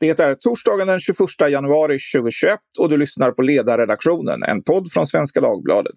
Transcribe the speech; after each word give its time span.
Det 0.00 0.20
är 0.20 0.34
torsdagen 0.34 0.86
den 0.86 1.00
21 1.00 1.18
januari 1.50 1.98
2021 2.14 2.58
och 2.78 2.88
du 2.88 2.96
lyssnar 2.96 3.30
på 3.32 3.42
Ledarredaktionen, 3.42 4.42
en 4.42 4.62
podd 4.62 4.92
från 4.92 5.06
Svenska 5.06 5.40
Dagbladet. 5.40 5.94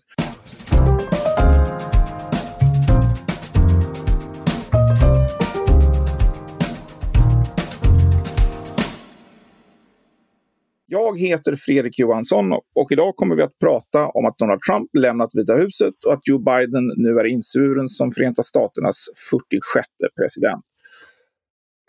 Jag 10.86 11.20
heter 11.20 11.56
Fredrik 11.56 12.00
Johansson 12.00 12.54
och 12.54 12.92
idag 12.92 13.16
kommer 13.16 13.36
vi 13.36 13.42
att 13.42 13.60
prata 13.60 14.08
om 14.08 14.26
att 14.26 14.38
Donald 14.38 14.62
Trump 14.62 14.90
lämnat 14.98 15.30
Vita 15.34 15.56
huset 15.56 15.94
och 16.06 16.14
att 16.14 16.28
Joe 16.28 16.40
Biden 16.40 16.94
nu 16.96 17.10
är 17.20 17.26
insvuren 17.26 17.88
som 17.88 18.12
Förenta 18.12 18.44
Staternas 18.44 19.06
46 19.30 19.88
president. 20.20 20.66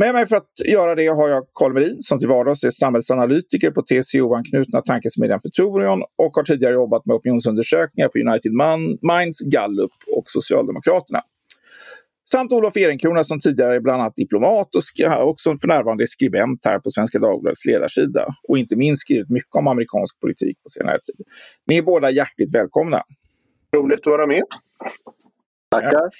Med 0.02 0.14
mig 0.14 0.26
för 0.26 0.36
att 0.36 0.50
göra 0.64 0.94
det 0.94 1.06
har 1.06 1.28
jag 1.28 1.44
Carl 1.52 1.72
Merin 1.72 2.02
som 2.02 2.18
till 2.18 2.28
vardags 2.28 2.64
är 2.64 2.70
samhällsanalytiker 2.70 3.70
på 3.70 3.82
TCO-anknutna 3.82 4.80
tankesmedjan 4.80 5.40
Futurion 5.40 6.02
och 6.16 6.36
har 6.36 6.42
tidigare 6.42 6.74
jobbat 6.74 7.06
med 7.06 7.16
opinionsundersökningar 7.16 8.08
på 8.08 8.18
United 8.18 8.52
Minds, 9.02 9.40
Gallup 9.40 9.90
och 10.16 10.24
Socialdemokraterna. 10.26 11.20
Samt 12.30 12.52
Olof 12.52 12.76
Ehrenkrona 12.76 13.24
som 13.24 13.40
tidigare 13.40 13.76
är 13.76 13.80
bland 13.80 14.02
annat 14.02 14.16
diplomat 14.16 14.68
och 14.74 14.82
också 15.28 15.56
för 15.60 15.68
närvarande 15.68 16.04
är 16.04 16.06
skribent 16.06 16.64
här 16.64 16.78
på 16.78 16.90
Svenska 16.90 17.18
Dagbladets 17.18 17.64
ledarsida. 17.64 18.26
Och 18.48 18.58
inte 18.58 18.76
minst 18.76 19.00
skrivit 19.00 19.30
mycket 19.30 19.54
om 19.54 19.66
amerikansk 19.66 20.20
politik 20.20 20.62
på 20.62 20.68
senare 20.68 20.98
tid. 20.98 21.26
Ni 21.66 21.76
är 21.76 21.82
båda 21.82 22.10
hjärtligt 22.10 22.54
välkomna. 22.54 23.02
Roligt 23.76 24.00
att 24.00 24.06
vara 24.06 24.26
med. 24.26 24.42
Tackar. 25.70 25.92
Ja. 25.92 26.10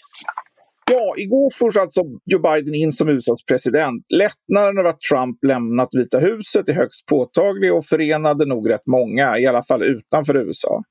Ja, 0.91 1.15
igår 1.17 1.51
fördes 1.51 1.77
alltså 1.77 2.03
Joe 2.25 2.41
Biden 2.41 2.75
in 2.75 2.93
som 2.93 3.09
USAs 3.09 3.45
president. 3.45 4.07
Lättnaden 4.09 4.79
över 4.79 4.91
att 4.91 5.01
Trump 5.01 5.45
lämnat 5.45 5.89
Vita 5.93 6.19
huset 6.19 6.69
är 6.69 6.73
högst 6.73 7.07
påtaglig 7.07 7.75
och 7.75 7.87
förenade 7.87 8.47
nog 8.47 8.71
rätt 8.71 8.87
många, 8.87 9.39
i 9.39 9.47
alla 9.47 9.63
fall 9.63 9.83
utanför 9.83 10.37
USA. 10.37 10.83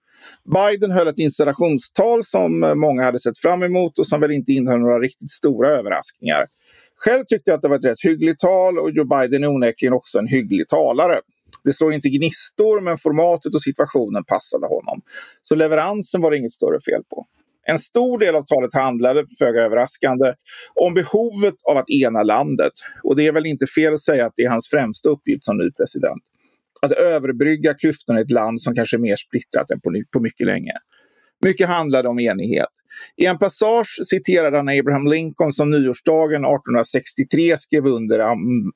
Biden 0.53 0.91
höll 0.91 1.07
ett 1.07 1.19
installationstal 1.19 2.23
som 2.23 2.73
många 2.75 3.03
hade 3.03 3.19
sett 3.19 3.37
fram 3.37 3.63
emot 3.63 3.99
och 3.99 4.07
som 4.07 4.21
väl 4.21 4.31
inte 4.31 4.53
innehöll 4.53 4.79
några 4.79 4.99
riktigt 4.99 5.31
stora 5.31 5.69
överraskningar. 5.69 6.45
Själv 6.95 7.23
tyckte 7.27 7.51
jag 7.51 7.55
att 7.55 7.61
det 7.61 7.67
var 7.67 7.75
ett 7.75 7.85
rätt 7.85 8.03
hyggligt 8.03 8.39
tal 8.39 8.79
och 8.79 8.91
Joe 8.91 9.05
Biden 9.05 9.43
är 9.43 9.47
onekligen 9.47 9.93
också 9.93 10.19
en 10.19 10.27
hygglig 10.27 10.67
talare. 10.67 11.19
Det 11.63 11.73
slår 11.73 11.93
inte 11.93 12.09
gnistor 12.09 12.81
men 12.81 12.97
formatet 12.97 13.55
och 13.55 13.61
situationen 13.61 14.23
passade 14.23 14.67
honom. 14.67 15.01
Så 15.41 15.55
leveransen 15.55 16.21
var 16.21 16.31
det 16.31 16.37
inget 16.37 16.51
större 16.51 16.79
fel 16.81 17.03
på. 17.09 17.27
En 17.67 17.79
stor 17.79 18.19
del 18.19 18.35
av 18.35 18.43
talet 18.43 18.73
handlade, 18.73 19.23
föga 19.39 19.61
överraskande, 19.61 20.33
om 20.75 20.93
behovet 20.93 21.55
av 21.69 21.77
att 21.77 21.89
ena 21.89 22.23
landet. 22.23 22.73
Och 23.03 23.15
det 23.15 23.27
är 23.27 23.31
väl 23.31 23.45
inte 23.45 23.67
fel 23.67 23.93
att 23.93 24.03
säga 24.03 24.25
att 24.25 24.33
det 24.35 24.43
är 24.43 24.49
hans 24.49 24.69
främsta 24.69 25.09
uppgift 25.09 25.45
som 25.45 25.57
ny 25.57 25.71
president. 25.71 26.23
Att 26.81 26.91
överbrygga 26.91 27.73
klyftorna 27.73 28.19
i 28.19 28.23
ett 28.23 28.31
land 28.31 28.61
som 28.61 28.75
kanske 28.75 28.97
är 28.97 28.99
mer 28.99 29.15
splittrat 29.15 29.71
än 29.71 29.79
på, 29.81 30.03
på 30.13 30.19
mycket 30.19 30.47
länge. 30.47 30.73
Mycket 31.43 31.67
handlade 31.67 32.09
om 32.09 32.19
enighet. 32.19 32.69
I 33.15 33.25
en 33.25 33.37
passage 33.37 33.99
citerade 34.05 34.57
han 34.57 34.69
Abraham 34.69 35.07
Lincoln 35.07 35.51
som 35.51 35.69
nyårsdagen 35.69 36.45
1863 36.45 37.57
skrev 37.57 37.85
under 37.85 38.21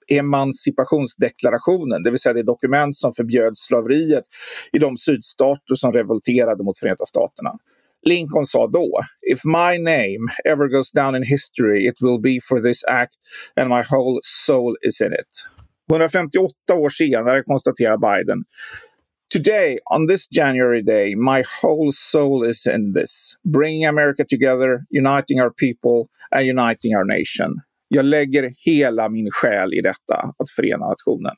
emancipationsdeklarationen, 0.08 2.04
det 2.04 2.10
vill 2.12 2.20
säga 2.20 2.34
det 2.34 2.44
dokument 2.44 2.96
som 2.96 3.14
förbjöd 3.14 3.58
slaveriet 3.58 4.24
i 4.74 4.80
de 4.80 4.98
sydstater 4.98 5.76
som 5.76 5.94
revolterade 5.94 6.64
mot 6.64 6.78
Förenta 6.78 7.06
Staterna. 7.06 7.52
Lincoln 8.06 8.45
sa 8.45 8.67
då 8.67 9.00
If 9.31 9.40
my 9.45 9.78
name 9.84 10.28
ever 10.45 10.67
goes 10.67 10.92
down 10.92 11.16
in 11.16 11.23
history 11.23 11.88
it 11.88 11.95
will 12.02 12.22
be 12.22 12.39
for 12.50 12.62
this 12.62 12.84
act 12.84 13.14
and 13.56 13.70
my 13.70 13.81
whole 13.81 14.20
soul 14.23 14.78
is 14.81 15.02
in 15.02 15.14
it. 15.14 15.31
158 15.89 16.52
år 16.73 16.89
senare 16.89 17.44
konstaterar 17.44 17.98
Biden 17.98 18.44
Today, 19.30 19.78
on 19.92 20.08
this 20.08 20.28
January 20.28 20.81
day, 20.81 21.14
my 21.16 21.44
whole 21.62 21.92
soul 21.92 22.44
is 22.44 22.66
in 22.66 22.94
this. 22.94 23.36
Bringing 23.44 23.86
America 23.86 24.23
together, 24.23 24.86
uniting 24.89 25.42
our 25.42 25.52
people 25.52 26.10
and 26.32 26.45
uniting 26.45 26.95
our 26.95 27.04
nation. 27.04 27.61
Jag 27.89 28.05
lägger 28.05 28.52
hela 28.66 29.10
min 29.10 29.32
själ 29.32 29.73
i 29.73 29.82
detta, 29.82 30.16
att 30.16 30.49
förena 30.55 30.88
nationen. 30.88 31.32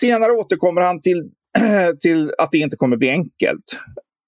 Senare 0.00 0.32
återkommer 0.32 0.80
han 0.80 1.00
till, 1.00 1.30
till 2.00 2.32
att 2.38 2.50
det 2.52 2.58
inte 2.58 2.76
kommer 2.76 2.96
bli 2.96 3.10
enkelt. 3.10 3.78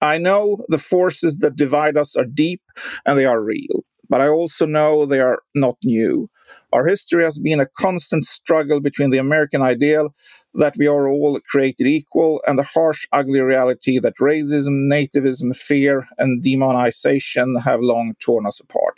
I 0.00 0.18
know 0.18 0.64
the 0.68 0.78
forces 0.78 1.38
that 1.38 1.56
divide 1.56 1.96
us 1.96 2.16
are 2.16 2.24
deep 2.24 2.62
and 3.06 3.18
they 3.18 3.24
are 3.24 3.42
real, 3.42 3.82
but 4.08 4.20
I 4.20 4.28
also 4.28 4.66
know 4.66 5.06
they 5.06 5.20
are 5.20 5.40
not 5.54 5.76
new. 5.84 6.28
Our 6.72 6.86
history 6.86 7.24
has 7.24 7.38
been 7.38 7.60
a 7.60 7.66
constant 7.78 8.24
struggle 8.26 8.80
between 8.80 9.10
the 9.10 9.18
American 9.18 9.62
ideal 9.62 10.10
that 10.54 10.74
we 10.78 10.86
are 10.86 11.08
all 11.08 11.38
created 11.48 11.86
equal 11.86 12.42
and 12.46 12.58
the 12.58 12.62
harsh, 12.62 13.06
ugly 13.12 13.40
reality 13.40 13.98
that 13.98 14.16
racism, 14.20 14.90
nativism, 14.90 15.54
fear, 15.54 16.06
and 16.18 16.42
demonization 16.42 17.60
have 17.62 17.80
long 17.80 18.14
torn 18.20 18.46
us 18.46 18.60
apart. 18.60 18.94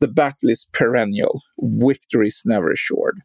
The 0.00 0.08
battle 0.08 0.50
is 0.50 0.66
perennial. 0.72 1.42
Victory 1.60 2.28
is 2.28 2.42
never 2.44 2.70
assured. 2.70 3.20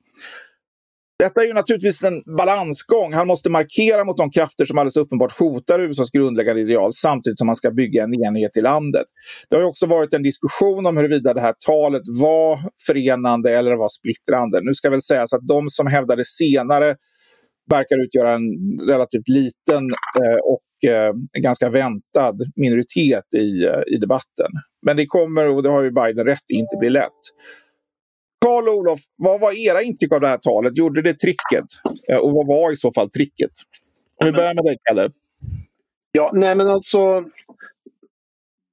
Detta 1.22 1.42
är 1.42 1.48
ju 1.48 1.54
naturligtvis 1.54 2.04
en 2.04 2.22
balansgång. 2.38 3.14
Han 3.14 3.28
måste 3.28 3.50
markera 3.50 4.06
mot 4.06 4.18
de 4.18 4.32
krafter 4.32 4.66
som 4.66 4.78
alldeles 4.78 4.98
uppenbart 4.98 5.40
hotar 5.40 5.80
USAs 5.80 6.12
grundläggande 6.12 6.62
ideal 6.62 6.94
samtidigt 6.94 7.40
som 7.40 7.48
han 7.48 7.56
ska 7.56 7.72
bygga 7.72 8.04
en 8.04 8.14
enhet 8.26 8.58
i 8.58 8.62
landet. 8.62 9.06
Det 9.50 9.56
har 9.56 9.64
också 9.64 9.86
varit 9.86 10.14
en 10.14 10.24
diskussion 10.24 10.86
om 10.86 10.98
huruvida 10.98 11.34
det 11.34 11.42
här 11.42 11.54
talet 11.66 12.02
var 12.22 12.60
förenande 12.88 13.58
eller 13.58 13.76
var 13.76 13.90
splittrande. 13.90 14.60
Nu 14.62 14.74
ska 14.74 14.90
väl 14.90 15.02
sägas 15.02 15.34
att 15.34 15.48
de 15.48 15.70
som 15.70 15.88
hävdade 15.88 16.26
senare 16.26 16.96
verkar 17.70 18.04
utgöra 18.06 18.34
en 18.34 18.50
relativt 18.88 19.30
liten 19.30 19.84
eh, 20.24 20.40
och 20.44 20.90
eh, 20.92 21.14
ganska 21.42 21.70
väntad 21.70 22.36
minoritet 22.56 23.34
i, 23.36 23.66
eh, 23.66 23.82
i 23.88 23.98
debatten. 23.98 24.52
Men 24.86 24.98
det 24.98 25.06
kommer, 25.06 25.50
och 25.50 25.64
det 25.64 25.70
har 25.70 25.82
ju 25.84 25.92
Biden 25.92 26.26
rätt 26.26 26.50
inte 26.54 26.78
bli 26.80 26.90
lätt. 26.90 27.22
Karl 28.46 28.70
Olof, 28.70 29.00
vad 29.16 29.42
var 29.42 29.68
era 29.68 29.82
intryck 29.82 30.14
av 30.14 30.22
det 30.22 30.28
här 30.28 30.38
talet? 30.38 30.78
Gjorde 30.78 31.02
det 31.02 31.14
tricket? 31.14 31.66
Eh, 32.10 32.18
och 32.18 32.32
vad 32.32 32.48
var 32.48 32.72
i 32.72 32.76
så 32.76 32.94
fall 32.94 33.10
tricket? 33.10 33.52
Om 34.18 34.26
vi 34.26 34.32
börjar 34.32 34.54
med 34.54 34.64
dig, 34.64 34.78
Kalle. 34.84 35.10
Ja, 36.12 36.32
nej 36.34 36.56
men 36.56 36.70
alltså. 36.70 37.24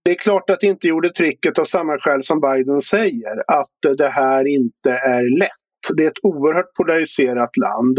Det 0.04 0.10
är 0.10 0.14
klart 0.14 0.50
att 0.50 0.60
det 0.60 0.66
inte 0.66 0.88
gjorde 0.88 1.12
tricket 1.12 1.58
av 1.58 1.64
samma 1.64 1.98
skäl 1.98 2.22
som 2.22 2.40
Biden 2.40 2.80
säger. 2.80 3.38
Att 3.46 3.96
det 3.98 4.08
här 4.08 4.48
inte 4.48 4.90
är 4.90 5.38
lätt. 5.38 5.96
Det 5.96 6.04
är 6.04 6.08
ett 6.08 6.24
oerhört 6.24 6.74
polariserat 6.74 7.56
land. 7.56 7.98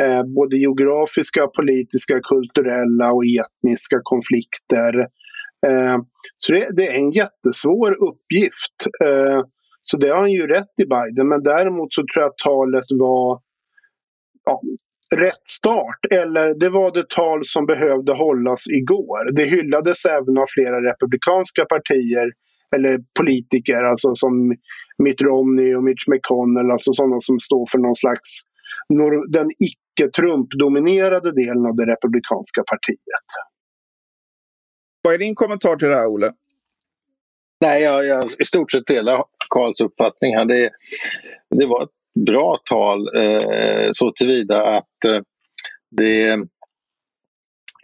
Eh, 0.00 0.22
både 0.24 0.56
geografiska, 0.56 1.46
politiska, 1.46 2.20
kulturella 2.20 3.12
och 3.12 3.24
etniska 3.24 4.00
konflikter. 4.02 4.98
Eh, 5.66 5.98
så 6.38 6.52
det, 6.52 6.76
det, 6.76 6.88
är 6.88 6.94
en 6.94 7.10
jättesvår 7.10 7.92
uppgift. 7.92 8.86
Eh, 9.04 9.42
så 9.90 9.96
det 9.96 10.08
har 10.08 10.20
han 10.20 10.32
ju 10.32 10.46
rätt 10.46 10.74
i 10.76 10.84
Biden. 10.84 11.28
Men 11.28 11.42
däremot 11.42 11.94
så 11.94 12.00
tror 12.00 12.22
jag 12.22 12.30
att 12.30 12.38
talet 12.38 12.84
var 12.90 13.40
ja, 14.44 14.60
rätt 15.16 15.48
start. 15.48 15.98
Eller 16.10 16.54
det 16.54 16.68
var 16.68 16.92
det 16.92 17.08
tal 17.08 17.44
som 17.44 17.66
behövde 17.66 18.12
hållas 18.12 18.66
igår. 18.66 19.32
Det 19.32 19.44
hyllades 19.44 20.04
även 20.04 20.38
av 20.38 20.46
flera 20.48 20.82
republikanska 20.90 21.64
partier 21.64 22.32
eller 22.76 22.98
politiker, 23.18 23.84
alltså 23.84 24.14
som 24.14 24.56
Mitt 24.98 25.20
Romney 25.20 25.74
och 25.74 25.84
Mitch 25.84 26.08
McConnell, 26.08 26.70
alltså 26.70 26.92
sådana 26.92 27.20
som 27.20 27.40
står 27.40 27.66
för 27.70 27.78
någon 27.78 27.96
slags 27.96 28.30
den 29.28 29.50
icke-Trump-dominerade 29.50 31.32
delen 31.32 31.66
av 31.66 31.76
det 31.76 31.86
republikanska 31.86 32.62
partiet. 32.62 33.28
Vad 35.02 35.14
är 35.14 35.18
din 35.18 35.34
kommentar 35.34 35.76
till 35.76 35.88
det 35.88 35.96
här, 35.96 36.06
Olle? 36.06 36.32
Nej, 37.60 37.82
jag, 37.82 38.06
jag 38.06 38.24
i 38.38 38.44
stort 38.44 38.72
sett 38.72 38.86
delar 38.86 39.24
Karls 39.50 39.80
uppfattning 39.80 40.36
här. 40.36 40.44
Det, 40.44 40.70
det 41.50 41.66
var 41.66 41.82
ett 41.82 42.24
bra 42.26 42.58
tal 42.64 43.16
eh, 43.16 43.88
så 43.92 44.12
tillvida 44.12 44.62
att 44.66 45.04
eh, 45.04 45.20
det 45.90 46.38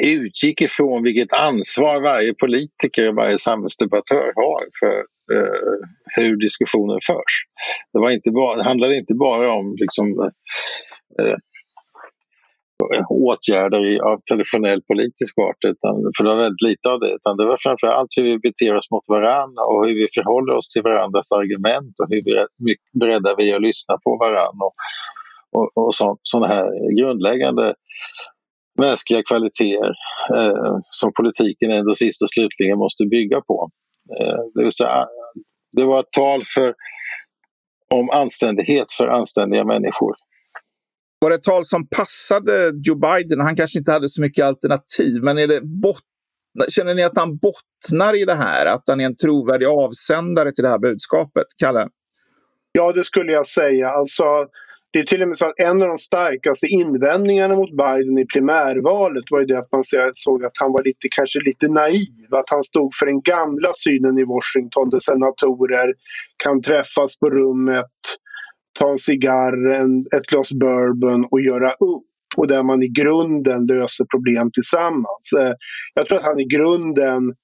utgick 0.03 0.61
ifrån 0.61 1.03
vilket 1.03 1.33
ansvar 1.33 2.03
varje 2.03 2.35
politiker 2.35 3.09
och 3.09 3.15
varje 3.15 3.39
samhällsdebattör 3.39 4.33
har 4.35 4.61
för 4.81 4.97
eh, 5.37 5.89
hur 6.05 6.37
diskussionen 6.37 6.99
förs. 7.07 7.45
Det, 7.93 7.99
var 7.99 8.11
inte 8.11 8.31
bara, 8.31 8.57
det 8.57 8.65
handlade 8.65 8.97
inte 8.97 9.15
bara 9.15 9.53
om 9.53 9.77
liksom, 9.79 10.31
eh, 11.21 11.37
åtgärder 13.09 14.03
av 14.11 14.21
traditionell 14.29 14.83
politisk 14.83 15.39
art, 15.39 15.61
utan, 15.67 15.95
för 16.17 16.25
det 16.25 16.31
var 16.31 16.37
väldigt 16.37 16.69
lite 16.71 16.91
av 16.91 17.01
det. 17.01 17.13
Utan 17.15 17.37
det 17.37 17.47
var 17.47 17.59
framförallt 17.61 18.13
hur 18.17 18.23
vi 18.23 18.39
beter 18.39 18.77
oss 18.77 18.91
mot 18.91 19.09
varandra 19.09 19.63
och 19.65 19.87
hur 19.87 19.95
vi 19.95 20.09
förhåller 20.15 20.53
oss 20.55 20.69
till 20.69 20.83
varandras 20.83 21.33
argument 21.33 21.95
och 22.01 22.09
hur 22.11 22.23
beredda 23.01 23.35
vi 23.39 23.51
är 23.51 23.57
att 23.57 23.63
lyssna 23.63 23.95
på 24.05 24.17
varandra. 24.17 24.65
Och, 24.67 24.75
och, 25.57 25.85
och 25.85 25.95
sådana 26.23 26.55
här 26.55 26.67
grundläggande 27.01 27.75
mänskliga 28.79 29.23
kvaliteter 29.23 29.93
eh, 30.37 30.77
som 30.91 31.13
politiken 31.13 31.71
ändå 31.71 31.95
sist 31.95 32.23
och 32.23 32.31
slutligen 32.31 32.79
måste 32.79 33.05
bygga 33.05 33.41
på. 33.41 33.71
Eh, 34.21 34.39
det, 34.55 34.63
vill 34.65 34.73
säga, 34.73 35.07
det 35.73 35.85
var 35.85 36.01
ett 36.01 36.13
tal 36.13 36.43
för, 36.55 36.75
om 37.95 38.11
anständighet 38.11 38.93
för 38.93 39.09
anständiga 39.09 39.65
människor 39.65 40.15
var 41.19 41.31
det 41.31 41.37
ett 41.37 41.43
tal 41.43 41.65
som 41.65 41.89
passade 41.89 42.73
Joe 42.85 42.95
Biden? 42.95 43.41
Han 43.41 43.57
kanske 43.57 43.79
inte 43.79 43.93
hade 43.93 44.09
så 44.09 44.21
mycket 44.21 44.45
alternativ, 44.45 45.23
men 45.23 45.39
är 45.39 45.47
det 45.47 45.61
bot 45.61 46.01
känner 46.69 46.95
ni 46.95 47.03
att 47.03 47.19
han 47.19 47.37
bottnar 47.37 48.23
i 48.23 48.25
det 48.25 48.35
här? 48.35 48.67
Att 48.67 48.83
han 48.87 49.01
är 49.01 49.05
en 49.05 49.17
trovärdig 49.17 49.67
avsändare 49.67 50.53
till 50.53 50.65
det 50.65 50.71
här 50.71 50.79
budskapet? 50.79 51.47
Kalle? 51.59 51.89
Ja, 52.73 52.93
det 52.93 53.05
skulle 53.05 53.33
jag 53.33 53.47
säga. 53.47 53.89
Alltså, 53.89 54.25
det 54.93 54.99
är 54.99 55.05
till 55.05 55.23
och 55.23 55.29
med 55.29 55.39
så 55.39 55.47
att 55.47 55.61
en 55.61 55.83
av 55.83 55.89
de 55.89 55.99
starkaste 55.99 56.67
invändningarna 56.67 57.55
mot 57.55 57.71
Biden 57.71 58.19
i 58.19 58.27
primärvalet 58.27 59.25
var 59.31 59.41
ju 59.41 59.47
det 59.47 59.59
att 59.59 59.73
man 59.73 59.83
såg 60.15 60.45
att 60.45 60.59
han 60.61 60.73
var 60.73 60.83
lite, 60.83 61.09
kanske 61.11 61.41
lite 61.41 61.69
naiv. 61.69 62.29
Att 62.31 62.51
han 62.51 62.65
stod 62.65 62.95
för 62.95 63.07
den 63.07 63.21
gamla 63.21 63.73
synen 63.75 64.19
i 64.19 64.25
Washington 64.25 64.91
där 64.91 64.99
senatorer 64.99 65.95
kan 66.37 66.63
träffas 66.63 67.19
på 67.19 67.31
rummet, 67.31 67.95
ta 68.79 68.91
en 68.91 68.99
cigarr, 68.99 69.73
en, 69.81 69.99
ett 69.99 70.27
glas 70.27 70.53
bourbon 70.53 71.25
och 71.31 71.41
göra 71.41 71.71
upp. 71.71 72.05
Och 72.37 72.49
där 72.49 72.63
man 72.63 72.83
i 72.83 72.89
grunden 72.89 73.67
löser 73.67 74.05
problem 74.05 74.51
tillsammans. 74.55 75.25
Eh, 75.39 75.55
jag 75.95 76.07
tror 76.07 76.19
att 76.19 76.25
han 76.25 76.41
i 76.41 76.45
grunden 76.45 77.35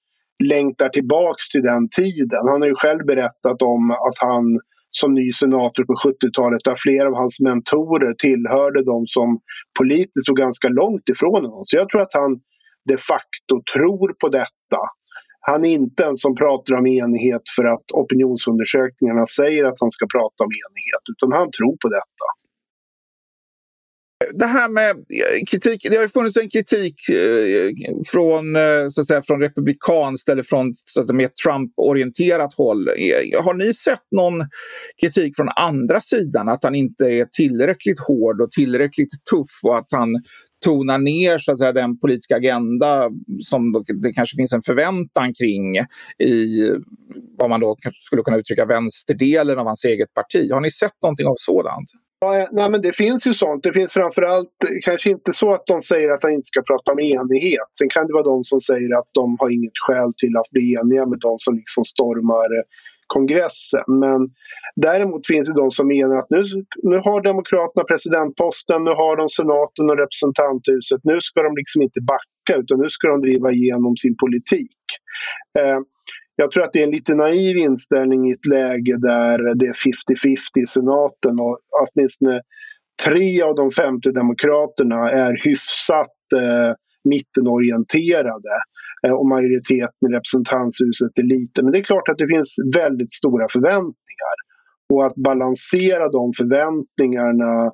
längtar 0.44 0.88
tillbaks 0.88 1.48
till 1.48 1.62
den 1.62 1.88
tiden. 1.88 2.48
Han 2.48 2.60
har 2.60 2.68
ju 2.68 2.74
själv 2.74 3.06
berättat 3.06 3.62
om 3.62 3.90
att 3.90 4.18
han 4.20 4.60
som 4.90 5.12
ny 5.12 5.32
senator 5.32 5.84
på 5.84 5.94
70-talet 6.08 6.60
där 6.64 6.74
flera 6.78 7.08
av 7.08 7.14
hans 7.14 7.40
mentorer 7.40 8.14
tillhörde 8.14 8.84
de 8.84 9.06
som 9.06 9.40
politiskt 9.78 10.22
stod 10.22 10.36
ganska 10.36 10.68
långt 10.68 11.08
ifrån 11.08 11.44
honom. 11.44 11.62
Så 11.64 11.76
jag 11.76 11.88
tror 11.88 12.00
att 12.02 12.14
han 12.14 12.40
de 12.88 12.96
facto 12.96 13.62
tror 13.74 14.14
på 14.20 14.28
detta. 14.28 14.80
Han 15.40 15.64
är 15.64 15.68
inte 15.68 16.04
en 16.04 16.16
som 16.16 16.34
pratar 16.34 16.74
om 16.74 16.86
enighet 16.86 17.42
för 17.56 17.64
att 17.64 17.86
opinionsundersökningarna 17.92 19.26
säger 19.26 19.64
att 19.64 19.80
han 19.80 19.90
ska 19.90 20.06
prata 20.16 20.44
om 20.44 20.50
enighet 20.64 21.04
utan 21.12 21.32
han 21.32 21.50
tror 21.50 21.76
på 21.82 21.88
detta 21.88 22.26
det 24.34 24.46
här 24.46 24.68
med 24.68 24.90
eh, 24.90 25.44
kritik, 25.50 25.86
det 25.90 25.96
har 25.96 26.02
ju 26.02 26.08
funnits 26.08 26.36
en 26.36 26.50
kritik 26.50 27.08
eh, 27.08 27.70
från, 28.06 28.56
eh, 28.56 28.88
så 28.90 29.00
att 29.00 29.06
säga, 29.06 29.22
från 29.22 29.40
republikanskt 29.40 30.28
eller 30.28 30.42
från 30.42 30.74
så 30.84 31.02
att 31.02 31.14
mer 31.14 31.30
Trump-orienterat 31.44 32.54
håll. 32.54 32.88
Har 33.42 33.54
ni 33.54 33.74
sett 33.74 34.06
någon 34.10 34.48
kritik 35.00 35.36
från 35.36 35.48
andra 35.48 36.00
sidan? 36.00 36.48
Att 36.48 36.64
han 36.64 36.74
inte 36.74 37.04
är 37.04 37.24
tillräckligt 37.24 38.00
hård 38.00 38.40
och 38.40 38.50
tillräckligt 38.50 39.10
tuff 39.30 39.60
och 39.64 39.78
att 39.78 39.88
han 39.90 40.16
tonar 40.64 40.98
ner 40.98 41.38
så 41.38 41.52
att 41.52 41.58
säga, 41.58 41.72
den 41.72 41.98
politiska 41.98 42.36
agenda 42.36 43.10
som 43.40 43.84
det 44.02 44.12
kanske 44.12 44.36
finns 44.36 44.52
en 44.52 44.62
förväntan 44.62 45.34
kring 45.34 45.76
i 46.18 46.70
vad 47.38 47.50
man 47.50 47.60
då 47.60 47.76
skulle 47.98 48.22
kunna 48.22 48.36
uttrycka 48.36 48.64
vänsterdelen 48.64 49.58
av 49.58 49.66
hans 49.66 49.84
eget 49.84 50.14
parti. 50.14 50.50
Har 50.52 50.60
ni 50.60 50.70
sett 50.70 51.02
någonting 51.02 51.26
av 51.26 51.34
sådant? 51.36 51.90
Ja, 52.20 52.38
eh, 52.38 52.48
nej, 52.52 52.70
men 52.70 52.82
det 52.82 52.96
finns 52.96 53.26
ju 53.26 53.34
sånt. 53.34 53.62
Det 53.62 53.72
finns 53.72 53.92
framförallt, 53.92 54.64
eh, 54.64 54.76
kanske 54.84 55.10
inte 55.10 55.32
så 55.32 55.54
att 55.54 55.66
de 55.66 55.82
säger 55.82 56.10
att 56.10 56.22
han 56.22 56.32
inte 56.32 56.46
ska 56.46 56.62
prata 56.62 56.92
om 56.92 57.00
enighet. 57.00 57.70
Sen 57.78 57.88
kan 57.88 58.06
det 58.06 58.12
vara 58.12 58.22
de 58.22 58.44
som 58.44 58.60
säger 58.60 58.98
att 58.98 59.08
de 59.12 59.36
har 59.40 59.50
inget 59.50 59.78
skäl 59.86 60.12
till 60.16 60.36
att 60.36 60.50
bli 60.50 60.74
eniga 60.74 61.06
med 61.06 61.18
de 61.18 61.36
som 61.38 61.56
liksom 61.56 61.84
stormar 61.84 62.48
eh, 62.58 62.64
kongressen. 63.14 63.88
Men 64.04 64.20
däremot 64.76 65.26
finns 65.26 65.48
det 65.48 65.54
de 65.54 65.70
som 65.70 65.86
menar 65.88 66.16
att 66.16 66.30
nu, 66.30 66.42
nu 66.82 66.96
har 67.06 67.22
Demokraterna 67.22 67.84
presidentposten, 67.84 68.84
nu 68.84 68.90
har 68.90 69.16
de 69.16 69.28
senaten 69.28 69.90
och 69.90 69.98
representanthuset. 70.04 71.00
Nu 71.04 71.16
ska 71.20 71.42
de 71.42 71.52
liksom 71.56 71.82
inte 71.82 72.00
backa 72.00 72.52
utan 72.60 72.78
nu 72.78 72.88
ska 72.90 73.08
de 73.08 73.20
driva 73.20 73.48
igenom 73.52 73.96
sin 73.96 74.16
politik. 74.16 74.82
Eh, 75.58 75.80
jag 76.36 76.50
tror 76.50 76.62
att 76.64 76.72
det 76.72 76.80
är 76.82 76.84
en 76.84 76.98
lite 76.98 77.14
naiv 77.14 77.56
inställning 77.56 78.28
i 78.28 78.32
ett 78.32 78.46
läge 78.46 78.96
där 78.98 79.38
det 79.54 79.66
är 79.66 79.72
50-50 79.72 80.62
i 80.62 80.66
senaten 80.66 81.40
och 81.40 81.58
åtminstone 81.82 82.40
tre 83.04 83.42
av 83.42 83.54
de 83.54 83.70
50 83.70 84.12
demokraterna 84.12 85.10
är 85.10 85.32
hyfsat 85.44 86.18
eh, 86.36 86.72
mittenorienterade 87.04 88.54
eh, 88.58 88.79
Eh, 89.06 89.12
och 89.12 89.28
majoriteten 89.28 90.10
i 90.10 90.14
representanthuset 90.16 91.18
är 91.18 91.22
liten. 91.22 91.64
Men 91.64 91.72
det 91.72 91.78
är 91.78 91.82
klart 91.82 92.08
att 92.08 92.18
det 92.18 92.28
finns 92.28 92.56
väldigt 92.74 93.12
stora 93.12 93.46
förväntningar. 93.52 94.36
Och 94.92 95.06
att 95.06 95.14
balansera 95.14 96.08
de 96.08 96.32
förväntningarna 96.40 97.72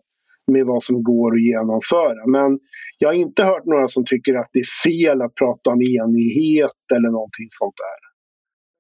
med 0.53 0.67
vad 0.67 0.83
som 0.83 1.03
går 1.03 1.35
att 1.35 1.43
genomföra. 1.43 2.27
Men 2.27 2.59
jag 2.99 3.09
har 3.09 3.15
inte 3.15 3.45
hört 3.45 3.65
några 3.65 3.89
som 3.89 4.05
tycker 4.05 4.35
att 4.35 4.51
det 4.53 4.59
är 4.59 4.91
fel 4.91 5.23
att 5.23 5.35
prata 5.35 5.71
om 5.71 5.81
enighet 5.83 6.81
eller 6.95 7.11
någonting 7.11 7.49
sånt 7.51 7.77
där 7.77 8.07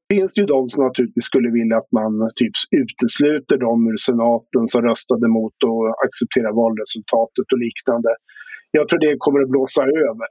finns 0.08 0.34
det 0.34 0.40
ju 0.40 0.46
de 0.46 0.68
som 0.68 0.84
naturligtvis 0.84 1.24
skulle 1.24 1.50
vilja 1.50 1.76
att 1.76 1.92
man 1.92 2.12
typ 2.40 2.56
utesluter 2.82 3.56
dem 3.66 3.78
ur 3.92 3.96
senaten 3.96 4.64
som 4.72 4.82
röstade 4.82 5.28
mot 5.28 5.58
och 5.70 5.84
accepterar 6.04 6.52
valresultatet 6.62 7.46
och 7.52 7.60
liknande. 7.66 8.10
Jag 8.70 8.88
tror 8.88 9.00
det 9.00 9.14
kommer 9.24 9.40
att 9.42 9.54
blåsa 9.54 9.82
över. 9.82 10.28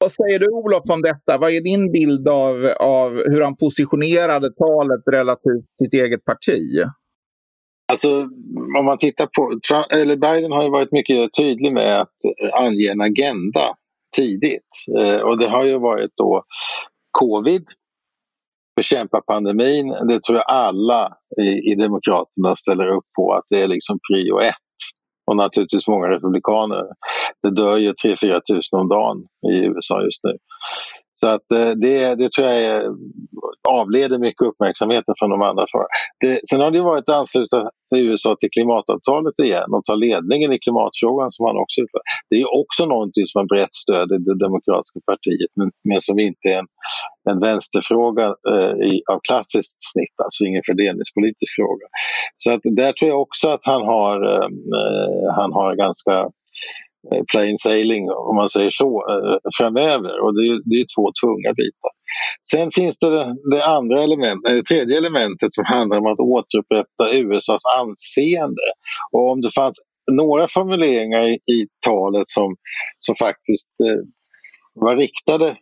Vad 0.00 0.12
säger 0.12 0.38
du 0.38 0.46
Olof 0.46 0.90
om 0.90 1.02
detta? 1.02 1.38
Vad 1.38 1.50
är 1.50 1.60
din 1.60 1.92
bild 1.92 2.28
av, 2.28 2.66
av 2.80 3.10
hur 3.10 3.40
han 3.42 3.56
positionerade 3.56 4.50
talet 4.50 5.02
relativt 5.12 5.66
sitt 5.78 5.94
eget 5.94 6.24
parti? 6.24 6.60
Alltså, 7.92 8.20
om 8.78 8.84
man 8.84 8.98
tittar 8.98 9.26
på... 9.26 9.60
Eller 9.90 10.16
Biden 10.16 10.52
har 10.52 10.62
ju 10.62 10.70
varit 10.70 10.92
mycket 10.92 11.34
tydlig 11.34 11.72
med 11.72 12.00
att 12.00 12.16
ange 12.52 12.90
en 12.92 13.00
agenda 13.00 13.60
tidigt. 14.16 14.70
Eh, 14.98 15.20
och 15.20 15.38
det 15.38 15.48
har 15.48 15.64
ju 15.64 15.78
varit 15.78 16.10
då 16.16 16.42
covid 17.10 17.64
bekämpa 18.76 19.20
pandemin, 19.20 19.88
det 20.08 20.22
tror 20.22 20.38
jag 20.38 20.44
alla 20.48 21.12
i, 21.40 21.72
i 21.72 21.74
Demokraterna 21.74 22.56
ställer 22.56 22.86
upp 22.96 23.04
på 23.16 23.32
att 23.32 23.44
det 23.50 23.62
är 23.62 23.68
liksom 23.68 23.98
prio 24.10 24.40
ett. 24.40 24.59
Och 25.30 25.36
naturligtvis 25.36 25.88
många 25.88 26.08
republikaner. 26.08 26.84
Det 27.42 27.50
dör 27.50 27.76
ju 27.76 27.92
3-4 27.92 28.40
tusen 28.40 28.78
om 28.78 28.88
dagen 28.88 29.26
i 29.52 29.64
USA 29.64 30.02
just 30.02 30.24
nu. 30.24 30.36
Så 31.20 31.28
att 31.28 31.52
eh, 31.52 31.70
det, 31.70 32.14
det 32.14 32.32
tror 32.32 32.48
jag 32.48 32.60
är, 32.60 32.82
avleder 33.68 34.18
mycket 34.18 34.46
uppmärksamheten 34.46 35.14
från 35.18 35.30
de 35.30 35.42
andra. 35.42 35.64
Det, 36.20 36.40
sen 36.48 36.60
har 36.60 36.70
det 36.70 36.82
varit 36.82 37.08
att 37.08 37.16
ansluta 37.16 37.70
USA 37.94 38.36
till 38.40 38.50
klimatavtalet 38.50 39.34
igen 39.42 39.70
och 39.74 39.84
ta 39.84 39.94
ledningen 39.94 40.52
i 40.52 40.58
klimatfrågan 40.58 41.30
som 41.30 41.46
han 41.46 41.56
också 41.56 41.80
Det 42.30 42.36
är 42.42 42.60
också 42.60 42.86
någonting 42.86 43.26
som 43.26 43.38
har 43.38 43.46
brett 43.54 43.74
stöd 43.74 44.12
i 44.12 44.18
det 44.28 44.38
demokratiska 44.46 45.00
partiet 45.06 45.52
men, 45.56 45.70
men 45.88 46.00
som 46.00 46.18
inte 46.18 46.48
är 46.48 46.58
en, 46.58 46.68
en 47.30 47.40
vänsterfråga 47.40 48.26
eh, 48.50 48.74
i, 48.90 49.02
av 49.12 49.18
klassiskt 49.28 49.78
snitt, 49.92 50.16
alltså 50.24 50.44
ingen 50.44 50.62
fördelningspolitisk 50.66 51.52
fråga. 51.58 51.86
Så 52.36 52.52
att 52.52 52.60
där 52.64 52.92
tror 52.92 53.08
jag 53.10 53.20
också 53.20 53.48
att 53.48 53.64
han 53.72 53.82
har, 53.94 54.16
eh, 54.32 54.48
eh 54.78 55.34
han 55.38 55.52
har 55.52 55.76
ganska 55.76 56.14
Eh, 57.12 57.24
plain 57.32 57.56
sailing 57.56 58.10
om 58.10 58.36
man 58.36 58.48
säger 58.48 58.70
så 58.70 59.06
eh, 59.10 59.36
framöver 59.58 60.20
och 60.20 60.34
det 60.34 60.42
är, 60.42 60.60
det 60.70 60.76
är 60.80 60.86
två 60.96 61.10
tunga 61.22 61.52
bitar. 61.54 61.92
Sen 62.50 62.70
finns 62.70 62.98
det 62.98 63.36
det 63.50 63.64
andra 63.64 64.02
elementet, 64.02 64.50
eh, 64.50 64.56
det 64.56 64.62
tredje 64.62 64.98
elementet 64.98 65.52
som 65.52 65.64
handlar 65.64 65.96
om 65.98 66.06
att 66.06 66.20
återupprätta 66.20 67.04
USAs 67.12 67.62
anseende. 67.78 68.66
Och 69.12 69.30
om 69.30 69.40
det 69.40 69.50
fanns 69.50 69.76
några 70.12 70.48
formuleringar 70.48 71.22
i, 71.22 71.34
i 71.34 71.66
talet 71.86 72.28
som, 72.28 72.56
som 72.98 73.14
faktiskt 73.16 73.68
eh, 73.88 74.00
var 74.74 74.96
riktade 74.96 75.56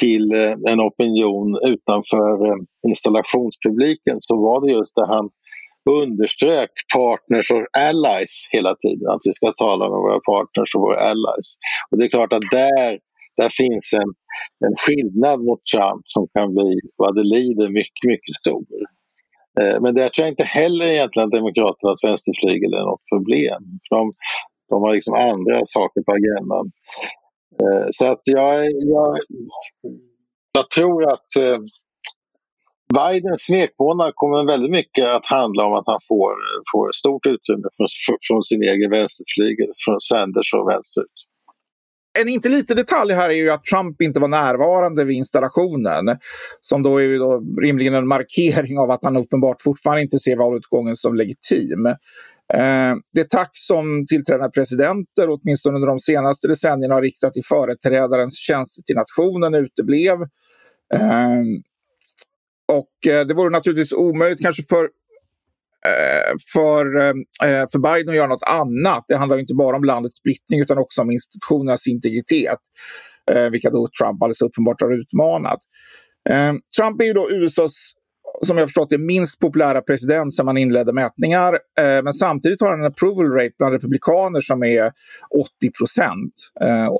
till 0.00 0.32
eh, 0.32 0.72
en 0.72 0.80
opinion 0.80 1.58
utanför 1.66 2.46
eh, 2.46 2.56
installationspubliken 2.88 4.16
så 4.20 4.36
var 4.36 4.66
det 4.66 4.72
just 4.72 4.94
det 4.94 5.06
han 5.06 5.30
underströk 5.90 6.70
partners 6.96 7.50
och 7.50 7.66
allies 7.78 8.32
hela 8.50 8.74
tiden. 8.74 9.08
Att 9.08 9.24
vi 9.24 9.32
ska 9.32 9.52
tala 9.52 9.84
med 9.90 9.98
våra 9.98 10.20
partners 10.20 10.74
och 10.74 10.80
våra 10.80 11.00
allies. 11.10 11.48
Och 11.90 11.98
det 11.98 12.04
är 12.04 12.08
klart 12.08 12.32
att 12.32 12.50
där, 12.50 12.98
där 13.36 13.50
finns 13.62 13.86
en, 14.00 14.10
en 14.66 14.74
skillnad 14.82 15.38
mot 15.40 15.62
Trump 15.72 16.02
som 16.04 16.28
kan 16.34 16.54
bli 16.54 16.80
vad 16.96 17.14
det 17.14 17.22
lider 17.22 17.68
mycket, 17.68 18.04
mycket 18.12 18.34
stor. 18.42 18.64
Eh, 19.60 19.80
men 19.82 19.94
där 19.94 20.08
tror 20.08 20.24
jag 20.24 20.32
inte 20.32 20.44
heller 20.60 20.86
egentligen 20.86 21.26
att 21.26 21.38
Demokraternas 21.40 22.04
vänsterflygel 22.04 22.72
är 22.74 22.84
något 22.90 23.06
problem. 23.12 23.62
För 23.88 23.96
de, 23.96 24.12
de 24.70 24.82
har 24.82 24.94
liksom 24.94 25.14
andra 25.14 25.60
saker 25.64 26.00
på 26.06 26.12
agendan. 26.18 26.66
Eh, 27.60 27.86
så 27.90 28.06
att 28.12 28.20
jag, 28.24 28.54
jag, 28.64 29.18
jag 30.52 30.70
tror 30.70 31.12
att 31.12 31.30
eh, 31.40 31.58
Bidens 32.94 33.42
smekmånad 33.42 34.12
kommer 34.14 34.46
väldigt 34.46 34.70
mycket 34.70 35.06
att 35.06 35.26
handla 35.26 35.64
om 35.64 35.72
att 35.72 35.86
han 35.86 36.00
får, 36.08 36.32
får 36.72 36.92
stort 36.92 37.26
utrymme 37.26 37.68
från, 37.76 37.86
från 38.28 38.42
sin 38.42 38.62
egen 38.62 38.90
vänsterflygel, 38.90 39.68
från 39.84 40.00
Sanders 40.00 40.54
och 40.54 40.68
vänsterut. 40.68 41.18
En 42.18 42.28
inte 42.28 42.48
liten 42.48 42.76
detalj 42.76 43.12
här 43.12 43.30
är 43.30 43.34
ju 43.34 43.50
att 43.50 43.64
Trump 43.64 44.02
inte 44.02 44.20
var 44.20 44.28
närvarande 44.28 45.04
vid 45.04 45.16
installationen. 45.16 46.18
Som 46.60 46.82
då 46.82 47.02
är 47.02 47.18
då 47.18 47.42
rimligen 47.62 47.94
en 47.94 48.08
markering 48.08 48.78
av 48.78 48.90
att 48.90 49.04
han 49.04 49.16
uppenbart 49.16 49.60
fortfarande 49.60 50.02
inte 50.02 50.18
ser 50.18 50.36
valutgången 50.36 50.96
som 50.96 51.14
legitim. 51.14 51.86
Eh, 52.54 52.94
det 53.14 53.30
tack 53.30 53.50
som 53.52 54.06
tillträdande 54.06 54.50
presidenter, 54.50 55.28
åtminstone 55.28 55.74
under 55.74 55.88
de 55.88 55.98
senaste 55.98 56.48
decennierna, 56.48 56.94
har 56.94 57.02
riktat 57.02 57.32
till 57.34 57.44
företrädarens 57.44 58.38
tjänster 58.38 58.82
till 58.82 58.96
nationen 58.96 59.54
uteblev. 59.54 60.22
Eh, 60.94 61.40
och 62.70 63.12
eh, 63.12 63.26
det 63.26 63.34
vore 63.34 63.50
naturligtvis 63.50 63.92
omöjligt 63.92 64.42
kanske 64.42 64.62
för 64.62 64.84
eh, 65.86 66.34
för, 66.52 66.98
eh, 66.98 67.08
eh 67.50 67.66
för 67.72 67.78
Biden 67.78 68.08
att 68.08 68.16
göra 68.16 68.26
något 68.26 68.42
annat. 68.42 69.04
Det 69.08 69.16
handlar 69.16 69.38
inte 69.38 69.54
bara 69.54 69.76
om 69.76 69.84
landets 69.84 70.16
splittring 70.16 70.60
utan 70.60 70.78
också 70.78 71.00
om 71.02 71.10
institutionernas 71.10 71.86
integritet. 71.86 72.58
Eh, 73.30 73.50
vilka 73.50 73.70
då 73.70 73.88
Trump 74.00 74.22
alldeles 74.22 74.42
uppenbart 74.42 74.80
har 74.80 75.00
utmanat. 75.00 75.58
Eh, 76.30 76.52
Trump 76.76 77.00
är 77.02 77.04
ju 77.04 77.12
då 77.12 77.30
USAs 77.30 77.94
som 78.42 78.58
jag 78.58 78.68
förstått 78.68 78.90
det 78.90 78.98
minst 78.98 79.38
populära 79.38 79.80
president 79.80 80.34
sedan 80.34 80.46
man 80.46 80.56
inledde 80.56 80.92
mätningar. 80.92 81.52
Eh, 81.54 82.02
men 82.02 82.12
samtidigt 82.12 82.60
har 82.60 82.70
han 82.70 82.80
en 82.80 82.86
approval 82.86 83.32
rate 83.32 83.54
bland 83.58 83.72
republikaner 83.72 84.40
som 84.40 84.62
är 84.62 84.92
80 85.58 85.70
procent. 85.78 86.32
Eh, 86.60 86.84
eh, 86.84 86.90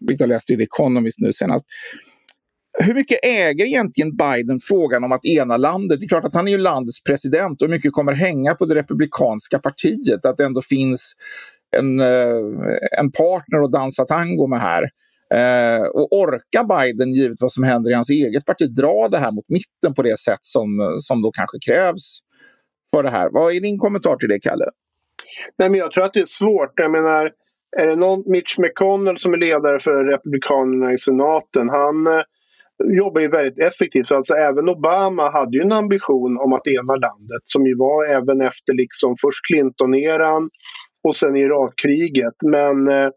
vilket 0.00 0.20
jag 0.20 0.28
läste 0.28 0.52
i 0.52 0.56
The 0.56 0.62
Economist 0.62 1.18
nu 1.18 1.32
senast. 1.32 1.64
Hur 2.82 2.94
mycket 2.94 3.18
äger 3.24 3.66
egentligen 3.66 4.16
Biden 4.16 4.58
frågan 4.62 5.04
om 5.04 5.12
att 5.12 5.24
ena 5.24 5.56
landet? 5.56 6.00
Det 6.00 6.06
är 6.06 6.08
klart 6.08 6.24
att 6.24 6.34
han 6.34 6.48
är 6.48 6.52
ju 6.52 6.58
landets 6.58 7.02
president 7.02 7.62
och 7.62 7.70
mycket 7.70 7.92
kommer 7.92 8.12
hänga 8.12 8.54
på 8.54 8.64
det 8.64 8.74
republikanska 8.74 9.58
partiet. 9.58 10.26
Att 10.26 10.36
det 10.36 10.44
ändå 10.44 10.62
finns 10.62 11.12
en, 11.76 12.00
eh, 12.00 12.36
en 12.98 13.12
partner 13.12 13.62
att 13.64 13.72
dansa 13.72 14.04
tango 14.04 14.46
med 14.46 14.60
här. 14.60 14.82
Eh, 15.34 15.82
och 15.82 16.12
orkar 16.12 16.64
Biden, 16.64 17.12
givet 17.12 17.36
vad 17.40 17.52
som 17.52 17.64
händer 17.64 17.90
i 17.90 17.94
hans 17.94 18.10
eget 18.10 18.44
parti, 18.44 18.74
dra 18.74 19.08
det 19.08 19.18
här 19.18 19.32
mot 19.32 19.48
mitten 19.48 19.94
på 19.94 20.02
det 20.02 20.18
sätt 20.18 20.40
som, 20.42 20.96
som 21.00 21.22
då 21.22 21.30
kanske 21.30 21.58
krävs 21.66 22.18
för 22.94 23.02
det 23.02 23.10
här? 23.10 23.28
Vad 23.32 23.54
är 23.54 23.60
din 23.60 23.78
kommentar 23.78 24.16
till 24.16 24.28
det, 24.28 24.40
Kalle? 24.40 24.64
Nej, 25.58 25.70
men 25.70 25.80
jag 25.80 25.92
tror 25.92 26.04
att 26.04 26.14
det 26.14 26.20
är 26.20 26.26
svårt. 26.26 26.72
Jag 26.74 26.90
menar, 26.90 27.30
är 27.76 27.86
det 27.86 27.96
någon 27.96 28.22
Mitch 28.26 28.58
McConnell 28.58 29.18
som 29.18 29.32
är 29.32 29.38
ledare 29.38 29.80
för 29.80 30.04
Republikanerna 30.04 30.92
i 30.92 30.98
senaten, 30.98 31.68
han 31.68 32.06
eh, 32.06 32.22
jobbar 32.84 33.20
ju 33.20 33.28
väldigt 33.28 33.58
effektivt. 33.58 34.12
Alltså 34.12 34.34
även 34.34 34.68
Obama 34.68 35.30
hade 35.30 35.56
ju 35.56 35.62
en 35.62 35.72
ambition 35.72 36.38
om 36.38 36.52
att 36.52 36.66
ena 36.66 36.94
landet 36.94 37.42
som 37.44 37.66
ju 37.66 37.76
var 37.76 38.04
även 38.04 38.40
efter 38.40 38.74
liksom 38.74 39.14
först 39.20 39.40
Clinton-eran 39.50 40.50
och 41.08 41.16
sen 41.16 41.36
Irakkriget. 41.36 42.34
Men 42.42 42.88
eh, 42.88 43.08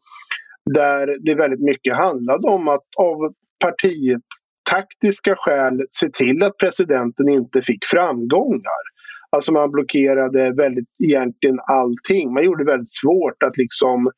där 0.74 1.18
det 1.26 1.36
väldigt 1.36 1.64
mycket 1.64 1.96
handlade 1.96 2.48
om 2.48 2.68
att 2.68 2.86
av 2.98 3.34
partitaktiska 3.64 5.36
skäl 5.38 5.86
se 5.90 6.10
till 6.10 6.44
att 6.44 6.58
presidenten 6.58 7.30
inte 7.30 7.62
fick 7.62 7.86
framgångar. 7.86 8.84
Alltså 9.30 9.52
man 9.52 9.72
blockerade 9.72 10.54
väldigt 10.54 10.90
egentligen 11.04 11.60
allting. 11.72 12.34
Man 12.34 12.44
gjorde 12.44 12.64
det 12.64 12.72
väldigt 12.72 12.94
svårt 12.94 13.44
att 13.44 13.58
liksom 13.58 14.12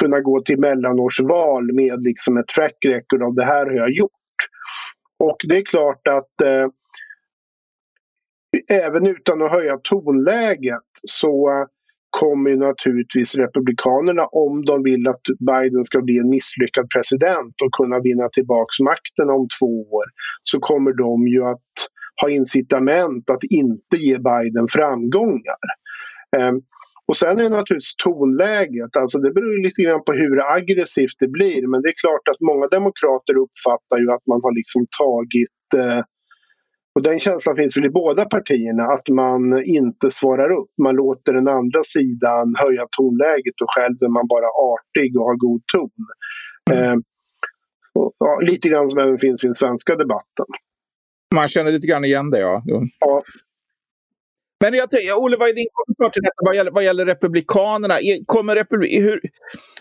kunna 0.00 0.20
gå 0.20 0.42
till 0.42 0.60
mellanårsval 0.60 1.72
med 1.72 2.02
liksom 2.02 2.36
ett 2.36 2.48
track 2.48 2.76
record 2.86 3.22
av 3.22 3.34
det 3.34 3.44
här 3.44 3.66
har 3.66 3.72
jag 3.72 3.90
gjort. 3.90 4.23
Och 5.18 5.36
det 5.48 5.56
är 5.56 5.64
klart 5.64 6.08
att 6.08 6.40
eh, 6.44 6.66
även 8.86 9.06
utan 9.06 9.42
att 9.42 9.52
höja 9.52 9.78
tonläget 9.82 10.90
så 11.02 11.66
kommer 12.10 12.56
naturligtvis 12.56 13.34
Republikanerna, 13.34 14.26
om 14.26 14.64
de 14.64 14.82
vill 14.82 15.08
att 15.08 15.22
Biden 15.38 15.84
ska 15.84 16.00
bli 16.00 16.18
en 16.18 16.30
misslyckad 16.30 16.86
president 16.90 17.54
och 17.64 17.72
kunna 17.72 18.00
vinna 18.00 18.28
tillbaks 18.28 18.80
makten 18.80 19.30
om 19.30 19.48
två 19.60 19.82
år, 19.82 20.04
så 20.42 20.58
kommer 20.60 20.92
de 20.92 21.28
ju 21.28 21.44
att 21.44 21.70
ha 22.20 22.28
incitament 22.28 23.30
att 23.30 23.44
inte 23.44 23.96
ge 23.96 24.18
Biden 24.18 24.68
framgångar. 24.68 25.64
Ehm, 26.36 26.60
och 27.08 27.16
sen 27.16 27.38
är 27.38 27.42
det 27.42 27.48
naturligtvis 27.48 27.96
tonläget, 28.04 28.96
alltså 28.96 29.18
det 29.18 29.32
beror 29.32 29.62
lite 29.66 29.82
grann 29.82 30.04
på 30.04 30.12
hur 30.12 30.36
aggressivt 30.56 31.18
det 31.18 31.28
blir. 31.28 31.66
Men 31.66 31.82
det 31.82 31.88
är 31.88 32.00
klart 32.04 32.28
att 32.32 32.40
många 32.40 32.66
demokrater 32.66 33.34
uppfattar 33.44 33.98
ju 34.02 34.08
att 34.12 34.26
man 34.26 34.40
har 34.44 34.54
liksom 34.60 34.86
tagit 35.00 35.68
eh, 35.82 36.04
och 36.94 37.02
den 37.02 37.20
känslan 37.20 37.56
finns 37.56 37.76
väl 37.76 37.84
i 37.84 37.90
båda 37.90 38.24
partierna, 38.24 38.84
att 38.84 39.08
man 39.08 39.64
inte 39.64 40.10
svarar 40.10 40.50
upp. 40.50 40.70
Man 40.82 40.94
låter 40.96 41.32
den 41.32 41.48
andra 41.48 41.82
sidan 41.82 42.54
höja 42.58 42.86
tonläget 42.96 43.56
och 43.62 43.70
själv 43.74 43.96
är 44.00 44.08
man 44.08 44.26
bara 44.26 44.48
artig 44.72 45.18
och 45.18 45.24
har 45.24 45.36
god 45.36 45.62
ton. 45.72 45.90
Mm. 46.70 46.92
Eh, 46.92 46.96
och, 47.94 48.12
ja, 48.18 48.40
lite 48.42 48.68
grann 48.68 48.88
som 48.88 48.98
även 48.98 49.18
finns 49.18 49.44
i 49.44 49.46
den 49.46 49.54
svenska 49.54 49.96
debatten. 49.96 50.46
Man 51.34 51.48
känner 51.48 51.72
lite 51.72 51.86
grann 51.86 52.04
igen 52.04 52.30
det, 52.30 52.40
ja. 52.40 52.62
ja. 53.00 53.22
Men 54.64 54.74
jag 54.74 54.90
tänker, 54.90 55.12
Olle, 55.12 55.36
vad 55.36 55.48
är 55.48 55.54
din 55.54 55.66
kommentar 55.72 56.10
till 56.10 56.22
detta 56.22 56.34
vad 56.36 56.56
gäller, 56.56 56.70
vad 56.70 56.84
gäller 56.84 57.06
Republikanerna? 57.06 57.94
Kommer 58.26 58.54
Republi 58.54 59.00
hur, 59.00 59.20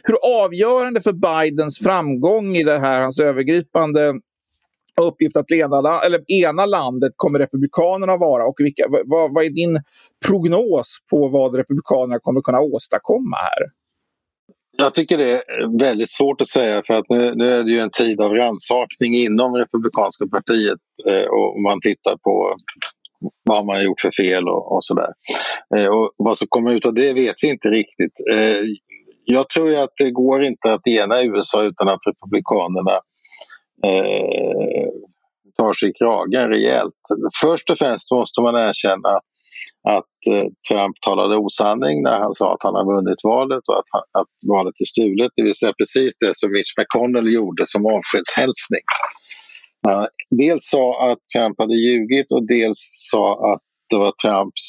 hur 0.03 0.15
avgörande 0.43 1.01
för 1.01 1.13
Bidens 1.13 1.79
framgång 1.79 2.55
i 2.55 2.63
det 2.63 2.79
här, 2.79 3.01
hans 3.01 3.19
övergripande 3.19 4.13
uppgift 5.01 5.37
att 5.37 5.51
leda, 5.51 6.01
eller 6.05 6.31
ena 6.31 6.65
landet 6.65 7.11
kommer 7.15 7.39
Republikanerna 7.39 8.17
vara? 8.17 8.45
Och 8.45 8.55
vilka, 8.57 8.83
vad, 9.05 9.33
vad 9.33 9.45
är 9.45 9.49
din 9.49 9.81
prognos 10.27 10.97
på 11.09 11.27
vad 11.27 11.55
Republikanerna 11.55 12.19
kommer 12.19 12.41
kunna 12.41 12.59
åstadkomma 12.59 13.37
här? 13.37 13.63
Jag 14.77 14.93
tycker 14.93 15.17
det 15.17 15.31
är 15.31 15.79
väldigt 15.79 16.11
svårt 16.11 16.41
att 16.41 16.47
säga 16.47 16.81
för 16.87 16.93
att 16.93 17.05
nu, 17.09 17.33
nu 17.35 17.49
är 17.51 17.63
det 17.63 17.71
ju 17.71 17.79
en 17.79 17.89
tid 17.89 18.21
av 18.21 18.31
rannsakning 18.31 19.15
inom 19.15 19.55
Republikanska 19.55 20.27
partiet 20.27 20.79
eh, 21.09 21.25
och 21.25 21.61
man 21.61 21.79
tittar 21.81 22.17
på 22.17 22.55
vad 23.43 23.65
man 23.65 23.75
har 23.75 23.83
gjort 23.83 24.01
för 24.01 24.11
fel 24.23 24.47
och, 24.47 24.75
och 24.75 24.85
sådär. 24.85 25.09
Eh, 25.75 25.85
och 25.85 26.11
vad 26.17 26.37
som 26.37 26.47
kommer 26.49 26.73
ut 26.73 26.85
av 26.85 26.93
det 26.93 27.13
vet 27.13 27.35
vi 27.41 27.49
inte 27.49 27.69
riktigt. 27.69 28.13
Eh, 28.33 28.65
jag 29.25 29.49
tror 29.49 29.69
ju 29.71 29.75
att 29.75 29.93
det 29.97 30.11
går 30.11 30.43
inte 30.43 30.73
att 30.73 30.87
ena 30.87 31.23
USA 31.23 31.63
utan 31.63 31.89
att 31.89 32.07
Republikanerna 32.07 32.99
eh, 33.85 34.89
tar 35.57 35.73
sig 35.73 35.89
i 35.89 35.93
kragen 35.93 36.49
rejält. 36.49 37.01
Först 37.41 37.69
och 37.71 37.77
främst 37.77 38.11
måste 38.11 38.41
man 38.41 38.55
erkänna 38.55 39.19
att 39.89 40.19
eh, 40.31 40.47
Trump 40.69 40.95
talade 41.01 41.37
osanning 41.37 42.03
när 42.03 42.19
han 42.19 42.33
sa 42.33 42.53
att 42.53 42.63
han 42.63 42.75
har 42.75 42.85
vunnit 42.95 43.23
valet 43.23 43.63
och 43.67 43.77
att, 43.79 43.91
att 44.21 44.33
valet 44.47 44.75
är 44.79 44.85
stulet. 44.85 45.31
Det 45.35 45.43
vill 45.43 45.55
säga 45.55 45.73
precis 45.77 46.17
det 46.17 46.31
som 46.35 46.51
Mitch 46.51 46.73
McConnell 46.77 47.33
gjorde 47.33 47.63
som 47.67 47.85
avskedshälsning. 47.85 48.85
Eh, 49.87 50.05
dels 50.29 50.69
sa 50.69 51.11
att 51.11 51.19
Trump 51.35 51.59
hade 51.59 51.75
ljugit 51.75 52.31
och 52.31 52.47
dels 52.47 52.77
sa 53.11 53.53
att 53.53 53.61
det 53.89 53.97
var 53.97 54.11
Trumps 54.11 54.61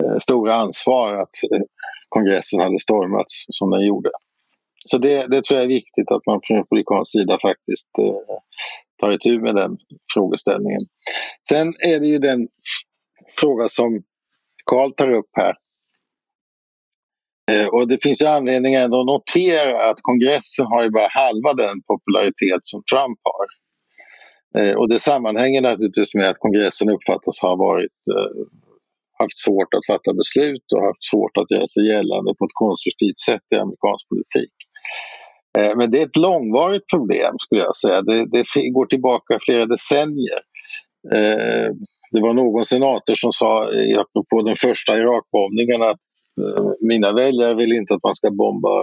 eh, 0.00 0.18
stora 0.18 0.54
ansvar 0.54 1.16
att 1.16 1.52
eh, 1.52 1.62
kongressen 2.08 2.60
hade 2.60 2.78
stormats 2.78 3.44
som 3.48 3.70
den 3.70 3.86
gjorde. 3.86 4.10
Så 4.86 4.98
det, 4.98 5.26
det 5.26 5.44
tror 5.44 5.58
jag 5.58 5.64
är 5.64 5.68
viktigt 5.68 6.10
att 6.10 6.26
man 6.26 6.40
från 6.44 6.56
republikansk 6.56 7.12
sida 7.12 7.38
faktiskt 7.42 7.88
eh, 7.98 8.36
tar 9.00 9.10
itu 9.12 9.40
med 9.40 9.54
den 9.54 9.76
frågeställningen. 10.14 10.80
Sen 11.48 11.74
är 11.78 12.00
det 12.00 12.06
ju 12.06 12.18
den 12.18 12.48
fråga 13.40 13.68
som 13.68 14.02
Carl 14.64 14.92
tar 14.94 15.10
upp 15.10 15.30
här. 15.32 15.54
Eh, 17.50 17.66
och 17.66 17.88
det 17.88 18.02
finns 18.02 18.22
ju 18.22 18.26
anledning 18.26 18.74
ändå 18.74 19.00
att 19.00 19.06
notera 19.06 19.90
att 19.90 20.02
kongressen 20.02 20.66
har 20.66 20.82
ju 20.82 20.90
bara 20.90 21.08
halva 21.10 21.54
den 21.54 21.82
popularitet 21.82 22.60
som 22.62 22.82
Trump 22.92 23.18
har. 23.22 23.46
Eh, 24.56 24.74
och 24.78 24.88
det 24.88 24.98
sammanhänger 24.98 25.60
naturligtvis 25.60 26.14
med 26.14 26.28
att 26.30 26.38
kongressen 26.38 26.90
uppfattas 26.90 27.40
ha 27.42 27.56
varit, 27.56 27.98
eh, 28.14 28.30
haft 29.18 29.38
svårt 29.38 29.74
att 29.74 29.86
fatta 29.86 30.14
beslut 30.14 30.66
och 30.74 30.82
haft 30.82 31.04
svårt 31.10 31.36
att 31.36 31.50
göra 31.50 31.66
sig 31.66 31.86
gällande 31.86 32.34
på 32.38 32.44
ett 32.44 32.60
konstruktivt 32.64 33.20
sätt 33.28 33.46
i 33.54 33.56
amerikansk 33.56 34.08
politik. 34.08 34.54
Eh, 35.58 35.72
men 35.76 35.90
det 35.90 35.98
är 36.00 36.06
ett 36.06 36.22
långvarigt 36.28 36.86
problem 36.94 37.34
skulle 37.38 37.60
jag 37.60 37.76
säga. 37.76 38.02
Det, 38.02 38.18
det 38.32 38.44
går 38.76 38.86
tillbaka 38.86 39.38
flera 39.46 39.66
decennier. 39.66 40.40
Det 42.12 42.20
var 42.20 42.32
någon 42.32 42.64
senator 42.64 43.14
som 43.14 43.32
sa, 43.32 43.62
apropå 44.02 44.42
den 44.42 44.56
första 44.56 44.96
Irakbombningen, 44.96 45.82
att 45.82 46.04
mina 46.80 47.12
väljare 47.12 47.54
vill 47.54 47.72
inte 47.72 47.94
att 47.94 48.02
man 48.02 48.14
ska 48.14 48.30
bomba 48.30 48.74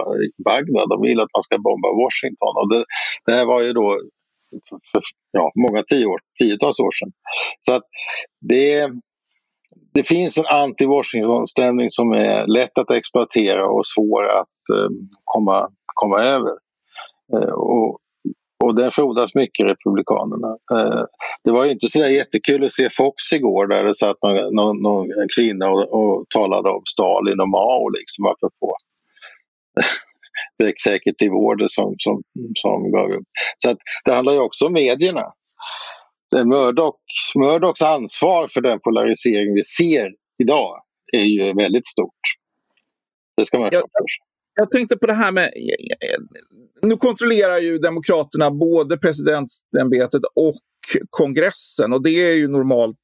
Bagdad, 0.44 0.88
de 0.88 1.02
vill 1.02 1.20
att 1.20 1.34
man 1.36 1.42
ska 1.42 1.58
bomba 1.58 1.88
Washington. 2.02 2.54
Och 2.60 2.68
det, 2.72 2.84
det 3.26 3.32
här 3.32 3.44
var 3.44 3.62
ju 3.62 3.72
då 3.72 3.98
för, 4.68 4.78
för 4.92 5.02
ja, 5.30 5.52
många 5.54 5.82
tio 5.82 6.06
år, 6.06 6.18
tiotals 6.40 6.80
år 6.80 6.92
sedan. 6.92 7.12
Så 7.60 7.72
att 7.72 7.82
det, 8.40 8.90
det 9.94 10.04
finns 10.04 10.38
en 10.38 10.44
anti-Washington-stämning 10.44 11.90
som 11.90 12.12
är 12.12 12.46
lätt 12.46 12.78
att 12.78 12.90
exploatera 12.90 13.68
och 13.68 13.86
svår 13.86 14.26
att 14.26 14.76
eh, 14.76 14.88
komma, 15.24 15.68
komma 15.94 16.22
över. 16.22 16.52
Eh, 17.32 17.52
och, 17.52 17.98
och 18.64 18.74
den 18.74 18.90
frodas 18.90 19.34
mycket, 19.34 19.66
Republikanerna. 19.66 20.56
Eh, 20.72 21.04
det 21.44 21.50
var 21.50 21.64
ju 21.64 21.70
inte 21.70 21.88
så 21.88 21.98
jättekul 21.98 22.64
att 22.64 22.72
se 22.72 22.90
Fox 22.90 23.32
igår 23.32 23.66
där 23.66 23.84
det 23.84 23.94
satt 23.94 24.16
någon, 24.22 24.54
någon, 24.54 24.82
någon 24.82 25.06
kvinna 25.36 25.70
och, 25.70 25.92
och, 25.92 26.24
talade 26.28 26.70
om 26.70 26.82
Stalin 26.92 27.40
och 27.40 27.48
Mao 27.48 27.88
liksom 27.88 28.26
apropå 28.26 28.76
executive 30.64 31.32
order 31.32 31.66
som, 31.68 31.94
som, 31.98 32.22
som 32.54 32.92
gav 32.92 33.10
upp. 33.10 33.26
Så 33.56 33.70
att 33.70 33.78
det 34.04 34.12
handlar 34.12 34.32
ju 34.32 34.38
också 34.38 34.66
om 34.66 34.72
medierna. 34.72 35.32
Murdoch, 36.44 37.00
Murdochs 37.34 37.82
ansvar 37.82 38.48
för 38.48 38.60
den 38.60 38.80
polarisering 38.80 39.54
vi 39.54 39.62
ser 39.62 40.10
idag 40.38 40.80
är 41.12 41.24
ju 41.24 41.52
väldigt 41.52 41.86
stort. 41.86 42.20
Det 43.36 43.44
ska 43.44 43.58
man 43.58 43.68
jag, 43.72 43.84
jag 44.54 44.70
tänkte 44.70 44.96
på 44.96 45.06
det 45.06 45.14
här 45.14 45.32
med... 45.32 45.50
Nu 46.82 46.96
kontrollerar 46.96 47.58
ju 47.58 47.78
Demokraterna 47.78 48.50
både 48.50 48.98
presidentsämbetet 48.98 50.22
och 50.34 50.54
kongressen 51.10 51.92
och 51.92 52.02
det 52.02 52.10
är 52.10 52.34
ju 52.34 52.48
normalt 52.48 52.96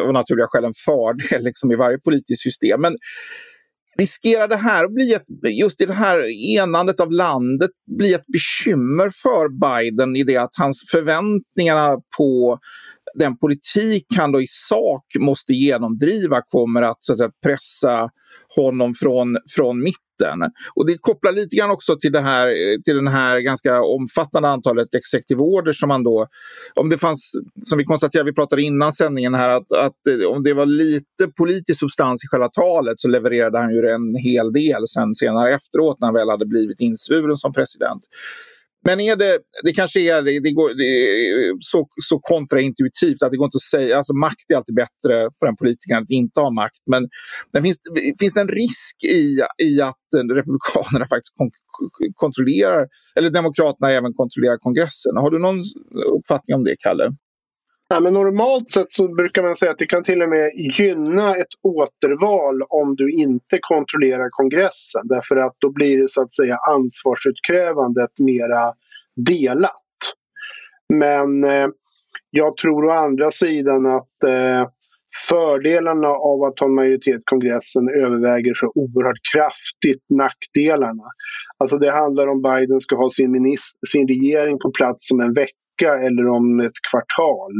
av 0.00 0.12
naturliga 0.12 0.46
skäl 0.48 0.64
en 0.64 0.72
fördel 0.84 1.44
liksom, 1.44 1.72
i 1.72 1.76
varje 1.76 1.98
politiskt 1.98 2.42
system. 2.42 2.80
Men 2.80 2.96
riskerar 3.98 4.48
det 4.48 4.56
här 4.56 4.84
att 4.84 4.94
bli 4.94 5.14
ett, 5.14 5.24
just 5.58 5.80
i 5.80 5.86
det 5.86 5.94
här 5.94 6.24
enandet 6.56 7.00
av 7.00 7.12
landet, 7.12 7.70
bli 7.98 8.14
ett 8.14 8.26
bekymmer 8.26 9.10
för 9.22 9.48
Biden 9.60 10.16
i 10.16 10.24
det 10.24 10.36
att 10.36 10.56
hans 10.58 10.84
förväntningarna 10.90 11.96
på 12.18 12.58
den 13.14 13.38
politik 13.38 14.06
han 14.16 14.32
då 14.32 14.40
i 14.40 14.46
sak 14.48 15.04
måste 15.18 15.52
genomdriva 15.52 16.42
kommer 16.42 16.82
att, 16.82 16.96
så 17.00 17.12
att 17.12 17.18
säga, 17.18 17.30
pressa 17.46 18.10
honom 18.56 18.94
från, 18.94 19.36
från 19.56 19.80
mitten. 19.80 20.07
Och 20.74 20.86
det 20.86 20.98
kopplar 21.00 21.32
lite 21.32 21.56
grann 21.56 21.70
också 21.70 21.98
till 21.98 22.12
det 22.12 22.20
här, 22.20 22.48
eh, 22.48 22.80
till 22.84 22.96
den 22.96 23.08
här 23.08 23.38
ganska 23.40 23.82
omfattande 23.82 24.48
antalet 24.48 24.94
executive 24.94 25.42
orders 25.42 25.80
som 25.80 25.88
man 25.88 26.04
då, 26.04 26.26
om 26.74 26.88
det 26.88 26.98
fanns, 26.98 27.32
som 27.64 27.78
vi 27.78 27.84
konstaterade, 27.84 28.30
vi 28.30 28.34
pratade 28.34 28.62
innan 28.62 28.92
sändningen 28.92 29.34
här, 29.34 29.48
att, 29.48 29.72
att 29.72 30.06
eh, 30.06 30.28
om 30.28 30.42
det 30.42 30.54
var 30.54 30.66
lite 30.66 31.28
politisk 31.36 31.80
substans 31.80 32.24
i 32.24 32.28
själva 32.28 32.48
talet 32.48 33.00
så 33.00 33.08
levererade 33.08 33.58
han 33.58 33.70
ju 33.70 33.88
en 33.88 34.14
hel 34.14 34.52
del 34.52 34.88
sen 34.88 35.14
senare 35.14 35.54
efteråt 35.54 36.00
när 36.00 36.06
han 36.06 36.14
väl 36.14 36.30
hade 36.30 36.46
blivit 36.46 36.80
insvuren 36.80 37.36
som 37.36 37.52
president. 37.52 38.02
Men 38.84 39.00
är 39.00 39.16
det, 39.16 39.38
det 39.64 39.72
kanske 39.72 40.00
är, 40.00 40.22
det 40.22 40.52
går, 40.52 40.74
det 40.74 40.84
är 40.84 41.56
så, 41.60 41.88
så 42.02 42.18
kontraintuitivt 42.18 43.22
att 43.22 43.30
det 43.30 43.36
går 43.36 43.44
inte 43.44 43.56
att 43.56 43.62
säga, 43.62 43.96
alltså 43.96 44.14
makt 44.14 44.50
är 44.50 44.56
alltid 44.56 44.74
bättre 44.74 45.30
för 45.38 45.46
en 45.46 45.56
politiker 45.56 45.94
än 45.94 46.02
att 46.02 46.10
inte 46.10 46.40
ha 46.40 46.50
makt. 46.50 46.82
Men, 46.86 47.08
men 47.52 47.62
finns, 47.62 47.78
finns 48.20 48.32
det 48.32 48.40
en 48.40 48.48
risk 48.48 48.96
i, 49.04 49.38
i 49.62 49.80
att 49.80 50.08
Republikanerna 50.14 51.06
faktiskt 51.06 51.34
kon 51.36 51.50
kontrollerar, 52.14 52.86
eller 53.16 53.30
Demokraterna 53.30 53.92
även 53.92 54.12
kontrollerar 54.12 54.56
kongressen? 54.56 55.16
Har 55.16 55.30
du 55.30 55.38
någon 55.38 55.62
uppfattning 56.18 56.54
om 56.54 56.64
det, 56.64 56.76
Kalle? 56.78 57.12
Ja, 57.90 58.00
men 58.00 58.14
normalt 58.14 58.70
sett 58.70 58.88
så 58.88 59.14
brukar 59.14 59.42
man 59.42 59.56
säga 59.56 59.70
att 59.70 59.78
det 59.78 59.86
kan 59.86 60.02
till 60.02 60.22
och 60.22 60.28
med 60.28 60.50
gynna 60.54 61.36
ett 61.36 61.54
återval 61.62 62.62
om 62.68 62.96
du 62.96 63.10
inte 63.12 63.58
kontrollerar 63.60 64.28
kongressen. 64.30 65.02
Därför 65.04 65.36
att 65.36 65.54
då 65.58 65.70
blir 65.70 66.02
det 66.02 66.10
så 66.10 66.22
att 66.22 66.32
säga 66.32 66.56
ansvarsutkrävandet 66.70 68.10
mera 68.18 68.72
delat. 69.16 69.72
Men 70.88 71.44
eh, 71.44 71.68
jag 72.30 72.56
tror 72.56 72.84
å 72.84 72.90
andra 72.90 73.30
sidan 73.30 73.86
att 73.86 74.24
eh, 74.24 74.68
fördelarna 75.28 76.08
av 76.08 76.42
att 76.42 76.58
ha 76.58 76.66
en 76.66 76.74
majoritet 76.74 77.20
i 77.20 77.22
kongressen 77.24 77.88
överväger 77.88 78.54
så 78.54 78.66
oerhört 78.74 79.20
kraftigt 79.34 80.04
nackdelarna. 80.08 81.04
Alltså 81.58 81.78
det 81.78 81.90
handlar 81.90 82.26
om 82.26 82.42
Biden 82.42 82.80
ska 82.80 82.96
ha 82.96 83.10
sin, 83.10 83.32
minister, 83.32 83.86
sin 83.86 84.08
regering 84.08 84.58
på 84.58 84.70
plats 84.70 85.10
om 85.10 85.20
en 85.20 85.34
vecka 85.34 85.67
eller 85.86 86.28
om 86.28 86.60
ett 86.60 86.78
kvartal. 86.90 87.52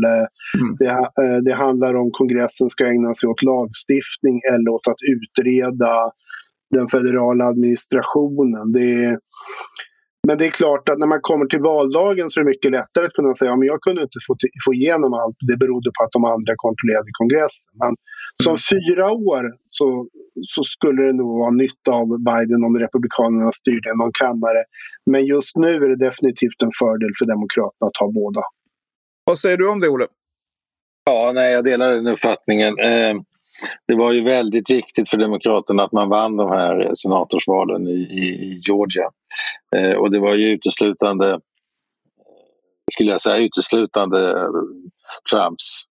Mm. 0.60 0.76
Det, 0.78 0.86
eh, 0.86 1.38
det, 1.44 1.54
handlar 1.54 1.94
om 1.94 2.10
kongressen 2.12 2.70
ska 2.70 2.86
ägna 2.86 3.14
sig 3.14 3.28
åt 3.28 3.42
lagstiftning 3.42 4.40
eller 4.52 4.70
åt 4.70 4.88
att 4.88 5.02
utreda 5.02 6.10
den 6.70 6.88
federala 6.88 7.44
administrationen. 7.44 8.72
Det, 8.72 9.18
men 10.28 10.38
det 10.38 10.46
är 10.46 10.50
klart 10.50 10.88
att 10.88 10.98
när 10.98 11.06
man 11.14 11.20
kommer 11.30 11.46
till 11.46 11.62
valdagen 11.72 12.30
så 12.30 12.40
är 12.40 12.44
det 12.44 12.50
mycket 12.50 12.70
lättare 12.70 13.06
att 13.06 13.12
kunna 13.12 13.34
säga 13.34 13.52
att 13.52 13.64
ja, 13.64 13.72
jag 13.72 13.80
kunde 13.80 14.02
inte 14.02 14.20
få, 14.26 14.32
få 14.64 14.74
igenom 14.74 15.12
allt. 15.20 15.36
Det 15.50 15.56
berodde 15.62 15.90
på 15.96 16.04
att 16.04 16.12
de 16.12 16.24
andra 16.24 16.52
kontrollerade 16.56 17.10
kongressen. 17.20 17.70
Men 17.82 17.92
som 18.44 18.54
mm. 18.56 18.64
fyra 18.72 19.06
år 19.30 19.42
så, 19.78 19.86
så 20.54 20.64
skulle 20.64 21.02
det 21.06 21.12
nog 21.12 21.38
vara 21.42 21.50
nytta 21.50 21.90
av 22.00 22.08
Biden 22.30 22.60
om 22.66 22.78
Republikanerna 22.84 23.52
styrde 23.52 23.96
någon 24.00 24.12
kammare. 24.22 24.62
Men 25.10 25.26
just 25.34 25.56
nu 25.56 25.72
är 25.84 25.88
det 25.92 26.04
definitivt 26.08 26.58
en 26.66 26.74
fördel 26.80 27.12
för 27.18 27.26
Demokraterna 27.34 27.86
att 27.90 28.00
ha 28.02 28.06
båda. 28.20 28.42
Vad 29.24 29.38
säger 29.38 29.56
du 29.56 29.68
om 29.68 29.80
det, 29.80 29.88
Olle? 29.88 30.06
Ja, 31.10 31.32
nej, 31.34 31.52
jag 31.52 31.64
delar 31.64 31.92
den 31.92 32.08
uppfattningen. 32.14 32.72
Eh, 32.90 33.14
det 33.86 33.94
var 33.94 34.12
ju 34.12 34.24
väldigt 34.24 34.70
viktigt 34.70 35.08
för 35.08 35.16
Demokraterna 35.16 35.82
att 35.82 35.92
man 35.92 36.08
vann 36.08 36.36
de 36.36 36.48
här 36.50 36.94
senatorsvalen 36.94 37.86
i, 37.86 38.00
i 38.00 38.60
Georgia. 38.66 39.10
Eh, 39.76 39.96
och 39.96 40.10
det 40.10 40.18
var 40.18 40.34
ju 40.34 40.48
uteslutande, 40.48 41.30
eh, 41.30 41.38
skulle 42.92 43.10
jag 43.10 43.20
säga, 43.20 43.44
uteslutande 43.44 44.30
eh, 44.30 44.48
Trumps 45.30 45.84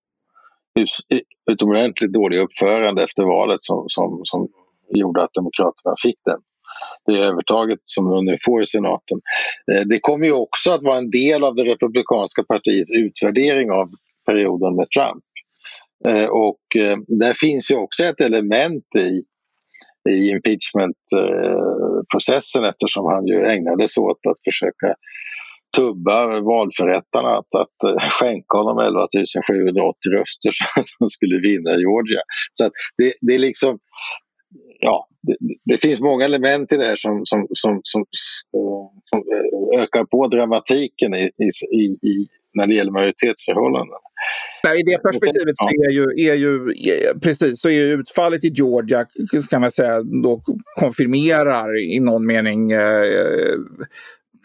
utomordentligt 1.52 2.14
dåliga 2.14 2.42
uppförande 2.42 3.04
efter 3.04 3.24
valet 3.24 3.62
som, 3.62 3.86
som, 3.88 4.22
som 4.24 4.48
gjorde 4.90 5.24
att 5.24 5.34
Demokraterna 5.34 5.96
fick 6.04 6.18
den 6.26 6.40
det 7.06 7.18
övertaget 7.18 7.80
som 7.84 8.10
de 8.10 8.26
nu 8.26 8.38
får 8.46 8.62
i 8.62 8.66
senaten. 8.66 9.22
Eh, 9.72 9.82
det 9.86 10.00
kommer 10.00 10.26
ju 10.26 10.34
också 10.34 10.72
att 10.72 10.84
vara 10.84 10.98
en 10.98 11.12
del 11.12 11.44
av 11.44 11.56
det 11.56 11.64
republikanska 11.64 12.44
partiets 12.44 12.92
utvärdering 12.92 13.72
av 13.72 13.88
perioden 14.26 14.76
med 14.76 14.90
Trump. 14.90 15.24
Eh, 16.06 16.28
och 16.28 16.76
eh, 16.76 16.98
där 17.08 17.34
finns 17.34 17.72
ju 17.72 17.76
också 17.76 18.04
ett 18.04 18.22
element 18.22 18.86
i, 18.98 19.24
i 20.10 20.30
impeachmentprocessen 20.30 22.64
eh, 22.64 22.70
eftersom 22.70 23.06
han 23.06 23.28
ju 23.28 23.46
ägnade 23.46 23.88
sig 23.88 24.02
åt 24.02 24.26
att 24.30 24.38
försöka 24.46 24.96
tubba 25.76 26.42
valförrättarna 26.42 27.38
att, 27.38 27.56
att 27.56 27.76
skänka 28.12 28.58
honom 28.58 28.80
11 28.80 29.08
780 29.48 30.12
röster 30.12 30.52
så 30.52 30.80
att 30.80 30.86
de 31.00 31.10
skulle 31.10 31.40
vinna 31.40 31.72
Georgia. 31.72 32.22
Så 32.52 32.70
det, 32.98 33.14
det 33.22 33.36
är 33.36 33.40
liksom, 33.40 33.80
ja, 34.80 35.08
det, 35.22 35.38
det, 35.66 35.82
finns 35.82 36.02
många 36.02 36.26
element 36.26 36.74
i 36.74 36.78
det 36.78 36.86
här 36.86 36.96
som, 36.96 37.26
som, 37.26 37.48
som, 37.54 37.80
som, 37.84 38.06
som 39.10 39.24
ökar 39.80 40.06
på 40.06 40.28
dramatiken 40.28 41.16
i, 41.16 41.32
i, 41.72 42.08
i, 42.08 42.28
när 42.58 42.68
det 42.68 42.74
gäller 42.74 42.92
majoritetsförhållanden. 42.92 43.98
Nej, 44.64 44.80
I 44.80 44.84
det 44.84 44.98
perspektivet 44.98 45.58
så 45.58 45.70
är 45.70 45.92
ju, 45.92 46.30
är 46.30 46.36
ju, 46.36 46.74
precis, 47.22 47.62
så 47.62 47.70
är 47.70 47.88
utfallet 47.88 48.44
i 48.44 48.48
Georgia 48.48 49.06
kan 49.50 49.62
man 49.62 49.72
säga, 49.72 50.02
då 50.02 50.42
konfirmerar 50.80 51.80
i 51.80 52.00
någon 52.00 52.26
mening 52.26 52.72
eh, 52.72 53.56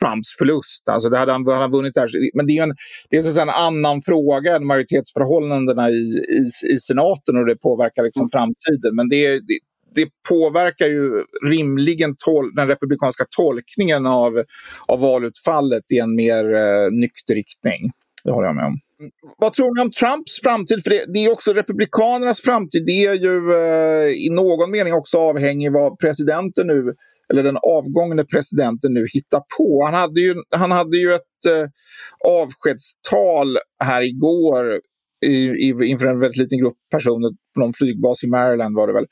Trumps 0.03 0.37
förlust. 0.38 0.88
Alltså 0.88 1.09
det 1.09 1.18
hade 1.18 1.33
han, 1.33 1.46
hade 1.46 1.59
han 1.59 1.70
vunnit 1.70 1.94
där. 1.94 2.09
Men 2.35 2.46
det 2.46 2.59
är 2.59 2.62
en, 2.62 2.75
det 3.11 3.16
är 3.16 3.22
så 3.22 3.40
en 3.40 3.48
annan 3.48 4.03
fråga 4.03 4.57
än 4.57 4.66
majoritetsförhållandena 4.66 5.90
i, 5.90 5.94
i, 5.94 6.72
i 6.72 6.79
senaten 6.79 7.37
och 7.37 7.46
det 7.46 7.57
påverkar 7.57 8.05
liksom 8.05 8.22
mm. 8.22 8.31
framtiden. 8.31 8.94
Men 8.94 9.09
det, 9.09 9.40
det, 9.40 9.59
det 9.94 10.09
påverkar 10.29 10.87
ju 10.87 11.25
rimligen 11.51 12.16
tol 12.16 12.55
den 12.55 12.68
republikanska 12.68 13.25
tolkningen 13.37 14.07
av, 14.07 14.42
av 14.87 15.01
valutfallet 15.01 15.92
i 15.92 15.98
en 15.98 16.14
mer 16.14 16.55
eh, 16.55 16.90
nykter 16.90 17.35
riktning. 17.35 17.90
Det 18.25 18.31
håller 18.31 18.49
jag 18.49 18.57
med 18.57 18.65
om. 18.65 18.79
Mm, 19.01 19.13
vad 19.39 19.53
tror 19.53 19.75
ni 19.77 19.83
om 19.83 19.91
Trumps 19.91 20.41
framtid? 20.43 20.83
För 20.83 20.91
det, 20.91 21.05
det 21.15 21.19
är 21.25 21.33
också 21.33 21.53
Republikanernas 21.53 22.41
framtid. 22.41 22.87
Det 22.87 23.05
är 23.05 23.15
ju 23.15 23.53
eh, 23.53 24.09
i 24.27 24.29
någon 24.31 24.71
mening 24.71 24.95
också 24.95 25.19
avhängig 25.19 25.73
vad 25.73 25.99
presidenten 25.99 26.67
nu, 26.67 26.95
eller 27.33 27.43
den 27.43 27.57
avgångne 27.57 28.25
presidenten 28.25 28.95
nu 28.95 29.07
hittar 29.13 29.43
på. 29.59 29.85
Han 29.85 29.95
hade 29.95 30.21
ju, 30.21 30.35
han 30.57 30.71
hade 30.71 30.97
ju 30.97 31.13
ett 31.13 31.45
eh, 31.49 31.69
avskedstal 32.29 33.57
här 33.85 34.03
igår 34.03 34.81
i, 35.27 35.37
i, 35.49 35.75
inför 35.85 36.07
en 36.07 36.21
väldigt 36.21 36.39
liten 36.39 36.59
grupp 36.59 36.77
personer 36.91 37.31
på 37.55 37.61
någon 37.61 37.73
flygbas 37.73 38.25
i 38.25 38.27
Maryland 38.27 38.77
var 38.77 38.87
det 38.87 38.93
väl. 38.93 39.07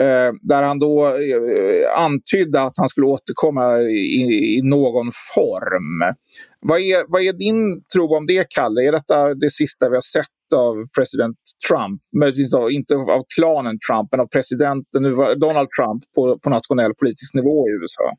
Eh, 0.00 0.32
där 0.40 0.62
han 0.62 0.78
då 0.78 1.06
eh, 1.06 2.00
antydde 2.04 2.62
att 2.62 2.72
han 2.76 2.88
skulle 2.88 3.06
återkomma 3.06 3.80
i, 3.80 4.58
i, 4.58 4.60
någon 4.62 5.10
form. 5.34 6.14
Vad 6.60 6.80
är, 6.80 7.04
vad 7.08 7.22
är 7.22 7.32
din 7.32 7.82
tro 7.94 8.16
om 8.16 8.26
det, 8.26 8.46
Kalle? 8.50 8.82
Är 8.82 8.92
detta 8.92 9.34
det 9.34 9.50
sista 9.50 9.88
vi 9.88 9.94
har 9.94 10.00
sett 10.00 10.52
av 10.54 10.86
president 10.96 11.36
Trump? 11.68 12.02
Möjligtvis 12.20 12.50
då, 12.50 12.70
inte 12.70 12.94
av 12.94 13.24
klanen 13.36 13.78
Trump, 13.88 14.08
men 14.10 14.20
av 14.20 14.26
presidenten 14.26 15.02
Donald 15.40 15.68
Trump 15.70 16.02
på, 16.14 16.38
på 16.38 16.50
nationell 16.50 16.94
politisk 16.94 17.34
nivå 17.34 17.68
i 17.68 17.72
USA? 17.72 18.12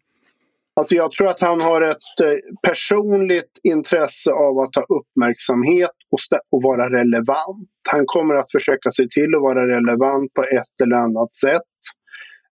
Alltså 0.78 0.96
jag 0.96 1.12
tror 1.12 1.28
att 1.28 1.42
han 1.42 1.62
har 1.62 1.82
ett 1.82 2.20
eh, 2.24 2.70
personligt 2.70 3.60
intresse 3.64 4.32
av 4.32 4.60
att 4.60 4.76
ha 4.76 4.86
uppmärksamhet 4.90 5.92
och, 6.12 6.20
och 6.52 6.64
vara 6.64 6.90
relevant. 6.90 7.70
Han 7.90 8.06
kommer 8.06 8.36
att 8.36 8.52
försöka 8.52 8.92
se 8.92 9.08
till 9.08 9.36
att 9.36 9.42
vara 9.42 9.68
relevant 9.68 10.34
på 10.34 10.44
ett 10.44 10.82
eller 10.84 10.96
annat 10.96 11.36
sätt. 11.36 11.62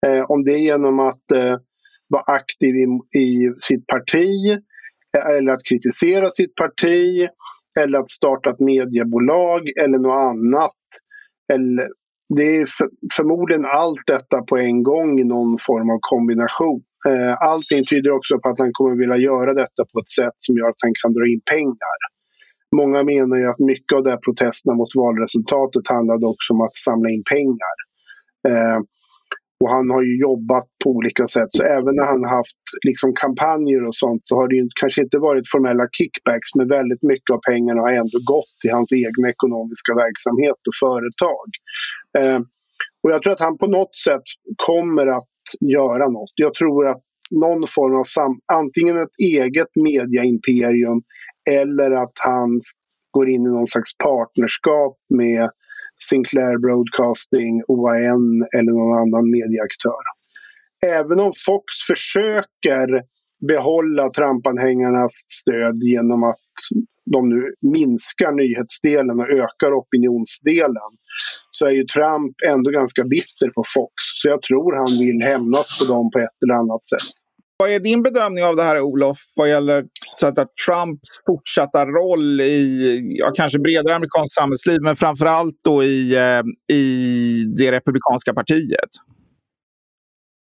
Eh, 0.06 0.22
om 0.22 0.44
det 0.44 0.52
är 0.52 0.58
genom 0.58 1.00
att 1.00 1.30
eh, 1.34 1.56
vara 2.08 2.22
aktiv 2.26 2.74
i, 2.76 3.18
i 3.18 3.52
sitt 3.62 3.86
parti 3.86 4.50
eh, 5.16 5.26
eller 5.36 5.52
att 5.52 5.64
kritisera 5.64 6.30
sitt 6.30 6.54
parti 6.54 7.28
eller 7.80 7.98
att 7.98 8.10
starta 8.10 8.50
ett 8.50 8.60
mediebolag 8.60 9.68
eller 9.80 9.98
något 9.98 10.34
annat. 10.34 10.80
Eller, 11.52 11.88
det 12.36 12.56
är 12.56 12.66
för, 12.66 12.88
förmodligen 13.16 13.64
allt 13.64 14.02
detta 14.06 14.42
på 14.42 14.56
en 14.58 14.82
gång 14.82 15.20
i 15.20 15.24
någon 15.24 15.58
form 15.58 15.90
av 15.90 15.98
kombination. 16.00 16.82
Eh, 17.08 17.34
allting 17.50 17.82
tyder 17.90 18.10
också 18.10 18.38
på 18.38 18.48
att 18.48 18.58
han 18.58 18.72
kommer 18.72 18.96
vilja 18.96 19.16
göra 19.16 19.54
detta 19.54 19.84
på 19.92 19.98
ett 19.98 20.10
sätt 20.10 20.36
som 20.38 20.56
gör 20.56 20.68
att 20.68 20.84
han 20.84 20.94
kan 21.02 21.12
dra 21.12 21.26
in 21.26 21.40
pengar. 21.50 21.98
Många 22.76 23.02
menar 23.02 23.36
ju 23.36 23.46
att 23.46 23.58
mycket 23.58 23.96
av 23.96 24.02
de 24.02 24.10
här 24.10 24.22
protesterna 24.26 24.74
mot 24.74 24.94
valresultatet 24.94 25.88
handlade 25.88 26.26
också 26.26 26.52
om 26.54 26.60
att 26.60 26.74
samla 26.74 27.08
in 27.10 27.22
pengar. 27.30 27.76
Eh, 28.48 28.78
och 29.62 29.70
han 29.70 29.90
har 29.90 30.02
ju 30.02 30.14
jobbat 30.20 30.68
på 30.84 30.90
olika 30.90 31.28
sätt. 31.28 31.48
Så 31.50 31.62
även 31.62 31.96
när 31.96 32.06
han 32.12 32.24
haft 32.24 32.62
liksom 32.88 33.10
kampanjer 33.14 33.82
och 33.88 33.96
sånt 33.96 34.22
så 34.24 34.34
har 34.36 34.48
det 34.48 34.56
ju 34.56 34.68
kanske 34.80 35.02
inte 35.02 35.18
varit 35.18 35.50
formella 35.50 35.86
kickbacks 35.98 36.54
men 36.54 36.68
väldigt 36.68 37.02
mycket 37.02 37.30
av 37.34 37.40
pengarna 37.50 37.80
har 37.80 37.90
ändå 37.90 38.18
gått 38.34 38.52
till 38.60 38.72
hans 38.72 38.92
egna 38.92 39.28
ekonomiska 39.34 39.94
verksamhet 39.94 40.60
och 40.68 40.76
företag. 40.86 41.48
Eh, 42.18 42.40
och 43.02 43.10
jag 43.12 43.22
tror 43.22 43.32
att 43.32 43.46
han 43.48 43.58
på 43.58 43.66
något 43.66 43.96
sätt 44.06 44.26
kommer 44.66 45.06
att 45.06 45.34
göra 45.60 46.08
något. 46.08 46.32
Jag 46.34 46.54
tror 46.54 46.88
att 46.88 47.02
någon 47.30 47.62
form 47.68 47.96
av 47.96 48.04
sam 48.04 48.40
antingen 48.52 48.96
ett 48.98 49.16
eget 49.22 49.72
mediaimperium 49.74 51.02
eller 51.50 51.90
att 52.02 52.16
han 52.16 52.60
går 53.10 53.28
in 53.28 53.42
i 53.46 53.50
någon 53.56 53.66
slags 53.66 53.96
partnerskap 53.96 54.96
med 55.14 55.50
Sinclair 56.10 56.58
Broadcasting, 56.58 57.62
OAN 57.68 58.46
eller 58.56 58.72
någon 58.72 58.98
annan 58.98 59.30
medieaktör. 59.30 60.02
Även 60.86 61.20
om 61.20 61.32
Fox 61.46 61.66
försöker 61.90 63.02
behålla 63.48 64.10
Trumpanhängarnas 64.10 65.12
stöd 65.40 65.76
genom 65.82 66.22
att 66.24 66.36
de 67.10 67.28
nu 67.28 67.54
minskar 67.72 68.32
nyhetsdelen 68.32 69.20
och 69.20 69.30
ökar 69.30 69.72
opinionsdelen 69.80 70.90
så 71.50 71.66
är 71.66 71.70
ju 71.70 71.84
Trump 71.84 72.36
ändå 72.48 72.70
ganska 72.70 73.04
bitter 73.04 73.48
på 73.54 73.64
Fox. 73.74 73.94
Så 74.22 74.28
jag 74.28 74.42
tror 74.42 74.76
han 74.76 74.98
vill 75.06 75.22
hämnas 75.22 75.78
på 75.78 75.92
dem 75.92 76.10
på 76.10 76.18
ett 76.18 76.38
eller 76.44 76.54
annat 76.54 76.88
sätt. 76.88 77.21
Vad 77.62 77.70
är 77.70 77.80
din 77.80 78.02
bedömning 78.02 78.44
av 78.44 78.56
det 78.56 78.62
här 78.62 78.80
Olof, 78.80 79.18
vad 79.36 79.48
gäller 79.48 79.84
så 80.16 80.26
att, 80.26 80.34
Trumps 80.66 81.10
fortsatta 81.26 81.86
roll 81.86 82.40
i 82.40 83.14
ja, 83.18 83.32
kanske 83.34 83.58
bredare 83.58 83.94
amerikanskt 83.94 84.34
samhällsliv, 84.34 84.78
men 84.82 84.96
framför 84.96 85.26
allt 85.26 85.54
då 85.64 85.82
i, 85.84 86.14
eh, 86.16 86.76
i 86.76 87.44
det 87.56 87.72
republikanska 87.72 88.34
partiet? 88.34 88.90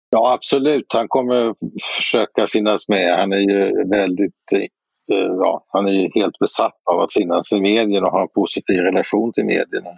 Ja, 0.10 0.34
absolut. 0.34 0.86
Han 0.94 1.08
kommer 1.08 1.54
försöka 1.98 2.48
finnas 2.48 2.88
med. 2.88 3.16
Han 3.18 3.34
är 3.34 3.38
ju 3.38 3.90
väldigt 3.90 4.54
eh, 4.54 5.18
ja, 5.40 5.66
han 5.68 5.88
är 5.88 5.92
ju 5.92 6.10
helt 6.16 6.40
besatt 6.40 6.82
av 6.92 7.00
att 7.00 7.14
finnas 7.14 7.52
i 7.52 7.62
medierna 7.62 8.08
och 8.08 8.14
ha 8.14 8.22
en 8.22 8.34
positiv 8.36 8.78
relation 8.78 9.34
till 9.34 9.46
medierna. 9.46 9.90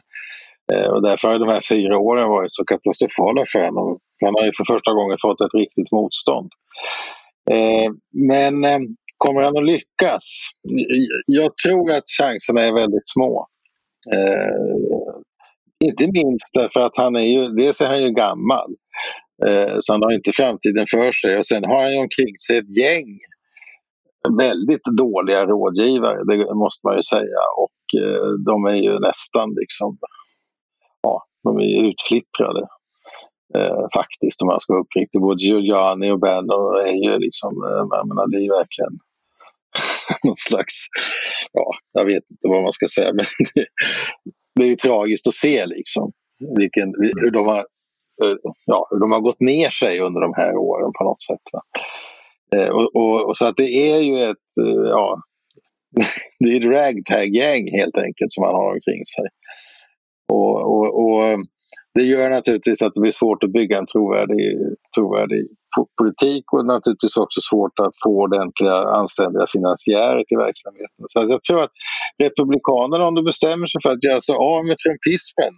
Eh, 0.73 0.87
och 0.87 1.01
därför 1.01 1.27
har 1.27 1.39
de 1.39 1.49
här 1.49 1.61
fyra 1.69 1.97
åren 1.97 2.29
varit 2.29 2.53
så 2.53 2.65
katastrofala 2.65 3.43
för 3.51 3.65
honom. 3.65 3.99
Han 4.25 4.33
har 4.37 4.45
ju 4.45 4.51
för 4.57 4.73
första 4.73 4.93
gången 4.93 5.17
fått 5.21 5.41
ett 5.41 5.53
riktigt 5.53 5.91
motstånd. 5.91 6.51
Eh, 7.51 7.91
men 8.29 8.63
eh, 8.63 8.79
kommer 9.17 9.41
han 9.41 9.57
att 9.57 9.65
lyckas? 9.65 10.23
Jag 11.25 11.57
tror 11.57 11.91
att 11.91 12.03
chanserna 12.19 12.61
är 12.61 12.73
väldigt 12.73 13.09
små. 13.09 13.47
Inte 15.83 16.07
minst 16.07 16.53
därför 16.53 16.79
att 16.79 16.97
han 16.97 17.15
är 17.15 17.27
ju, 17.35 17.45
dels 17.45 17.81
är 17.81 17.87
han 17.87 18.03
ju 18.03 18.11
gammal 18.11 18.75
så 19.79 19.93
han 19.93 20.01
har 20.01 20.11
inte 20.11 20.31
framtiden 20.31 20.85
för 20.91 21.11
sig 21.11 21.37
och 21.37 21.45
sen 21.45 21.63
har 21.65 21.81
han 21.81 21.91
ju 21.91 21.97
omkring 21.97 22.37
sig 22.47 22.57
ett 22.57 22.77
gäng 22.77 23.19
väldigt 24.37 24.83
dåliga 24.97 25.45
rådgivare, 25.45 26.23
det 26.23 26.55
måste 26.55 26.87
man 26.87 26.95
ju 26.95 27.03
säga. 27.03 27.41
Och 27.57 28.01
de 28.45 28.65
är 28.65 28.75
ju 28.75 28.99
nästan 28.99 29.49
liksom 29.61 29.97
de 31.45 31.59
är 31.59 31.83
utflipprade. 31.89 32.67
Eh, 33.57 33.85
faktiskt 33.93 34.41
om 34.41 34.47
man 34.47 34.59
ska 34.59 34.73
vara 34.73 34.83
uppriktig. 34.83 35.21
Både 35.21 35.43
Giuliani 35.43 36.11
och 36.11 36.19
Bannon 36.19 36.75
är 36.85 36.97
ju 37.05 37.19
liksom, 37.19 37.63
eh, 37.63 37.97
jag 37.97 38.07
menar, 38.07 38.31
det 38.31 38.37
är 38.37 38.41
ju 38.41 38.49
verkligen 38.49 38.99
någon 40.23 40.35
slags, 40.35 40.73
ja, 41.51 41.71
jag 41.91 42.05
vet 42.05 42.23
inte 42.31 42.47
vad 42.47 42.63
man 42.63 42.73
ska 42.73 42.87
säga 42.87 43.13
men 43.13 43.25
det, 43.53 43.65
det 44.55 44.63
är 44.63 44.69
ju 44.69 44.75
tragiskt 44.75 45.27
att 45.27 45.33
se 45.33 45.65
liksom 45.65 46.11
vilken, 46.57 46.93
hur, 46.97 47.31
de 47.31 47.45
har, 47.45 47.59
eh, 48.23 48.35
ja, 48.65 48.87
hur 48.91 48.99
de 48.99 49.11
har 49.11 49.19
gått 49.19 49.39
ner 49.39 49.69
sig 49.69 49.99
under 49.99 50.21
de 50.21 50.33
här 50.33 50.55
åren 50.57 50.91
på 50.97 51.03
något 51.03 51.21
sätt. 51.21 51.45
Eh, 52.55 52.69
och, 52.69 52.95
och, 52.95 53.29
och, 53.29 53.37
så 53.37 53.45
att 53.45 53.57
det 53.57 53.91
är 53.91 54.01
ju 54.01 54.23
ett, 54.23 54.47
ja, 54.89 55.21
det 56.39 56.49
är 56.49 56.59
ett 56.59 56.65
ragtag-gäng 56.65 57.71
helt 57.71 57.97
enkelt 57.97 58.33
som 58.33 58.41
man 58.41 58.55
har 58.55 58.73
omkring 58.73 59.05
sig. 59.05 59.27
Och, 60.33 60.55
och, 60.73 60.87
och, 61.03 61.25
eh, 61.25 61.37
det 61.93 62.03
gör 62.03 62.29
naturligtvis 62.29 62.81
att 62.81 62.93
det 62.93 63.01
blir 63.01 63.11
svårt 63.11 63.43
att 63.43 63.51
bygga 63.51 63.77
en 63.77 63.85
trovärdig, 63.85 64.45
trovärdig 64.95 65.47
politik 65.97 66.53
och 66.53 66.65
naturligtvis 66.65 67.17
också 67.17 67.39
svårt 67.49 67.79
att 67.79 67.95
få 68.03 68.09
ordentliga 68.09 68.77
anständiga 69.01 69.45
finansiärer 69.55 70.23
till 70.27 70.37
verksamheten. 70.37 71.03
Så 71.11 71.19
jag 71.19 71.43
tror 71.43 71.61
att 71.63 71.75
Republikanerna, 72.23 73.07
om 73.07 73.15
de 73.15 73.25
bestämmer 73.25 73.67
sig 73.67 73.81
för 73.83 73.89
att 73.89 74.03
göra 74.03 74.21
sig 74.21 74.35
av 74.35 74.59
med 74.67 74.77
trumpismen 74.83 75.53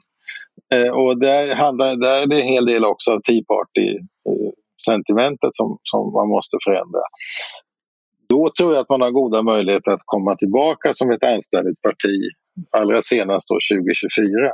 eh, 0.74 0.92
och 1.02 1.20
där, 1.20 1.56
handlar, 1.56 1.90
där 2.06 2.24
är 2.24 2.28
det 2.28 2.42
en 2.42 2.54
hel 2.56 2.66
del 2.66 2.86
också 2.86 3.12
av 3.12 3.20
Tea 3.28 3.44
Party-sentimentet 3.52 5.52
eh, 5.54 5.58
som, 5.60 5.70
som 5.92 6.02
man 6.20 6.28
måste 6.36 6.58
förändra. 6.66 7.06
Då 8.30 8.52
tror 8.58 8.74
jag 8.74 8.82
att 8.82 8.90
man 8.90 9.02
har 9.02 9.12
goda 9.12 9.42
möjligheter 9.42 9.92
att 9.92 10.06
komma 10.06 10.36
tillbaka 10.36 10.94
som 10.94 11.12
ett 11.12 11.26
anständigt 11.34 11.82
parti 11.82 12.18
allra 12.72 13.02
senast 13.02 13.50
då 13.50 13.56
2024. 13.78 14.52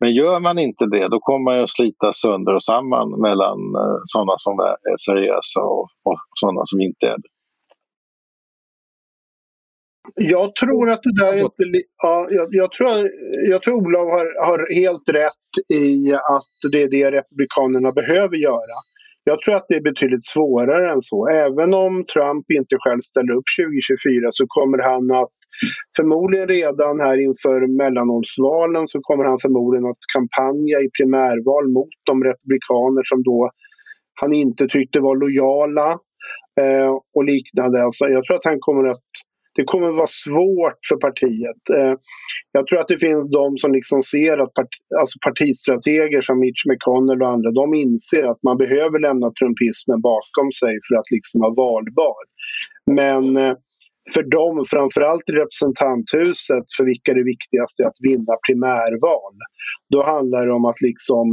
Men 0.00 0.14
gör 0.14 0.40
man 0.40 0.58
inte 0.58 0.86
det 0.86 1.08
då 1.08 1.20
kommer 1.20 1.44
man 1.44 1.64
att 1.64 1.70
slita 1.70 2.12
sönder 2.12 2.54
och 2.54 2.62
samman 2.62 3.20
mellan 3.20 3.58
eh, 3.82 3.98
sådana 4.04 4.34
som 4.36 4.58
är 4.58 4.96
seriösa 5.06 5.60
och, 5.60 5.88
och 6.08 6.18
sådana 6.40 6.62
som 6.64 6.80
inte 6.80 7.06
är 7.06 7.16
det. 7.22 7.30
Jag 10.14 10.54
tror 10.54 10.90
att 10.90 11.02
det 11.02 11.24
där 11.24 11.36
inte... 11.36 11.62
Ja, 12.02 12.26
jag, 12.30 12.48
jag, 12.50 12.72
tror, 12.72 13.10
jag 13.50 13.62
tror 13.62 13.74
Olof 13.74 14.10
har, 14.10 14.46
har 14.46 14.74
helt 14.82 15.08
rätt 15.08 15.74
i 15.74 16.12
att 16.12 16.72
det 16.72 16.82
är 16.82 16.90
det 16.90 17.10
Republikanerna 17.18 17.92
behöver 17.92 18.36
göra. 18.36 18.76
Jag 19.24 19.40
tror 19.40 19.54
att 19.54 19.66
det 19.68 19.74
är 19.74 19.82
betydligt 19.90 20.26
svårare 20.26 20.92
än 20.92 21.00
så. 21.00 21.28
Även 21.28 21.74
om 21.74 22.04
Trump 22.12 22.50
inte 22.58 22.76
själv 22.78 23.00
ställer 23.00 23.32
upp 23.38 23.48
2024 23.60 24.28
så 24.30 24.44
kommer 24.48 24.78
han 24.78 25.22
att 25.22 25.38
Förmodligen 25.96 26.48
redan 26.48 27.00
här 27.00 27.16
inför 27.28 27.76
mellanårsvalen 27.82 28.86
så 28.86 29.00
kommer 29.00 29.24
han 29.24 29.38
förmodligen 29.38 29.86
att 29.86 30.04
kampanja 30.14 30.78
i 30.80 30.88
primärval 30.98 31.68
mot 31.68 31.94
de 32.06 32.24
republikaner 32.24 33.02
som 33.04 33.22
då 33.22 33.50
han 34.20 34.32
inte 34.32 34.66
tyckte 34.66 35.00
var 35.00 35.16
lojala 35.16 35.90
eh, 36.60 36.92
och 37.14 37.24
liknande. 37.24 37.84
Alltså, 37.84 38.04
jag 38.04 38.24
tror 38.24 38.36
att 38.36 38.44
han 38.44 38.60
kommer 38.60 38.88
att 38.88 39.08
det 39.56 39.64
kommer 39.64 39.88
att 39.88 39.94
vara 39.94 40.16
svårt 40.26 40.80
för 40.88 40.96
partiet. 40.96 41.62
Eh, 41.76 41.94
jag 42.52 42.66
tror 42.66 42.78
att 42.80 42.88
det 42.88 42.98
finns 42.98 43.30
de 43.30 43.58
som 43.58 43.72
liksom 43.72 44.02
ser 44.02 44.38
att 44.42 44.54
part, 44.54 44.74
alltså 45.00 45.18
partistrateger 45.28 46.20
som 46.20 46.40
Mitch 46.40 46.62
McConnell 46.66 47.22
och 47.22 47.28
andra, 47.28 47.50
de 47.50 47.74
inser 47.74 48.24
att 48.30 48.42
man 48.42 48.56
behöver 48.56 48.98
lämna 48.98 49.32
trumpismen 49.38 50.00
bakom 50.00 50.48
sig 50.60 50.72
för 50.86 50.94
att 51.00 51.10
liksom 51.10 51.40
vara 51.40 51.54
valbar. 51.64 52.22
Men 53.00 53.36
eh, 53.36 53.54
för 54.12 54.22
dem, 54.22 54.64
framförallt 54.74 55.28
i 55.30 55.32
representanthuset, 55.32 56.66
för 56.76 56.84
vilka 56.84 57.14
det 57.14 57.24
viktigaste 57.24 57.82
är 57.82 57.86
att 57.86 58.00
vinna 58.10 58.34
primärval. 58.46 59.34
Då 59.92 60.02
handlar 60.12 60.46
det 60.46 60.52
om 60.52 60.64
att 60.64 60.80
liksom 60.80 61.26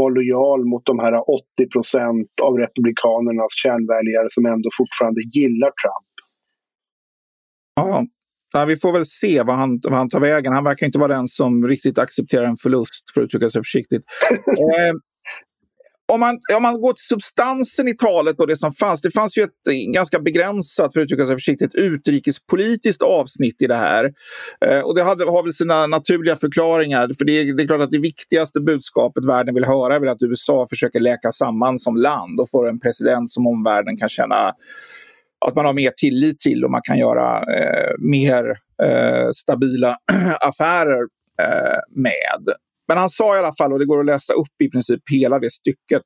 vara 0.00 0.14
lojal 0.14 0.64
mot 0.64 0.86
de 0.86 0.98
här 0.98 1.12
80% 1.12 2.26
av 2.42 2.52
republikanernas 2.64 3.52
kärnväljare 3.62 4.26
som 4.28 4.46
ändå 4.46 4.68
fortfarande 4.78 5.20
gillar 5.36 5.70
Trump. 5.80 6.16
Ja, 7.74 8.04
ja, 8.52 8.64
vi 8.64 8.76
får 8.76 8.92
väl 8.92 9.06
se 9.06 9.42
vad 9.42 9.56
han, 9.56 9.80
vad 9.82 9.98
han 9.98 10.08
tar 10.08 10.20
vägen. 10.20 10.52
Han 10.52 10.64
verkar 10.64 10.86
inte 10.86 10.98
vara 10.98 11.14
den 11.16 11.28
som 11.28 11.68
riktigt 11.68 11.98
accepterar 11.98 12.44
en 12.44 12.56
förlust, 12.56 13.04
för 13.14 13.20
att 13.20 13.24
uttrycka 13.24 13.50
sig 13.50 13.60
försiktigt. 13.60 14.04
eh, 14.46 14.94
om 16.10 16.20
man, 16.20 16.38
om 16.56 16.62
man 16.62 16.80
går 16.80 16.92
till 16.92 17.04
substansen 17.04 17.88
i 17.88 17.96
talet 17.96 18.40
och 18.40 18.46
det 18.46 18.56
som 18.56 18.72
fanns. 18.72 19.00
Det 19.00 19.10
fanns 19.10 19.38
ju 19.38 19.42
ett 19.42 19.68
eh, 19.70 19.92
ganska 19.92 20.20
begränsat, 20.20 20.92
för 20.92 21.00
att 21.00 21.04
uttrycka 21.04 21.26
sig 21.26 21.36
försiktigt, 21.36 21.74
utrikespolitiskt 21.74 23.02
avsnitt 23.02 23.62
i 23.62 23.66
det 23.66 23.74
här. 23.74 24.12
Eh, 24.66 24.80
och 24.80 24.94
det 24.94 25.02
hade, 25.02 25.24
har 25.24 25.42
väl 25.42 25.52
sina 25.52 25.86
naturliga 25.86 26.36
förklaringar. 26.36 27.10
För 27.18 27.24
det 27.24 27.32
är, 27.32 27.56
det 27.56 27.62
är 27.62 27.66
klart 27.66 27.80
att 27.80 27.90
det 27.90 27.98
viktigaste 27.98 28.60
budskapet 28.60 29.24
världen 29.24 29.54
vill 29.54 29.64
höra 29.64 29.94
är 29.94 30.00
väl 30.00 30.08
att 30.08 30.22
USA 30.22 30.66
försöker 30.70 31.00
läka 31.00 31.32
samman 31.32 31.78
som 31.78 31.96
land 31.96 32.40
och 32.40 32.50
få 32.50 32.68
en 32.68 32.80
president 32.80 33.32
som 33.32 33.46
omvärlden 33.46 33.96
kan 33.96 34.08
känna 34.08 34.54
att 35.46 35.56
man 35.56 35.66
har 35.66 35.72
mer 35.72 35.92
tillit 35.96 36.38
till 36.40 36.64
och 36.64 36.70
man 36.70 36.82
kan 36.84 36.98
göra 36.98 37.38
eh, 37.38 37.94
mer 37.98 38.56
eh, 38.82 39.30
stabila 39.34 39.96
affärer 40.40 41.02
eh, 41.42 41.78
med. 41.96 42.54
Men 42.90 42.98
han 42.98 43.10
sa 43.10 43.36
i 43.36 43.38
alla 43.38 43.52
fall, 43.52 43.72
och 43.72 43.78
det 43.78 43.86
går 43.86 44.00
att 44.00 44.06
läsa 44.06 44.32
upp 44.32 44.62
i 44.62 44.70
princip 44.70 45.00
hela 45.10 45.38
det 45.38 45.50
stycket. 45.50 46.02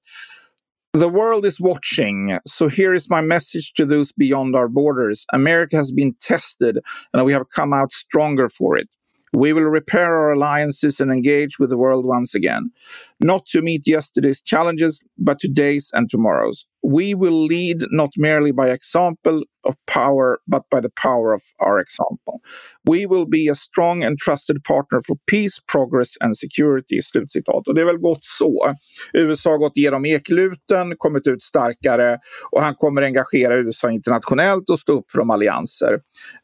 The 0.98 1.08
world 1.08 1.46
is 1.46 1.60
watching, 1.60 2.38
so 2.44 2.68
here 2.68 2.94
is 2.94 3.10
my 3.10 3.22
message 3.22 3.72
to 3.76 3.86
those 3.86 4.12
beyond 4.16 4.54
our 4.54 4.68
borders. 4.68 5.24
America 5.32 5.76
has 5.76 5.92
been 5.92 6.14
tested 6.28 6.78
and 7.12 7.26
we 7.26 7.32
have 7.32 7.46
come 7.56 7.72
out 7.72 7.92
stronger 7.92 8.48
for 8.58 8.76
it. 8.76 8.88
We 9.32 9.52
will 9.54 9.70
repair 9.70 10.14
our 10.16 10.32
alliances 10.32 11.00
and 11.00 11.10
engage 11.10 11.58
with 11.58 11.70
the 11.70 11.78
world 11.78 12.04
once 12.06 12.34
again. 12.34 12.70
Not 13.18 13.46
to 13.46 13.62
meet 13.62 13.88
yesterday's 13.88 14.42
challenges, 14.42 15.02
but 15.16 15.38
today's 15.40 15.90
and 15.94 16.10
tomorrow's. 16.10 16.66
We 16.84 17.14
will 17.14 17.46
lead 17.46 17.84
not 17.90 18.10
merely 18.16 18.52
by 18.52 18.70
example 18.70 19.42
of 19.64 19.74
power, 19.86 20.38
but 20.46 20.62
by 20.70 20.80
the 20.80 20.90
power 21.02 21.32
of 21.32 21.42
our 21.58 21.80
example. 21.80 22.40
We 22.84 23.06
will 23.06 23.26
be 23.26 23.48
a 23.48 23.54
strong 23.54 24.04
and 24.04 24.18
trusted 24.18 24.62
partner 24.64 25.00
for 25.06 25.16
peace, 25.26 25.60
progress 25.66 26.16
and 26.20 26.36
security. 26.36 27.00
Slutcitat. 27.02 27.68
Och 27.68 27.74
det 27.74 27.80
är 27.80 27.84
väl 27.84 27.98
gott 27.98 28.24
så. 28.24 28.74
USA 29.12 29.50
har 29.50 29.58
gått 29.58 29.76
igenom 29.76 30.04
ekluten, 30.04 30.94
kommit 30.96 31.26
ut 31.26 31.42
starkare 31.42 32.18
och 32.50 32.62
han 32.62 32.74
kommer 32.74 33.02
engagera 33.02 33.56
USA 33.56 33.90
internationellt 33.90 34.70
och 34.70 34.78
stå 34.78 34.92
upp 34.92 35.10
för 35.10 35.18
de 35.18 35.30
allianser 35.30 35.92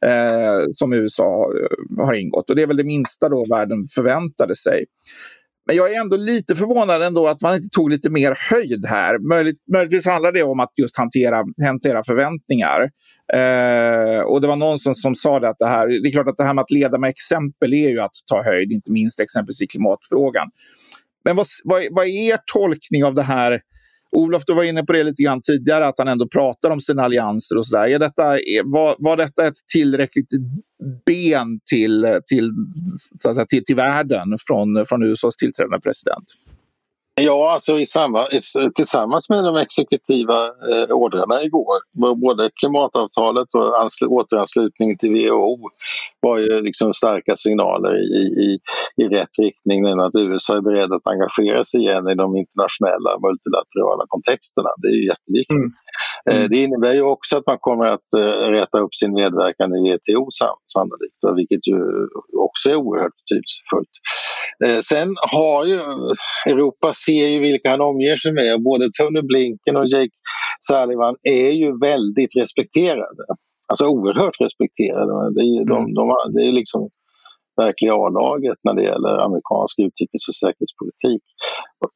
eh, 0.07 0.65
som 0.73 0.93
USA 0.93 1.53
eh, 1.53 2.05
har, 2.05 2.15
ingått. 2.15 2.51
Och 2.51 2.57
det 2.57 2.63
är 2.63 2.67
väl 2.67 2.77
det 2.77 2.85
minsta 2.85 3.29
då 3.29 3.45
världen 3.51 3.87
förväntade 3.95 4.57
sig. 4.57 4.85
Men 5.67 5.77
jag 5.77 5.93
är 5.93 6.01
ändå 6.01 6.17
lite 6.17 6.55
förvånad 6.55 7.03
ändå 7.03 7.29
att 7.29 7.43
man 7.43 7.55
inte 7.55 7.69
tog 7.69 7.91
lite 7.91 8.11
mer 8.11 8.39
höjd 8.51 8.87
här. 8.87 9.19
Möjligt, 9.19 9.57
möjligtvis 9.73 10.07
handlar 10.07 10.33
det 10.33 10.43
om 10.43 10.61
att 10.61 10.73
just 10.77 10.97
hantera, 10.97 11.45
hantera 11.65 12.03
förväntningar. 12.03 12.81
Eh, 13.33 14.21
och 14.21 14.41
det 14.41 14.47
var 14.47 14.57
någon 14.57 14.79
som, 14.79 14.95
som 14.95 15.15
sa 15.15 15.41
det 15.41 15.49
att 15.49 15.59
det 15.59 15.67
här, 15.67 15.89
det 15.89 16.09
är 16.09 16.13
klart 16.13 16.29
att 16.29 16.37
det 16.37 16.45
här 16.45 16.55
med 16.55 16.63
att 16.63 16.71
leda 16.71 16.99
med 16.99 17.11
exempel 17.11 17.75
är 17.75 17.89
ju 17.89 18.01
att 18.01 18.15
ta 18.27 18.43
höjd, 18.43 18.73
inte 18.73 18.91
minst 18.93 19.21
exempelvis 19.21 19.63
i 19.63 19.67
klimatfrågan. 19.67 20.49
Men 21.25 21.37
vad, 21.37 21.47
vad, 21.65 21.83
vad 21.91 22.07
är 22.07 22.33
er 22.33 22.39
tolkning 22.53 23.05
av 23.05 23.15
det 23.15 23.23
här 23.23 23.61
Olof, 24.17 24.43
du 24.47 24.55
var 24.55 24.65
inne 24.65 24.83
på 24.83 24.93
det 24.93 25.05
lite 25.05 25.23
grann 25.23 25.41
tidigare, 25.43 25.87
att 25.87 25.99
han 25.99 26.09
ändå 26.09 26.29
pratar 26.29 26.71
om 26.71 26.81
sina 26.81 27.03
allianser 27.03 27.57
och 27.57 27.67
sådär. 27.67 27.99
Detta, 27.99 28.25
var, 28.65 28.97
var 28.99 29.17
detta 29.17 29.47
ett 29.47 29.59
tillräckligt 29.73 30.29
ben 31.07 31.61
till, 31.71 32.19
till, 32.27 32.51
så 33.23 33.29
att 33.29 33.35
säga, 33.35 33.47
till, 33.47 33.65
till 33.65 33.77
världen 33.77 34.37
från, 34.47 34.87
från 34.87 35.03
USAs 35.03 35.37
tillträdande 35.37 35.81
president? 35.81 36.25
Ja, 37.23 37.53
alltså 37.53 37.79
i 37.79 37.87
samma, 37.87 38.29
tillsammans 38.75 39.29
med 39.29 39.45
de 39.45 39.57
exekutiva 39.57 40.47
eh, 40.47 40.91
ordrarna 40.91 41.43
igår, 41.43 41.79
både 42.15 42.51
klimatavtalet 42.61 43.49
och 43.55 43.83
ansl, 43.83 44.05
återanslutningen 44.05 44.99
till 44.99 45.11
WHO 45.11 45.59
var 46.21 46.39
ju 46.39 46.63
liksom 46.63 46.93
starka 46.93 47.37
signaler 47.37 47.95
i, 47.97 48.17
i, 48.45 48.59
i 49.03 49.09
rätt 49.09 49.39
riktning 49.39 49.83
nu 49.83 50.03
att 50.03 50.15
USA 50.15 50.57
är 50.57 50.61
beredd 50.61 50.93
att 50.93 51.07
engagera 51.07 51.65
sig 51.65 51.81
igen 51.81 52.09
i 52.09 52.15
de 52.15 52.37
internationella 52.37 53.11
multilaterala 53.25 54.05
kontexterna. 54.09 54.71
Det 54.83 54.89
är 54.89 54.97
ju 55.01 55.07
jätteviktigt. 55.07 55.57
Mm. 55.57 55.73
Mm. 56.31 56.49
Det 56.51 56.59
innebär 56.65 56.95
ju 56.95 57.03
också 57.03 57.37
att 57.37 57.47
man 57.47 57.59
kommer 57.61 57.87
att 57.87 58.15
eh, 58.17 58.51
rätta 58.51 58.79
upp 58.79 58.95
sin 58.95 59.13
medverkan 59.13 59.75
i 59.75 59.81
WTO 59.93 60.29
sannolikt, 60.75 61.21
vilket 61.37 61.67
ju 61.69 61.79
också 62.47 62.71
är 62.71 62.77
oerhört 62.77 63.17
betydelsefullt. 63.21 63.95
Eh, 64.65 64.81
sen 64.91 65.09
har 65.31 65.65
ju 65.65 65.79
Europa 66.47 66.93
ser 67.07 67.29
ju 67.29 67.41
vilka 67.41 67.71
han 67.71 67.81
omger 67.81 68.17
sig 68.17 68.33
med. 68.33 68.63
Både 68.63 68.91
Tony 68.99 69.23
Blinken 69.23 69.77
och 69.77 69.87
Jake 69.87 70.17
Sullivan 70.61 71.15
är 71.23 71.51
ju 71.51 71.79
väldigt 71.79 72.37
respekterade. 72.37 73.25
Alltså 73.69 73.87
oerhört 73.87 74.41
respekterade. 74.41 75.13
Det 75.35 75.41
är, 75.41 75.65
de, 75.65 75.79
mm. 75.79 75.95
de, 75.95 76.15
det 76.35 76.43
är 76.49 76.53
liksom 76.53 76.89
verkliga 77.57 77.95
A-laget 77.95 78.59
när 78.65 78.75
det 78.75 78.83
gäller 78.83 79.15
amerikansk 79.27 79.79
utrikes 79.79 80.29
och 80.29 80.35
säkerhetspolitik. 80.43 81.23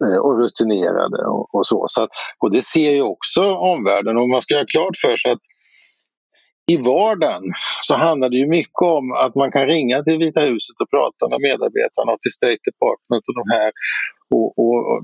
Eh, 0.04 0.18
och 0.26 0.38
rutinerade 0.42 1.20
och, 1.26 1.54
och 1.54 1.66
så. 1.66 1.84
så 1.88 2.02
att, 2.02 2.10
och 2.42 2.50
det 2.50 2.64
ser 2.74 2.90
ju 2.90 3.02
också 3.02 3.42
omvärlden 3.54 4.16
och 4.16 4.28
man 4.28 4.42
ska 4.42 4.54
ha 4.56 4.64
klart 4.74 4.96
för 5.04 5.16
sig 5.16 5.30
att 5.30 5.44
i 6.72 6.76
vardagen 6.76 7.42
så 7.80 7.94
handlar 7.94 8.28
det 8.28 8.36
ju 8.36 8.48
mycket 8.48 8.82
om 8.82 9.12
att 9.12 9.34
man 9.34 9.50
kan 9.52 9.66
ringa 9.66 10.02
till 10.02 10.18
Vita 10.18 10.40
huset 10.40 10.76
och 10.82 10.90
prata 10.90 11.22
med 11.32 11.40
medarbetarna 11.48 12.12
och 12.12 12.22
till 12.22 12.36
State 12.40 12.62
Department 12.70 13.22
och 13.28 13.36
de 13.40 13.46
här 13.56 13.70
och, 14.34 14.48
och, 14.64 14.78
och 14.92 15.00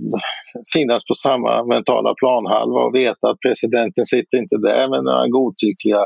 finnas 0.75 1.03
på 1.05 1.15
samma 1.15 1.65
mentala 1.65 2.15
planhalva 2.21 2.81
och 2.87 2.95
veta 2.95 3.25
att 3.29 3.41
presidenten 3.47 4.05
sitter 4.15 4.37
inte 4.43 4.57
där 4.57 4.89
med 4.93 5.03
några 5.05 5.29
godtyckliga 5.29 6.03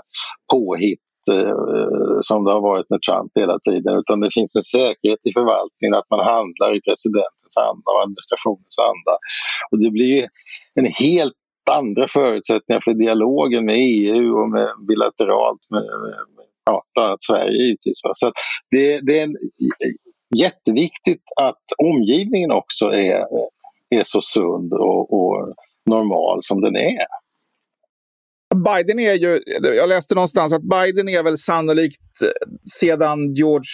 påhitt 0.53 1.09
eh, 1.33 1.57
som 2.29 2.45
det 2.45 2.53
har 2.57 2.63
varit 2.71 2.91
med 2.91 3.01
Trump 3.09 3.33
hela 3.43 3.59
tiden 3.69 3.93
utan 4.01 4.21
det 4.21 4.31
finns 4.37 4.53
en 4.57 4.69
säkerhet 4.79 5.23
i 5.29 5.33
förvaltningen 5.39 5.95
att 6.01 6.11
man 6.15 6.23
handlar 6.35 6.69
i 6.77 6.81
presidentens 6.89 7.57
anda 7.69 7.89
och 7.93 8.03
administrationens 8.05 8.79
anda. 8.91 9.15
Och 9.71 9.79
det 9.83 9.91
blir 9.99 10.21
en 10.81 10.89
helt 11.05 11.39
andra 11.71 12.09
förutsättningar 12.09 12.81
för 12.81 12.95
dialogen 12.95 13.65
med 13.65 13.77
EU 13.79 14.43
och 14.43 14.51
med 14.51 14.69
bilateralt 14.89 15.61
med, 15.71 15.83
med 15.83 16.47
ja, 16.65 16.83
bland 16.95 17.09
annat 17.09 17.23
Sverige 17.23 17.53
givetvis. 17.53 18.01
Så 18.13 18.33
det, 18.71 19.01
det 19.01 19.19
är 19.19 19.25
en, 19.25 19.37
jätteviktigt 20.37 21.23
att 21.41 21.65
omgivningen 21.79 22.51
också 22.51 22.87
är, 22.87 23.27
är 23.91 24.03
så 24.05 24.21
sund 24.21 24.73
och, 24.73 25.13
och 25.13 25.55
normal 25.87 26.39
som 26.43 26.61
den 26.61 26.77
är. 26.77 27.07
Biden 28.55 28.99
är 28.99 29.15
ju, 29.15 29.41
jag 29.63 29.89
läste 29.89 30.15
någonstans 30.15 30.53
att 30.53 30.63
Biden 30.63 31.09
är 31.09 31.23
väl 31.23 31.39
sannolikt 31.39 32.23
eh, 32.23 32.29
sedan 32.81 33.35
George 33.35 33.71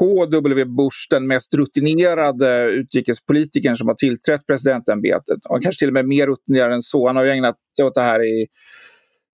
H.W. 0.00 0.64
Bush 0.64 1.06
den 1.10 1.26
mest 1.26 1.54
rutinerade 1.54 2.70
utrikespolitikern 2.70 3.76
som 3.76 3.88
har 3.88 3.94
tillträtt 3.94 4.46
presidentämbetet. 4.46 5.38
Och 5.48 5.62
kanske 5.62 5.78
till 5.78 5.88
och 5.88 5.94
med 5.94 6.06
mer 6.06 6.26
rutinerad 6.26 6.72
än 6.72 6.82
så. 6.82 7.06
Han 7.06 7.16
har 7.16 7.24
ju 7.24 7.30
ägnat 7.30 7.56
sig 7.76 7.84
åt 7.84 7.94
det 7.94 8.00
här 8.00 8.22
i, 8.24 8.46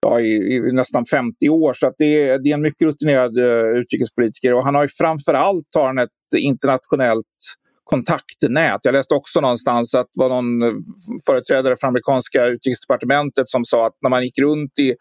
ja, 0.00 0.20
i, 0.20 0.56
i 0.56 0.60
nästan 0.72 1.04
50 1.04 1.48
år. 1.48 1.72
Så 1.72 1.86
att 1.86 1.94
det, 1.98 2.28
är, 2.28 2.38
det 2.38 2.50
är 2.50 2.54
en 2.54 2.62
mycket 2.62 2.88
rutinerad 2.88 3.38
uh, 3.38 3.78
utrikespolitiker. 3.80 4.54
Och 4.54 4.64
han 4.64 4.74
har 4.74 4.82
ju 4.82 4.88
framför 4.88 5.34
allt 5.34 5.66
har 5.74 5.86
han 5.86 5.98
ett 5.98 6.10
internationellt 6.36 7.24
kontaktnät. 7.86 8.80
Jag 8.82 8.92
läste 8.92 9.14
också 9.14 9.40
någonstans 9.40 9.94
att 9.94 10.06
det 10.14 10.20
var 10.20 10.28
någon 10.28 10.62
eh, 10.62 10.72
företrädare 11.26 11.76
för 11.80 11.86
amerikanska 11.86 12.46
utrikesdepartementet 12.46 13.48
som 13.48 13.64
sa 13.64 13.86
att 13.86 13.96
när 14.02 14.10
man 14.10 14.24
gick 14.24 14.38
runt 14.38 14.78
i 14.78 14.94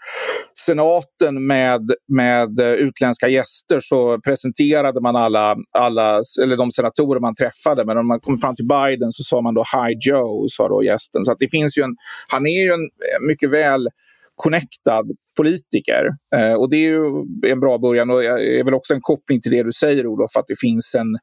senaten 0.66 1.48
med, 1.48 1.82
med 2.08 2.60
eh, 2.60 2.74
utländska 2.74 3.28
gäster 3.28 3.80
så 3.80 4.20
presenterade 4.20 5.02
man 5.02 5.16
alla, 5.16 5.56
alla, 5.72 6.22
eller 6.44 6.58
de 6.58 6.72
senatorer 6.72 7.20
man 7.20 7.36
träffade. 7.36 7.86
Men 7.86 7.96
när 7.96 8.04
man 8.04 8.20
kom 8.20 8.38
fram 8.38 8.56
till 8.56 8.68
Biden 8.68 9.12
så 9.12 9.24
sa 9.24 9.42
man 9.42 9.54
då 9.54 9.62
Hi 9.62 9.98
Joe, 10.00 10.48
sa 10.50 10.70
då 10.70 10.84
gästen. 10.84 11.26
Så 11.26 11.32
att 11.32 11.40
det 11.40 11.48
finns 11.48 11.78
ju 11.78 11.82
en, 11.82 11.96
han 12.28 12.48
är 12.48 12.64
ju 12.64 12.74
en 12.74 12.84
eh, 12.84 13.28
mycket 13.28 13.50
väl 13.50 13.90
connectad 14.36 15.06
politiker. 15.38 16.10
Eh, 16.36 16.54
och 16.54 16.70
det 16.70 16.78
är 16.78 16.90
ju 16.90 17.06
en 17.48 17.60
bra 17.60 17.78
början 17.78 18.10
och 18.10 18.24
är 18.24 18.64
väl 18.64 18.74
också 18.74 18.94
en 18.94 19.02
koppling 19.02 19.42
till 19.42 19.52
det 19.52 19.64
du 19.64 19.72
säger 19.72 20.08
Olof, 20.08 20.36
att 20.36 20.48
det 20.48 20.60
finns 20.60 20.96
en 20.96 21.18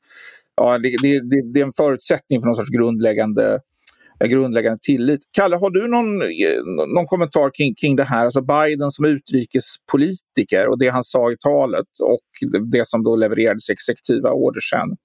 ja, 0.62 0.78
det, 0.78 0.88
det, 1.02 1.52
det, 1.52 1.60
är 1.60 1.64
en 1.64 1.72
förutsättning 1.72 2.40
för 2.40 2.46
någon 2.46 2.56
sorts 2.56 2.70
grundläggande, 2.70 3.60
eh, 4.20 4.28
grundläggande 4.28 4.78
tillit. 4.82 5.20
Kalle, 5.32 5.56
har 5.56 5.70
du 5.70 5.88
någon, 5.88 6.22
eh, 6.22 6.86
någon 6.94 7.06
kommentar 7.06 7.50
kring, 7.54 7.74
kring 7.74 7.96
det 7.96 8.04
här? 8.04 8.24
Alltså 8.24 8.42
Biden 8.42 8.90
som 8.90 9.04
utrikespolitiker 9.04 10.68
och 10.68 10.78
det 10.78 10.88
han 10.88 11.04
sa 11.04 11.32
i 11.32 11.36
talet 11.36 11.86
och 12.02 12.60
det 12.72 12.88
som 12.88 13.04
då 13.04 13.16
levererades 13.16 13.70
i 13.70 13.72
exekutiva 13.72 14.30
order 14.30 14.60
sen. 14.60 14.96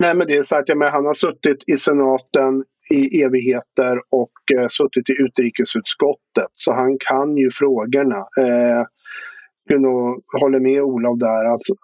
Nej, 0.00 0.14
men 0.14 0.26
det 0.26 0.36
är 0.36 0.42
så 0.42 0.56
att 0.56 0.68
jag 0.68 0.78
men 0.78 0.90
han 0.90 1.06
har 1.06 1.14
suttit 1.14 1.64
i 1.66 1.76
senaten 1.76 2.64
i 2.94 3.22
evigheter 3.22 3.98
och 4.10 4.58
eh, 4.58 4.68
suttit 4.68 5.10
i 5.10 5.22
utrikesutskottet 5.22 6.50
så 6.54 6.72
han 6.72 6.96
kan 6.98 7.36
ju 7.36 7.50
frågorna. 7.50 8.18
Eh, 8.40 8.84
jag 9.64 10.40
håller 10.40 10.60
med 10.60 10.82
Olof 10.82 11.18
där. 11.18 11.44
Alltså, 11.44 11.74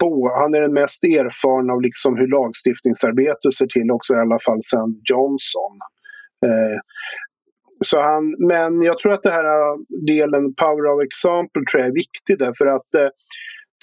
Bo, 0.00 0.28
han 0.28 0.54
är 0.54 0.60
den 0.60 0.72
mest 0.72 1.04
erfarna 1.04 1.72
av 1.72 1.82
liksom 1.82 2.16
hur 2.16 2.28
lagstiftningsarbete 2.28 3.52
ser 3.52 3.66
till 3.66 3.90
också 3.90 4.14
i 4.14 4.18
alla 4.18 4.38
fall 4.46 4.62
sen 4.62 5.00
Johnson. 5.10 5.74
Eh, 6.46 6.78
så 7.84 8.00
han, 8.00 8.36
men 8.38 8.82
jag 8.82 8.98
tror 8.98 9.12
att 9.12 9.22
den 9.22 9.32
här 9.32 9.44
eh, 9.44 9.76
delen 10.06 10.54
Power 10.54 10.86
of 10.92 11.02
Example 11.08 11.62
tror 11.70 11.80
jag 11.80 11.88
är 11.88 11.94
viktig 11.94 12.38
därför 12.38 12.66
att 12.66 12.94
eh, 12.94 13.08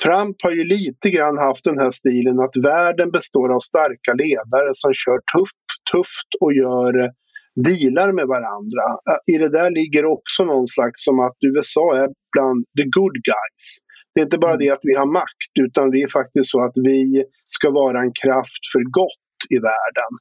Trump 0.03 0.36
har 0.43 0.51
ju 0.51 0.63
lite 0.63 1.10
grann 1.10 1.38
haft 1.38 1.63
den 1.63 1.79
här 1.79 1.91
stilen 1.91 2.39
att 2.39 2.58
världen 2.58 3.12
består 3.12 3.56
av 3.56 3.60
starka 3.60 4.13
ledare 4.13 4.71
som 4.73 4.93
kör 4.93 5.19
tufft, 5.36 5.67
tufft 5.91 6.29
och 6.39 6.53
gör 6.53 7.03
eh, 7.03 7.12
dealar 7.56 8.12
med 8.12 8.27
varandra. 8.27 8.86
Eh, 9.10 9.34
I 9.36 9.38
det 9.38 9.49
där 9.49 9.71
ligger 9.71 10.06
också 10.06 10.45
någon 10.45 10.67
slags 10.67 11.03
som 11.03 11.19
att 11.19 11.38
USA 11.41 11.97
är 11.97 12.10
bland 12.32 12.65
the 12.77 12.84
good 12.84 13.17
guys. 13.32 13.65
Det 14.15 14.21
är 14.21 14.26
inte 14.26 14.38
bara 14.38 14.58
det 14.58 14.69
att 14.69 14.80
vi 14.84 14.95
har 14.95 15.06
makt 15.06 15.54
utan 15.60 15.91
det 15.91 16.02
är 16.02 16.08
faktiskt 16.08 16.52
så 16.52 16.63
att 16.63 16.73
vi 16.76 17.23
ska 17.45 17.71
vara 17.71 18.02
en 18.02 18.12
kraft 18.23 18.71
för 18.73 18.91
gott 18.91 19.39
i 19.49 19.60
världen. 19.60 20.12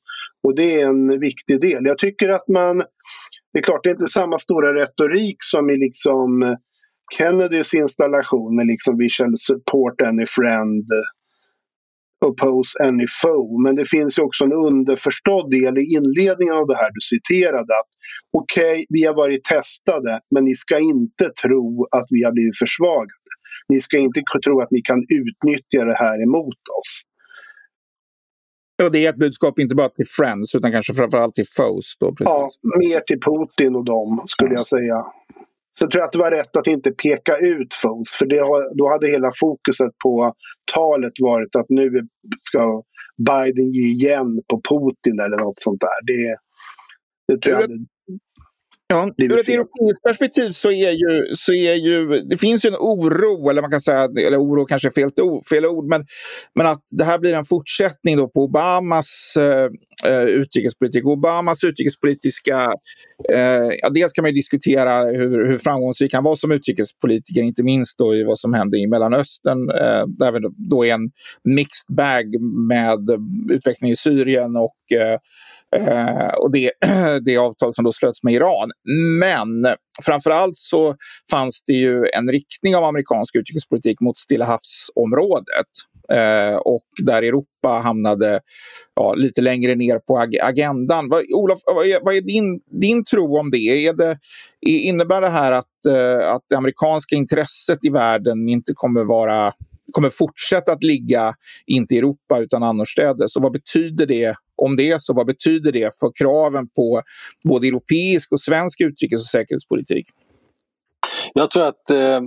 Och 0.43 0.57
det 0.57 0.81
är 0.81 0.89
en 0.89 1.21
viktig 1.21 1.61
del. 1.61 1.85
Jag 1.85 1.99
tycker 1.99 2.29
att 2.29 2.49
man, 2.49 2.79
det 3.53 3.59
är 3.59 3.63
klart 3.63 3.81
det 3.83 3.91
är 3.91 3.95
inte 3.95 4.07
samma 4.07 4.39
stora 4.39 4.75
retorik 4.75 5.37
som 5.41 5.71
i 5.71 5.77
liksom 5.77 6.57
Kennedys 7.19 7.75
installation 7.75 8.57
med 8.57 8.67
liksom 8.67 8.99
vi 8.99 9.09
shall 9.09 9.37
support 9.37 10.01
any 10.01 10.27
friend 10.27 10.87
oppose 12.23 12.85
any 12.85 13.07
foe. 13.23 13.63
Men 13.65 13.75
det 13.75 13.87
finns 13.87 14.19
ju 14.19 14.23
också 14.23 14.45
en 14.45 14.53
underförstådd 14.53 15.51
del 15.51 15.79
i 15.79 15.85
inledningen 15.97 16.55
av 16.55 16.67
det 16.67 16.77
här 16.77 16.91
du 16.95 17.01
citerade. 17.01 17.73
att 17.81 17.91
Okej, 18.33 18.73
okay, 18.73 18.87
vi 18.89 19.05
har 19.05 19.15
varit 19.15 19.45
testade 19.45 20.21
men 20.31 20.45
ni 20.45 20.55
ska 20.55 20.79
inte 20.79 21.31
tro 21.43 21.87
att 21.91 22.07
vi 22.11 22.25
har 22.25 22.33
blivit 22.33 22.59
försvagade. 22.59 23.33
Ni 23.73 23.81
ska 23.81 23.99
inte 23.99 24.23
tro 24.45 24.61
att 24.61 24.71
ni 24.71 24.83
kan 24.83 24.99
utnyttja 24.99 25.85
det 25.85 25.97
här 26.05 26.23
emot 26.23 26.63
oss. 26.79 26.93
Och 28.85 28.93
det 28.93 29.07
är 29.07 29.11
ett 29.11 29.17
budskap 29.17 29.59
inte 29.59 29.75
bara 29.75 29.89
till 29.89 30.07
Friends 30.07 30.55
utan 30.55 30.73
kanske 30.73 30.95
framförallt 30.95 31.35
till 31.35 31.47
Foes. 31.57 31.97
Då, 32.01 32.15
precis. 32.15 32.25
Ja, 32.25 32.49
mer 32.79 33.01
till 33.01 33.21
Putin 33.21 33.77
och 33.77 33.85
dem 33.85 34.25
skulle 34.27 34.55
jag 34.55 34.67
säga. 34.67 35.05
Så 35.79 35.85
jag 35.85 35.91
tror 35.91 36.03
att 36.03 36.13
det 36.13 36.19
var 36.19 36.31
rätt 36.31 36.57
att 36.57 36.67
inte 36.67 36.91
peka 36.91 37.37
ut 37.37 37.75
Foes 37.75 38.11
för 38.19 38.27
det, 38.27 38.41
då 38.75 38.89
hade 38.93 39.07
hela 39.07 39.31
fokuset 39.41 39.99
på 40.05 40.35
talet 40.75 41.13
varit 41.21 41.57
att 41.57 41.67
nu 41.69 41.91
ska 42.41 42.83
Biden 43.27 43.71
ge 43.71 43.87
igen 43.87 44.39
på 44.51 44.61
Putin 44.71 45.21
eller 45.21 45.39
något 45.39 45.61
sånt 45.61 45.81
där. 45.81 45.99
Det, 46.07 46.37
det 47.29 47.41
tror 47.43 47.55
jag 47.55 47.61
hade 47.61 47.87
Ja, 48.93 49.11
ur 49.19 49.41
ett 49.41 49.49
europeiskt 49.49 50.03
perspektiv 50.03 50.51
så 50.51 50.71
är, 50.71 50.91
ju, 50.91 51.35
så 51.37 51.53
är 51.53 51.75
ju, 51.75 52.07
det 52.07 52.37
finns 52.37 52.65
ju 52.65 52.69
en 52.69 52.77
oro, 52.77 53.51
eller 53.51 53.63
man 53.63 53.71
kan 53.71 53.81
säga, 53.81 54.09
eller 54.27 54.39
oro 54.39 54.65
kanske 54.65 54.89
är 54.89 54.93
fel, 54.93 55.11
fel 55.51 55.67
ord, 55.67 55.85
men, 55.89 56.05
men 56.55 56.67
att 56.67 56.83
det 56.91 57.05
här 57.05 57.19
blir 57.19 57.35
en 57.35 57.45
fortsättning 57.45 58.17
då 58.17 58.29
på 58.29 58.45
Obamas 58.45 59.35
eh, 59.37 60.23
utrikespolitik. 60.23 61.07
Obamas 61.07 61.65
utrikespolitiska, 61.65 62.73
eh, 63.33 63.71
ja, 63.83 63.91
dels 63.91 64.13
kan 64.13 64.23
man 64.23 64.35
diskutera 64.35 65.05
hur, 65.05 65.47
hur 65.47 65.59
framgångsrik 65.59 66.15
han 66.15 66.25
var 66.25 66.35
som 66.35 66.53
utrikespolitiker, 66.53 67.43
inte 67.43 67.63
minst 67.63 67.99
då 67.99 68.15
i 68.15 68.25
vad 68.25 68.39
som 68.39 68.55
hände 68.55 68.79
i 68.79 68.87
Mellanöstern, 68.87 69.71
eh, 69.71 70.07
där 70.07 70.33
vi 70.33 70.39
då 70.71 70.85
är 70.85 70.95
en 70.95 71.11
mixed 71.45 71.97
bag 71.97 72.25
med 72.69 72.99
utvecklingen 73.51 73.93
i 73.93 73.97
Syrien 73.97 74.57
och 74.57 74.93
eh, 74.93 75.19
Eh, 75.77 76.35
och 76.39 76.53
det, 76.53 76.73
det 77.25 77.37
avtal 77.37 77.75
som 77.75 77.85
då 77.85 77.93
slöts 77.93 78.23
med 78.23 78.35
Iran. 78.35 78.71
Men 79.19 79.67
framförallt 80.03 80.57
så 80.57 80.97
fanns 81.31 81.63
det 81.67 81.73
ju 81.73 82.05
en 82.15 82.31
riktning 82.31 82.77
av 82.77 82.85
amerikansk 82.85 83.37
utrikespolitik 83.37 84.01
mot 84.01 84.19
Stilla 84.19 84.45
havsområdet. 84.45 85.67
Eh, 86.13 86.57
och 86.57 86.85
där 87.05 87.23
Europa 87.23 87.69
hamnade 87.69 88.41
ja, 88.95 89.15
lite 89.15 89.41
längre 89.41 89.75
ner 89.75 89.99
på 89.99 90.19
ag 90.19 90.37
agendan. 90.43 91.09
Vad, 91.09 91.25
Olof, 91.35 91.59
vad 91.67 91.87
är, 91.87 91.99
vad 92.03 92.15
är, 92.15 92.21
din, 92.21 92.61
din 92.81 93.05
tro 93.05 93.39
om 93.39 93.51
det? 93.51 93.87
Är 93.87 93.93
det 93.93 94.19
innebär 94.67 95.21
det 95.21 95.29
här 95.29 95.53
att, 95.53 95.87
eh, 95.89 96.33
att 96.33 96.43
det 96.49 96.57
amerikanska 96.57 97.17
intresset 97.17 97.79
i 97.83 97.89
världen 97.89 98.49
inte 98.49 98.73
kommer 98.75 99.05
vara 99.05 99.53
kommer 99.93 100.11
fortsätta 100.11 100.73
att 100.73 100.83
ligga, 100.83 101.35
inte 101.67 101.95
i 101.95 101.99
Europa 101.99 102.39
utan 102.39 102.63
annorstädes. 102.63 103.37
Och 103.37 103.43
vad 103.43 103.53
betyder 103.53 104.07
det, 104.07 104.35
om 104.65 104.77
det 104.77 104.91
är 104.91 104.99
så, 104.99 105.15
vad 105.15 105.27
betyder 105.27 105.73
det 105.73 105.99
för 106.01 106.13
kraven 106.15 106.69
på 106.69 107.03
både 107.45 107.67
europeisk 107.67 108.33
och 108.33 108.41
svensk 108.41 108.81
utrikes 108.81 109.21
och 109.21 109.27
säkerhetspolitik? 109.27 110.07
Jag 111.35 111.51
tror 111.51 111.69
att 111.69 111.91
eh, 111.91 112.21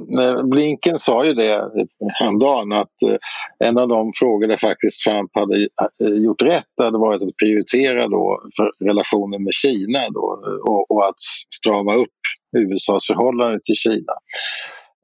Blinken 0.43 1.00
sa 1.00 1.26
ju 1.26 1.34
det 1.34 1.69
häromdagen 2.13 2.74
att 2.74 3.02
eh, 3.08 3.67
en 3.67 3.78
av 3.78 3.88
de 3.88 4.12
frågor 4.15 4.48
där 4.48 4.58
faktiskt 4.58 5.04
Trump 5.04 5.32
hade 5.34 5.67
eh, 6.02 6.24
gjort 6.24 6.41
rätt 6.41 6.74
hade 6.78 6.98
varit 6.98 7.21
att 7.21 7.38
prioritera 7.38 8.08
då 8.08 8.41
för 8.58 8.86
relationen 8.86 9.43
med 9.43 9.54
Kina 9.54 10.00
då, 10.10 10.43
eh, 10.48 10.71
och, 10.71 10.91
och 10.91 11.08
att 11.08 11.21
strama 11.56 11.93
upp 11.93 12.19
USAs 12.58 13.08
förhållande 13.08 13.60
till 13.63 13.76
Kina. 13.76 14.13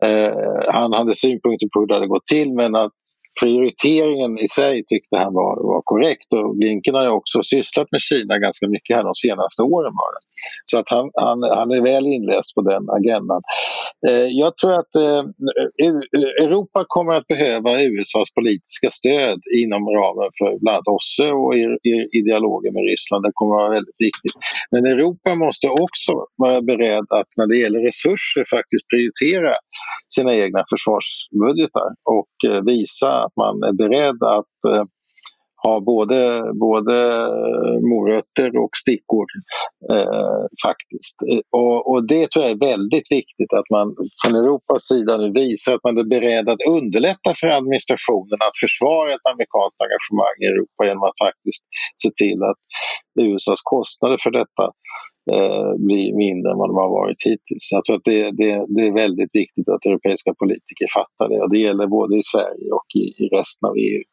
Eh, 0.03 0.33
han 0.67 0.93
hade 0.93 1.15
synpunkter 1.15 1.67
på 1.73 1.79
hur 1.79 1.87
det 1.87 1.93
hade 1.93 2.07
gått 2.07 2.27
till 2.27 2.53
men 2.53 2.75
att 2.75 2.91
prioriteringen 3.39 4.39
i 4.39 4.47
sig 4.47 4.83
tyckte 4.85 5.17
han 5.17 5.33
var, 5.33 5.53
var 5.71 5.81
korrekt 5.81 6.33
och 6.33 6.57
Blinken 6.57 6.95
har 6.95 7.03
ju 7.03 7.09
också 7.09 7.43
sysslat 7.43 7.87
med 7.91 8.01
Kina 8.01 8.37
ganska 8.37 8.67
mycket 8.67 8.95
här 8.95 9.03
de 9.03 9.15
senaste 9.15 9.61
åren. 9.63 9.93
Bara. 10.01 10.19
Så 10.65 10.77
att 10.79 10.89
han, 10.89 11.05
han, 11.25 11.43
han 11.59 11.71
är 11.71 11.81
väl 11.81 12.05
inläst 12.05 12.55
på 12.55 12.61
den 12.61 12.83
agendan. 12.97 13.41
Eh, 14.07 14.27
jag 14.43 14.57
tror 14.57 14.73
att 14.81 14.95
eh, 14.95 15.21
eh, 15.83 15.93
eh 16.17 16.45
Europa 16.45 16.85
kommer 16.87 17.13
att 17.15 17.27
behöva 17.27 17.81
USAs 17.81 18.29
politiska 18.39 18.89
stöd 18.89 19.39
inom 19.63 19.81
ramen 19.97 20.29
för 20.37 20.49
bland 20.61 20.75
annat 20.75 20.93
OSSE 20.95 21.31
och 21.31 21.55
i, 21.55 21.63
i, 21.91 21.93
i 22.17 22.19
dialogen 22.29 22.73
med 22.73 22.83
Ryssland. 22.91 23.23
Det 23.23 23.31
kommer 23.33 23.55
att 23.55 23.61
vara 23.61 23.75
väldigt 23.77 24.01
viktigt. 24.07 24.35
Men 24.71 24.81
Europa 24.85 25.29
måste 25.35 25.67
också 25.85 26.13
vara 26.43 26.61
beredd 26.61 27.07
att 27.19 27.29
när 27.37 27.47
det 27.51 27.57
gäller 27.63 27.81
resurser 27.89 28.43
faktiskt 28.55 28.85
prioritera 28.91 29.53
sina 30.15 30.31
egna 30.43 30.61
försvarsbudgetar 30.71 31.89
och 32.17 32.33
eh, 32.49 32.61
visa 32.71 33.20
att 33.25 33.35
man 33.35 33.63
är 33.63 33.73
beredd 33.73 34.23
att 34.23 34.73
eh, 34.73 34.83
ha 35.63 35.79
både, 35.81 36.41
både 36.53 36.95
morötter 37.91 38.49
och 38.63 38.73
stickor 38.83 39.25
eh, 39.91 40.41
faktiskt. 40.65 41.17
Eh, 41.31 41.43
och, 41.59 41.91
och, 41.91 42.07
det 42.07 42.31
tror 42.31 42.45
jag 42.45 42.51
är 42.51 42.65
väldigt 42.73 43.11
viktigt 43.19 43.53
att 43.59 43.69
man 43.75 43.87
från 44.21 44.35
Europas 44.35 44.81
sida 44.91 45.17
nu 45.17 45.31
visar 45.31 45.73
att 45.73 45.83
man 45.83 45.97
är 45.97 46.03
beredd 46.15 46.49
att 46.49 46.67
underlätta 46.77 47.29
för 47.39 47.47
administrationen 47.47 48.39
att 48.47 48.57
försvara 48.63 49.13
ett 49.13 49.31
amerikanskt 49.33 49.81
engagemang 49.85 50.37
i 50.43 50.45
Europa 50.53 50.79
genom 50.85 51.03
att 51.09 51.19
faktiskt 51.27 51.63
se 52.03 52.09
till 52.21 52.39
att 52.49 52.61
USAs 53.25 53.61
kostnader 53.73 54.17
för 54.23 54.31
detta 54.31 54.65
eh, 55.33 55.71
blir 55.87 56.17
mindre 56.17 56.51
än 56.51 56.57
vad 56.57 56.69
de 56.69 56.75
har 56.75 56.89
varit 56.89 57.17
hittills. 57.25 57.71
Jag 57.71 57.85
tror 57.85 57.95
att 57.95 58.05
det, 58.05 58.23
det, 58.31 58.65
det, 58.75 58.87
är 58.87 58.93
väldigt 58.93 59.29
viktigt 59.33 59.69
att 59.69 59.85
europeiska 59.85 60.33
politiker 60.33 60.87
fattar 60.93 61.29
det 61.29 61.41
och 61.41 61.49
det 61.51 61.59
gäller 61.59 61.87
både 61.87 62.17
i 62.17 62.23
Sverige 62.23 62.71
och 62.71 62.87
i, 62.95 63.03
i 63.23 63.27
resten 63.27 63.69
av 63.69 63.75
EU. 63.77 64.03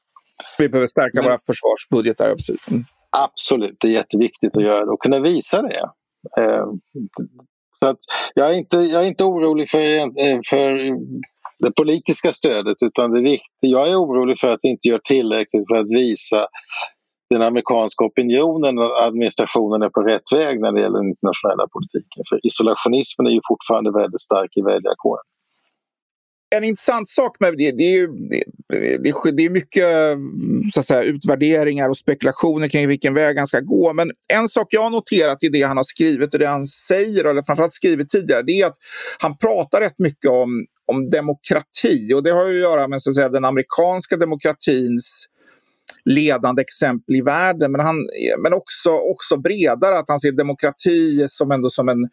Vi 0.59 0.69
behöver 0.69 0.89
stärka 0.89 1.11
Men, 1.15 1.25
våra 1.25 1.39
försvarsbudgetar. 1.39 2.35
Precis. 2.35 2.69
Mm. 2.69 2.85
Absolut, 3.11 3.77
det 3.81 3.89
är 3.89 3.93
jätteviktigt 3.93 4.57
att 4.57 4.63
göra 4.63 4.85
det 4.85 4.91
och 4.91 5.03
kunna 5.03 5.21
visa 5.21 5.63
det. 5.63 5.91
Eh, 6.41 6.67
så 7.83 7.89
att 7.89 7.99
jag, 8.35 8.53
är 8.53 8.59
inte, 8.59 8.77
jag 8.77 9.03
är 9.03 9.07
inte 9.07 9.25
orolig 9.25 9.71
för, 9.71 9.79
eh, 9.79 10.41
för 10.51 10.97
det 11.59 11.71
politiska 11.77 12.33
stödet 12.33 12.77
utan 12.81 13.11
det 13.11 13.21
är 13.21 13.23
viktigt. 13.23 13.59
jag 13.61 13.89
är 13.89 13.97
orolig 13.97 14.39
för 14.39 14.49
att 14.49 14.61
vi 14.63 14.69
inte 14.69 14.89
gör 14.89 14.99
tillräckligt 14.99 15.69
för 15.69 15.77
att 15.77 15.91
visa 15.91 16.47
den 17.31 17.43
amerikanska 17.43 18.05
opinionen 18.05 18.79
och 18.79 19.03
administrationen 19.03 19.83
är 19.83 19.89
på 19.89 20.01
rätt 20.01 20.33
väg 20.35 20.61
när 20.61 20.73
det 20.73 20.81
gäller 20.81 20.99
den 20.99 21.09
internationella 21.09 21.69
politiken. 21.69 22.23
För 22.29 22.47
isolationismen 22.47 23.27
är 23.27 23.31
ju 23.31 23.41
fortfarande 23.49 23.93
väldigt 23.93 24.21
stark 24.21 24.57
i 24.57 24.63
väljarkåren 24.63 25.25
en 26.51 26.65
intressant 26.65 27.09
sak 27.09 27.37
med 27.41 27.57
det, 27.57 27.73
det 27.73 27.83
är 27.83 27.93
ju 27.93 28.07
det, 28.07 28.45
det, 29.33 29.45
är 29.45 29.51
mycket 29.51 29.85
mm, 29.85 30.71
så 30.75 30.81
att 30.81 30.87
säga, 30.87 31.03
utvärderingar 31.03 31.89
och 31.89 31.99
spekulationer 31.99 32.69
kring 32.69 32.89
vilken 32.89 33.15
väg 33.15 33.39
han 33.39 33.47
ska 33.47 33.61
gå. 33.61 33.93
Men 33.93 34.11
en 34.29 34.49
sak 34.49 34.67
jag 34.71 34.83
har 34.83 34.91
noterat 34.91 35.43
i 35.43 35.49
det 35.49 35.63
han 35.63 35.77
har 35.77 35.85
skrivit 35.85 36.35
och 36.35 36.41
det 36.41 36.47
han 36.47 36.67
säger, 36.67 37.25
eller 37.25 37.43
framförallt 37.43 37.73
skrivit 37.73 38.11
tidigare, 38.11 38.43
det 38.43 38.61
är 38.61 38.67
att 38.67 38.77
han 39.19 39.39
pratar 39.39 39.81
rätt 39.81 39.99
mycket 39.99 40.31
om, 40.31 40.67
om 40.87 41.11
demokrati. 41.11 42.13
Och 42.15 42.23
det 42.23 42.31
har 42.31 42.47
ju 42.47 42.55
att 42.55 42.71
göra 42.71 42.89
med 42.89 43.03
så 43.03 43.11
att 43.11 43.17
säga, 43.17 43.29
den 43.29 43.45
amerikanska 43.45 44.17
demokratins 44.17 45.25
ledande 46.09 46.63
exempel 46.63 47.15
i 47.15 47.23
världen. 47.23 47.73
Men, 47.73 47.81
han, 47.81 47.97
men 48.43 48.53
också, 48.53 48.91
också 48.91 49.37
bredare, 49.37 49.99
att 49.99 50.09
han 50.09 50.21
ser 50.21 50.33
demokrati 50.33 51.27
som 51.29 51.51
ändå 51.51 51.71
som 51.71 51.89
en 51.89 52.09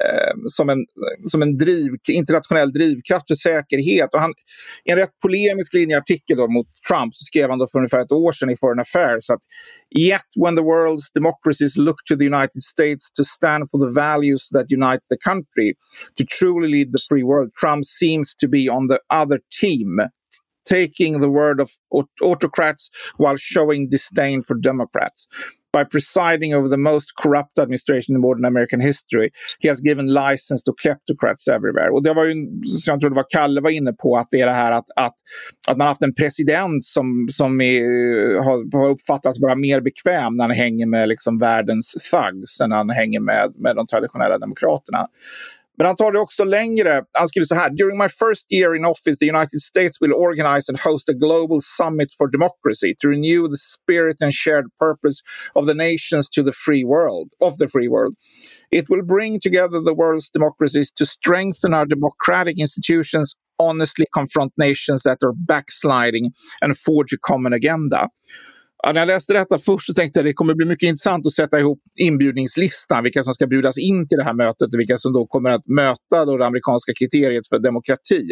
Eh, 0.00 0.34
som 0.46 0.68
en, 0.68 0.78
som 1.24 1.42
en 1.42 1.56
driv, 1.56 1.92
internationell 2.08 2.72
drivkraft 2.72 3.28
för 3.28 3.34
säkerhet. 3.34 4.14
Och 4.14 4.20
han, 4.20 4.34
I 4.84 4.90
en 4.90 4.98
rätt 4.98 5.18
polemisk 5.22 5.74
linjeartikel 5.74 6.36
då 6.36 6.48
mot 6.48 6.66
Trump 6.88 7.14
så 7.14 7.24
skrev 7.24 7.50
han 7.50 7.58
då 7.58 7.66
för 7.72 7.78
ungefär 7.78 7.98
ett 7.98 8.12
år 8.12 8.32
sedan 8.32 8.50
i 8.50 8.56
Foreign 8.56 8.80
Affairs 8.80 9.30
att 9.30 9.40
Yet 9.98 10.28
when 10.44 10.56
the 10.56 10.62
world's 10.62 11.08
democracies 11.14 11.76
look 11.76 11.96
to 12.08 12.16
the 12.16 12.24
United 12.24 12.62
States 12.62 13.12
to 13.12 13.24
stand 13.24 13.70
for 13.70 13.78
the 13.86 14.00
values 14.00 14.48
that 14.48 14.66
unite 14.72 15.02
the 15.10 15.20
country, 15.30 15.74
to 16.18 16.24
truly 16.38 16.68
lead 16.68 16.92
the 16.92 17.02
free 17.08 17.24
world, 17.24 17.50
Trump 17.60 17.84
seems 17.84 18.34
to 18.34 18.48
be 18.48 18.68
on 18.70 18.88
the 18.88 19.00
other 19.10 19.38
team 19.60 20.00
taking 20.64 21.20
the 21.20 21.30
word 21.30 21.60
of 21.60 21.70
autocrats 22.22 22.90
while 23.16 23.36
showing 23.36 23.88
disdain 23.90 24.42
for 24.42 24.54
Democrats. 24.54 25.26
By 25.72 25.84
presiding 25.84 26.54
over 26.54 26.68
the 26.68 26.76
most 26.76 27.14
corrupt 27.22 27.58
administration 27.58 28.14
in 28.14 28.20
modern 28.20 28.44
American 28.44 28.80
history, 28.80 29.30
he 29.58 29.68
has 29.68 29.80
given 29.80 30.06
license 30.06 30.62
to 30.62 30.72
kleptocrats 30.72 31.48
everywhere. 31.48 31.90
Och 31.90 32.02
det 32.02 32.14
var 32.14 32.24
ju, 32.24 32.32
som 32.64 32.92
jag 32.92 33.00
tror 33.00 33.10
det 33.10 33.16
var 33.16 33.26
Kalle 33.28 33.60
var 33.60 33.70
inne 33.70 33.92
på, 33.92 34.16
att 34.16 34.28
det 34.30 34.40
är 34.40 34.46
det 34.46 34.52
här 34.52 34.72
att, 34.72 34.86
att, 34.96 35.14
att 35.68 35.76
man 35.76 35.86
haft 35.86 36.02
en 36.02 36.14
president 36.14 36.84
som, 36.84 37.28
som 37.32 37.60
är, 37.60 37.82
har, 38.44 38.78
har 38.78 38.88
uppfattats 38.88 39.40
vara 39.40 39.54
mer 39.54 39.80
bekväm 39.80 40.36
när 40.36 40.44
han 40.44 40.56
hänger 40.56 40.86
med 40.86 41.08
liksom 41.08 41.38
världens 41.38 41.92
thugs 41.92 42.60
än 42.60 42.70
när 42.70 42.76
han 42.76 42.90
hänger 42.90 43.20
med, 43.20 43.52
med 43.56 43.76
de 43.76 43.86
traditionella 43.86 44.38
demokraterna. 44.38 45.06
Men 45.78 45.86
han 45.86 45.96
tar 45.96 46.12
det 46.12 46.18
också 46.18 46.44
längre. 46.44 47.02
Han 47.12 47.28
skriver 47.28 47.46
så 47.46 47.54
här. 47.54 47.70
During 47.70 47.98
my 47.98 48.08
first 48.08 48.52
year 48.52 48.76
in 48.76 48.84
office 48.84 49.18
the 49.20 49.28
United 49.28 49.60
States 49.60 50.00
will 50.00 50.12
organize 50.12 50.68
and 50.68 50.80
host 50.80 51.08
a 51.08 51.12
global 51.12 51.60
summit 51.62 52.08
for 52.18 52.30
democracy 52.30 52.94
to 53.00 53.08
renew 53.08 53.48
the 53.48 53.58
spirit 53.58 54.16
and 54.22 54.32
shared 54.32 54.66
purpose 54.78 55.18
of 55.54 55.66
the 55.66 55.74
nations 55.74 56.28
to 56.30 56.42
the 56.42 56.52
free 56.52 56.84
world, 56.84 57.28
of 57.40 57.58
the 57.58 57.68
free 57.68 57.88
world. 57.88 58.14
It 58.70 58.88
will 58.88 59.02
bring 59.02 59.40
together 59.40 59.80
the 59.80 59.94
world's 59.94 60.30
democracies 60.30 60.92
to 60.96 61.06
strengthen 61.06 61.74
our 61.74 61.86
democratic 61.86 62.58
institutions, 62.58 63.34
honestly 63.58 64.06
confront 64.12 64.52
nations 64.56 65.02
that 65.02 65.18
are 65.24 65.34
backsliding 65.36 66.32
and 66.62 66.78
forge 66.78 67.12
a 67.12 67.18
common 67.18 67.52
agenda. 67.52 68.08
Ja, 68.86 68.92
när 68.92 69.00
jag 69.00 69.06
läste 69.06 69.32
detta 69.32 69.58
först 69.58 69.86
så 69.86 69.94
tänkte 69.94 70.20
jag 70.20 70.24
att 70.24 70.30
det 70.30 70.32
kommer 70.32 70.54
bli 70.54 70.66
mycket 70.66 70.86
intressant 70.86 71.26
att 71.26 71.32
sätta 71.32 71.58
ihop 71.58 71.78
inbjudningslistan, 71.98 73.04
vilka 73.04 73.22
som 73.22 73.34
ska 73.34 73.46
bjudas 73.46 73.78
in 73.78 74.08
till 74.08 74.18
det 74.18 74.24
här 74.24 74.34
mötet 74.34 74.74
och 74.74 74.80
vilka 74.80 74.98
som 74.98 75.12
då 75.12 75.26
kommer 75.26 75.50
att 75.50 75.66
möta 75.68 76.24
då 76.24 76.36
det 76.36 76.46
amerikanska 76.46 76.92
kriteriet 76.98 77.48
för 77.48 77.58
demokrati. 77.58 78.22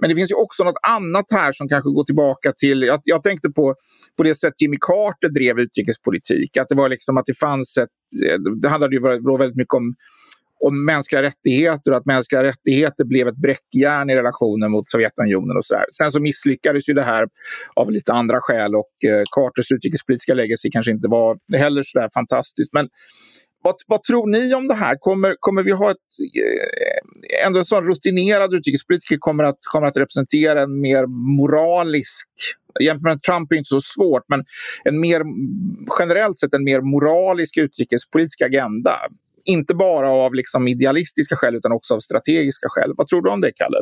Men 0.00 0.10
det 0.10 0.16
finns 0.16 0.30
ju 0.30 0.34
också 0.34 0.64
något 0.64 0.80
annat 0.88 1.24
här 1.30 1.52
som 1.52 1.68
kanske 1.68 1.90
går 1.90 2.04
tillbaka 2.04 2.52
till... 2.52 2.82
Jag, 2.82 3.00
jag 3.04 3.22
tänkte 3.22 3.50
på, 3.50 3.74
på 4.16 4.22
det 4.22 4.34
sätt 4.34 4.54
Jimmy 4.62 4.76
Carter 4.80 5.28
drev 5.28 5.58
utrikespolitik. 5.58 6.56
Att 6.56 6.68
det 6.68 6.74
var 6.74 6.88
liksom 6.88 7.16
att 7.16 7.26
det 7.26 7.38
fanns 7.38 7.76
ett... 7.76 7.88
Det 8.62 8.68
handlade 8.68 8.96
ju 8.96 9.02
väldigt 9.02 9.56
mycket 9.56 9.74
om 9.74 9.94
om 10.60 10.84
mänskliga 10.84 11.22
rättigheter 11.22 11.90
och 11.90 11.96
att 11.96 12.06
mänskliga 12.06 12.42
rättigheter 12.42 13.04
blev 13.04 13.28
ett 13.28 13.36
bräckjärn 13.36 14.10
i 14.10 14.16
relationen 14.16 14.70
mot 14.70 14.90
Sovjetunionen 14.90 15.56
och 15.56 15.64
sådär. 15.64 15.84
Sen 15.92 16.12
så 16.12 16.20
misslyckades 16.20 16.88
ju 16.88 16.94
det 16.94 17.02
här 17.02 17.28
av 17.76 17.90
lite 17.90 18.12
andra 18.12 18.40
skäl 18.40 18.74
och 18.74 18.90
eh, 19.10 19.22
Carters 19.30 19.72
utrikespolitiska 19.72 20.34
legacy 20.34 20.70
kanske 20.70 20.92
inte 20.92 21.08
var 21.08 21.38
heller 21.56 21.82
sådär 21.82 22.08
fantastiskt. 22.14 22.72
Men 22.72 22.88
vad, 23.62 23.74
vad, 23.86 24.02
tror 24.02 24.26
ni 24.26 24.54
om 24.54 24.68
det 24.68 24.74
här? 24.74 24.96
Kommer, 25.00 25.34
kommer 25.40 25.62
vi 25.62 25.70
ha 25.70 25.90
ett... 25.90 25.96
Eh, 26.36 27.46
ändå 27.46 27.58
en 27.58 27.64
sån 27.64 27.86
rutinerad 27.86 28.54
utrikespolitiker 28.54 29.16
kommer 29.18 29.44
att, 29.44 29.58
kommer 29.72 29.86
att 29.86 29.96
representera 29.96 30.62
en 30.62 30.80
mer 30.80 31.06
moralisk 31.38 32.28
Jämfört 32.80 33.02
med 33.02 33.22
Trump 33.22 33.52
är 33.52 33.56
inte 33.56 33.68
så 33.68 33.80
svårt, 33.80 34.22
men 34.28 34.44
en 34.84 35.00
mer, 35.00 35.22
generellt 35.98 36.38
sett 36.38 36.54
en 36.54 36.64
mer 36.64 36.80
moralisk 36.80 37.56
utrikespolitisk 37.56 38.42
agenda 38.42 38.96
inte 39.48 39.74
bara 39.74 40.10
av 40.10 40.34
liksom 40.34 40.68
idealistiska 40.68 41.36
skäl 41.36 41.54
utan 41.54 41.72
också 41.72 41.94
av 41.94 42.00
strategiska 42.00 42.66
skäl. 42.70 42.92
Vad 42.96 43.06
tror 43.06 43.22
du 43.22 43.30
om 43.30 43.40
det, 43.40 43.52
Kalle? 43.54 43.78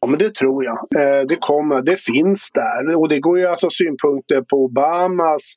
Ja, 0.00 0.06
men 0.06 0.18
det 0.18 0.34
tror 0.34 0.64
jag. 0.64 0.78
Eh, 0.96 1.26
det 1.28 1.36
kommer, 1.36 1.82
det 1.82 2.00
finns 2.00 2.50
där. 2.52 2.96
Och 2.96 3.08
det 3.08 3.20
går 3.20 3.38
ju 3.38 3.46
att 3.46 3.62
ha 3.62 3.70
synpunkter 3.70 4.42
på 4.42 4.56
Obamas 4.64 5.54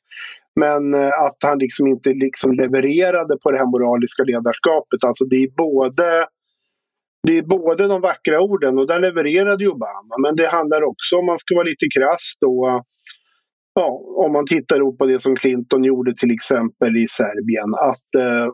men 0.60 0.94
eh, 0.94 1.08
att 1.26 1.38
han 1.44 1.58
liksom 1.58 1.86
inte 1.86 2.10
liksom 2.10 2.52
levererade 2.52 3.38
på 3.42 3.50
det 3.50 3.58
här 3.58 3.66
moraliska 3.66 4.22
ledarskapet. 4.22 5.04
Alltså 5.06 5.24
det 5.24 5.36
är 5.36 5.50
både 5.56 6.26
det 7.22 7.38
är 7.38 7.42
både 7.42 7.86
de 7.86 8.00
vackra 8.00 8.40
orden 8.40 8.78
och 8.78 8.86
där 8.86 9.00
levererade 9.00 9.64
ju 9.64 9.70
Obama. 9.70 10.14
Men 10.22 10.36
det 10.36 10.48
handlar 10.48 10.82
också, 10.82 11.16
om 11.16 11.26
man 11.26 11.38
ska 11.38 11.54
vara 11.54 11.64
lite 11.64 11.86
krass 11.98 12.34
då, 12.40 12.82
ja, 13.74 13.88
om 14.24 14.32
man 14.32 14.46
tittar 14.46 14.96
på 14.96 15.06
det 15.06 15.22
som 15.22 15.36
Clinton 15.36 15.84
gjorde 15.84 16.14
till 16.14 16.30
exempel 16.30 16.96
i 16.96 17.06
Serbien. 17.08 17.74
Att 17.90 18.22
eh, 18.22 18.48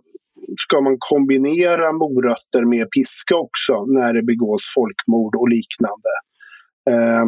ska 0.58 0.80
man 0.80 0.96
kombinera 0.98 1.92
morötter 1.92 2.64
med 2.64 2.90
piska 2.90 3.36
också 3.36 3.84
när 3.86 4.12
det 4.12 4.22
begås 4.22 4.62
folkmord 4.74 5.34
och 5.36 5.48
liknande. 5.48 6.12
Eh, 6.90 7.24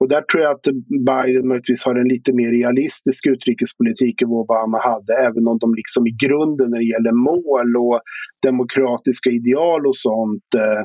och 0.00 0.08
där 0.08 0.22
tror 0.22 0.42
jag 0.42 0.52
att 0.52 0.66
Biden 1.06 1.48
möjligtvis 1.48 1.84
har 1.84 1.94
en 1.94 2.08
lite 2.08 2.32
mer 2.32 2.50
realistisk 2.50 3.26
utrikespolitik 3.26 4.22
än 4.22 4.28
vad 4.28 4.40
Obama 4.40 4.78
hade, 4.78 5.12
även 5.28 5.46
om 5.48 5.58
de 5.58 5.74
liksom 5.74 6.06
i 6.06 6.14
grunden 6.24 6.70
när 6.70 6.78
det 6.78 6.92
gäller 6.94 7.12
mål 7.12 7.76
och 7.76 8.00
demokratiska 8.46 9.30
ideal 9.30 9.86
och 9.86 9.96
sånt 9.96 10.50
eh, 10.56 10.84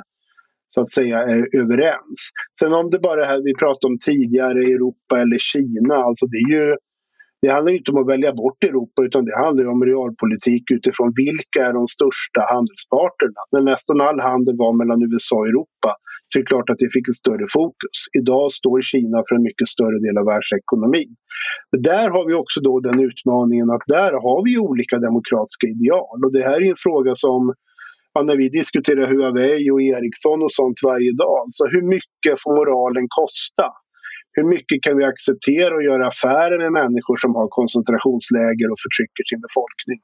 så 0.73 0.81
att 0.81 0.91
säga 0.91 1.17
är 1.17 1.43
överens. 1.61 2.19
Sen 2.59 2.73
om 2.73 2.89
det 2.89 2.99
bara 2.99 3.13
är 3.13 3.17
det 3.17 3.31
här 3.31 3.43
vi 3.43 3.53
pratade 3.63 3.91
om 3.91 3.97
tidigare, 3.99 4.59
Europa 4.59 5.13
eller 5.21 5.37
Kina, 5.39 5.95
alltså 5.95 6.25
det 6.25 6.37
är 6.37 6.51
ju 6.57 6.75
det 7.41 7.49
handlar 7.55 7.73
inte 7.73 7.91
om 7.91 7.97
att 8.01 8.13
välja 8.15 8.31
bort 8.33 8.63
Europa 8.63 8.99
utan 9.07 9.25
det 9.25 9.37
handlar 9.43 9.67
om 9.73 9.85
realpolitik 9.85 10.63
utifrån 10.71 11.09
vilka 11.23 11.59
är 11.67 11.73
de 11.79 11.87
största 11.97 12.41
handelspartnerna. 12.53 13.41
När 13.53 13.63
nästan 13.71 14.01
all 14.07 14.19
handel 14.29 14.55
var 14.63 14.73
mellan 14.79 14.99
USA 15.07 15.35
och 15.35 15.47
Europa 15.51 15.89
så 16.27 16.33
är 16.37 16.41
det 16.41 16.51
klart 16.53 16.69
att 16.69 16.81
det 16.83 16.89
fick 16.95 17.07
ett 17.09 17.21
större 17.23 17.47
fokus. 17.57 17.97
Idag 18.19 18.45
står 18.59 18.81
Kina 18.91 19.17
för 19.27 19.35
en 19.35 19.45
mycket 19.49 19.69
större 19.75 19.97
del 20.05 20.15
av 20.21 20.25
världsekonomin. 20.33 21.11
Men 21.71 21.81
där 21.91 22.07
har 22.15 22.23
vi 22.29 22.33
också 22.43 22.57
då 22.67 22.73
den 22.87 22.99
utmaningen 23.09 23.67
att 23.75 23.85
där 23.97 24.13
har 24.25 24.39
vi 24.47 24.51
olika 24.69 24.95
demokratiska 25.07 25.65
ideal 25.75 26.17
och 26.25 26.33
det 26.35 26.43
här 26.49 26.57
är 26.63 26.69
en 26.75 26.83
fråga 26.87 27.11
som 27.25 27.41
ja, 28.13 28.21
när 28.21 28.37
vi 28.41 28.47
diskuterar 28.49 29.05
Huawei 29.13 29.71
och 29.73 29.81
Ericsson 29.81 30.39
och 30.45 30.53
sånt 30.59 30.79
varje 30.91 31.11
dag. 31.25 31.43
Så 31.57 31.63
hur 31.73 31.85
mycket 31.95 32.35
får 32.41 32.51
moralen 32.59 33.07
kosta? 33.19 33.67
Hur 34.31 34.43
mycket 34.43 34.83
kan 34.83 34.97
vi 34.97 35.03
acceptera 35.03 35.75
och 35.75 35.83
göra 35.83 36.07
affärer 36.07 36.57
med 36.57 36.71
människor 36.71 37.17
som 37.17 37.35
har 37.35 37.47
koncentrationsläger 37.47 38.71
och 38.71 38.79
förtrycker 38.85 39.23
sin 39.29 39.41
befolkning? 39.41 39.99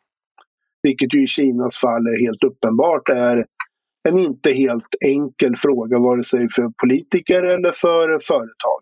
Vilket 0.83 1.13
ju 1.13 1.23
i 1.23 1.27
Kinas 1.27 1.77
fall 1.77 2.07
är 2.07 2.19
helt 2.25 2.43
uppenbart 2.43 3.09
är 3.09 3.45
en 4.09 4.19
inte 4.19 4.51
helt 4.51 4.91
enkel 5.05 5.55
fråga 5.55 5.99
vare 5.99 6.23
sig 6.23 6.47
för 6.55 6.71
politiker 6.81 7.43
eller 7.43 7.71
för 7.71 8.19
företag. 8.19 8.81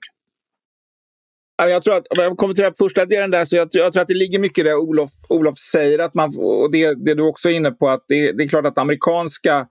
Jag 1.57 1.83
tror 1.83 1.95
att, 1.95 2.07
om 2.07 2.23
jag 2.23 2.37
kommer 2.37 2.53
till 2.53 2.63
den 2.63 2.73
första 2.73 3.05
delen 3.05 3.31
där, 3.31 3.45
så 3.45 3.55
jag, 3.55 3.67
jag, 3.71 3.93
tror 3.93 4.01
att 4.01 4.07
det 4.07 4.13
ligger 4.13 4.39
mycket 4.39 4.57
i 4.57 4.63
det 4.63 4.75
Olof, 4.75 5.09
Olof 5.29 5.57
säger. 5.57 5.99
Att 5.99 6.13
man, 6.13 6.31
och 6.37 6.71
det, 6.71 7.05
det 7.05 7.13
du 7.13 7.23
också 7.23 7.49
är 7.49 7.53
inne 7.53 7.71
på, 7.71 7.89
att 7.89 8.05
det, 8.07 8.31
det 8.31 8.43
är 8.43 8.47
klart 8.47 8.65
att 8.65 8.77
amerikanska 8.77 9.67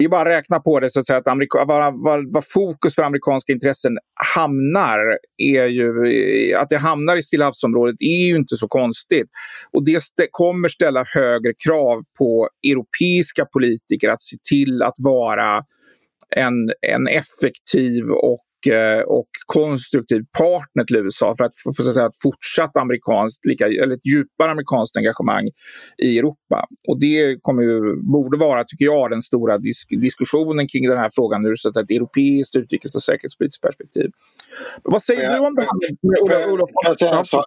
det 0.00 0.04
är 0.04 0.08
bara 0.08 0.20
att 0.20 0.26
räkna 0.26 0.60
på 0.60 0.80
det 0.80 0.90
så 0.90 1.00
att 1.00 1.06
säga. 1.06 1.18
Att 1.18 1.28
Amerika, 1.28 1.64
var, 1.64 2.32
vad, 2.32 2.44
fokus 2.48 2.94
för 2.94 3.02
amerikanska 3.02 3.52
intressen 3.52 3.98
hamnar 4.34 5.18
är 5.38 5.66
ju... 5.66 5.92
Att 6.56 6.68
det 6.68 6.78
hamnar 6.78 7.16
i 7.16 7.22
Stillahavsområdet 7.22 7.96
är 8.00 8.26
ju 8.26 8.36
inte 8.36 8.56
så 8.56 8.68
konstigt. 8.68 9.26
Och 9.72 9.84
det 9.84 9.94
st 9.94 10.26
kommer 10.30 10.68
ställa 10.68 11.04
högre 11.14 11.52
krav 11.66 12.02
på 12.18 12.48
europeiska 12.70 13.44
politiker 13.44 14.08
att 14.08 14.22
se 14.22 14.36
till 14.48 14.82
att 14.82 14.94
vara 14.98 15.64
en, 16.36 16.70
en 16.86 17.06
effektiv 17.08 18.04
och 18.04 18.40
och 19.06 19.28
konstruktiv 19.46 20.22
partner 20.38 20.84
till 20.84 20.96
USA 20.96 21.34
för 21.36 21.44
att 21.44 21.52
få 21.76 21.82
så 21.82 21.88
att 21.88 21.94
säga, 21.94 22.06
ett 22.06 22.22
fortsatt 22.22 22.76
amerikanskt, 22.76 23.46
lika, 23.46 23.66
eller 23.66 23.94
ett 23.94 24.06
djupare 24.06 24.50
amerikanskt 24.50 24.96
engagemang 24.96 25.48
i 26.02 26.18
Europa. 26.18 26.66
Och 26.88 27.00
det 27.00 27.36
kommer 27.42 27.62
ju, 27.62 27.96
borde 27.96 28.38
vara, 28.38 28.64
tycker 28.64 28.84
jag, 28.84 29.10
den 29.10 29.22
stora 29.22 29.58
disk 29.58 29.88
diskussionen 30.00 30.68
kring 30.68 30.88
den 30.88 30.98
här 30.98 31.10
frågan 31.12 31.44
ur 31.46 31.52
ett 31.52 31.90
europeiskt 31.90 32.56
utrikes 32.56 32.94
och 32.94 33.02
säkerhetspolitiskt 33.02 33.62
perspektiv. 33.62 34.10
Vad 34.82 35.02
säger 35.02 35.22
jag, 35.22 35.34
du 35.34 35.46
om 35.46 35.54
det 35.54 35.62
här? 35.62 36.52
Olof, 36.52 36.70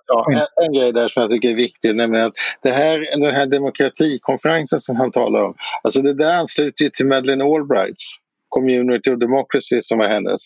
ja, 0.08 0.26
en, 0.32 0.66
en 0.66 0.74
grej 0.74 0.94
där 0.94 1.08
som 1.08 1.22
jag 1.22 1.32
tycker 1.32 1.50
är 1.50 1.56
viktig, 1.56 1.96
nämligen 1.96 2.26
att 2.26 2.34
det 2.62 2.72
här, 2.72 3.20
den 3.20 3.36
här 3.36 3.46
demokratikonferensen 3.46 4.80
som 4.80 4.96
han 4.96 5.12
talar 5.12 5.44
om, 5.44 5.56
alltså 5.84 6.02
det 6.02 6.14
där 6.14 6.40
ansluter 6.40 6.90
till 6.90 7.06
Madeleine 7.06 7.44
Albrights 7.44 8.18
Community 8.50 9.12
of 9.12 9.20
Democracy 9.20 9.82
som 9.82 9.98
var 9.98 10.08
hennes 10.08 10.42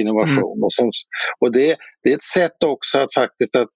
innovation. 0.00 0.52
Mm. 0.56 0.64
Och, 0.64 0.72
som, 0.72 0.90
och 1.40 1.52
det, 1.52 1.76
det, 2.02 2.10
är 2.10 2.14
ett 2.14 2.22
sätt 2.22 2.64
också 2.64 2.98
att 2.98 3.14
faktiskt 3.14 3.56
att 3.56 3.68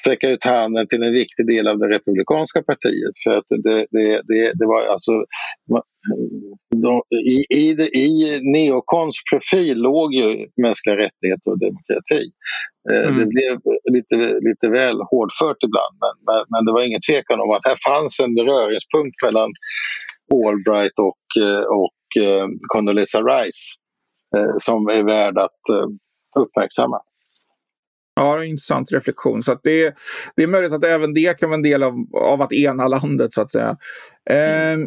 sträcka 0.00 0.28
ut 0.30 0.44
handen 0.44 0.86
till 0.86 1.02
en 1.02 1.12
viktig 1.12 1.46
del 1.46 1.68
av 1.68 1.78
det 1.78 1.88
republikanska 1.88 2.62
partiet. 2.62 3.14
För 3.24 3.30
att 3.30 3.44
det, 3.48 3.86
det, 3.90 4.20
det, 4.28 4.52
det 4.54 4.66
var 4.66 4.86
alltså... 4.86 5.12
De, 6.76 7.02
i, 7.24 7.44
i, 7.50 7.66
I 8.04 8.40
neokons 8.42 9.16
profil 9.30 9.78
låg 9.78 10.14
ju 10.14 10.46
mänskliga 10.62 10.96
rättigheter 10.96 11.50
och 11.50 11.58
demokrati. 11.58 12.22
Eh, 12.90 13.08
mm. 13.08 13.18
Det 13.18 13.26
blev 13.26 13.58
lite, 13.92 14.16
lite 14.48 14.68
väl 14.68 14.96
hårdfört 15.10 15.60
ibland 15.66 15.94
men, 16.04 16.14
men, 16.28 16.44
men, 16.50 16.64
det 16.64 16.72
var 16.72 16.82
ingen 16.86 17.00
tvekan 17.10 17.40
om 17.40 17.50
att 17.50 17.64
här 17.64 17.78
fanns 17.88 18.20
en 18.20 18.34
beröringspunkt 18.34 19.16
mellan 19.24 19.50
Albright 20.34 20.96
och, 21.08 21.42
eh, 21.42 21.64
och 21.80 22.22
eh, 22.22 22.46
Condoleezza 22.72 23.20
Rice 23.22 23.64
som 24.58 24.88
är 24.88 25.02
värd 25.02 25.38
att 25.38 25.68
eh, 25.72 25.88
uppmärksamma. 26.42 27.00
Ja, 28.14 28.34
det 28.34 28.40
är 28.40 28.44
en 28.44 28.50
intressant 28.50 28.92
reflektion. 28.92 29.42
Så 29.42 29.58
det, 29.62 29.94
det 30.36 30.42
är 30.42 30.46
möjligt 30.46 30.72
att 30.72 30.84
även 30.84 31.14
det 31.14 31.40
kan 31.40 31.48
vara 31.48 31.56
en 31.56 31.62
del 31.62 31.82
av, 31.82 31.94
av 32.14 32.42
att 32.42 32.52
ena 32.52 32.88
landet, 32.88 33.32
så 33.32 33.42
att 33.42 33.52
säga. 33.52 33.76
Eh, 34.30 34.78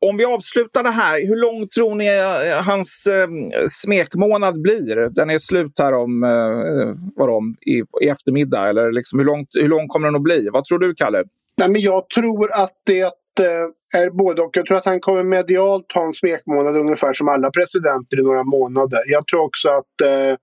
om 0.00 0.16
vi 0.16 0.24
avslutar 0.24 0.82
det 0.82 0.90
här, 0.90 1.28
hur 1.28 1.36
lång 1.36 1.68
tror 1.68 1.94
ni 1.94 2.06
eh, 2.06 2.64
hans 2.64 3.06
eh, 3.06 3.28
smekmånad 3.70 4.62
blir? 4.62 5.08
Den 5.14 5.30
är 5.30 5.38
slut 5.38 5.78
här 5.78 5.92
om, 5.92 6.22
eh, 6.22 7.12
vadom, 7.16 7.56
i, 7.60 7.82
i 8.02 8.08
eftermiddag. 8.08 8.68
Eller 8.68 8.92
liksom, 8.92 9.18
hur, 9.18 9.26
långt, 9.26 9.48
hur 9.54 9.68
lång 9.68 9.88
kommer 9.88 10.08
den 10.08 10.16
att 10.16 10.22
bli? 10.22 10.48
Vad 10.52 10.64
tror 10.64 10.78
du, 10.78 10.94
Kalle? 10.94 11.24
Nej, 11.58 11.68
men 11.70 11.80
jag 11.80 12.10
tror 12.10 12.52
att 12.52 12.72
det 12.84 13.12
Eh, 13.40 14.00
är 14.00 14.10
både 14.10 14.42
och. 14.42 14.56
Jag 14.56 14.66
tror 14.66 14.76
att 14.76 14.86
han 14.86 15.00
kommer 15.00 15.24
medialt 15.24 15.92
ha 15.94 16.04
en 16.04 16.12
smekmånad 16.12 16.76
ungefär 16.76 17.12
som 17.14 17.28
alla 17.28 17.50
presidenter 17.50 18.20
i 18.20 18.22
några 18.22 18.44
månader. 18.44 19.00
Jag 19.06 19.26
tror 19.26 19.40
också 19.40 19.68
att 19.68 20.00
eh, 20.04 20.36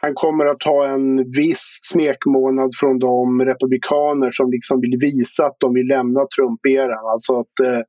han 0.00 0.14
kommer 0.14 0.46
att 0.46 0.62
ha 0.62 0.86
en 0.86 1.30
viss 1.30 1.78
smekmånad 1.82 2.70
från 2.80 2.98
de 2.98 3.44
republikaner 3.44 4.30
som 4.30 4.50
liksom 4.50 4.80
vill 4.80 4.96
visa 5.00 5.46
att 5.46 5.56
de 5.58 5.74
vill 5.74 5.86
lämna 5.86 6.20
Trump-eran. 6.20 7.06
Alltså 7.12 7.40
att 7.40 7.60
eh, 7.64 7.80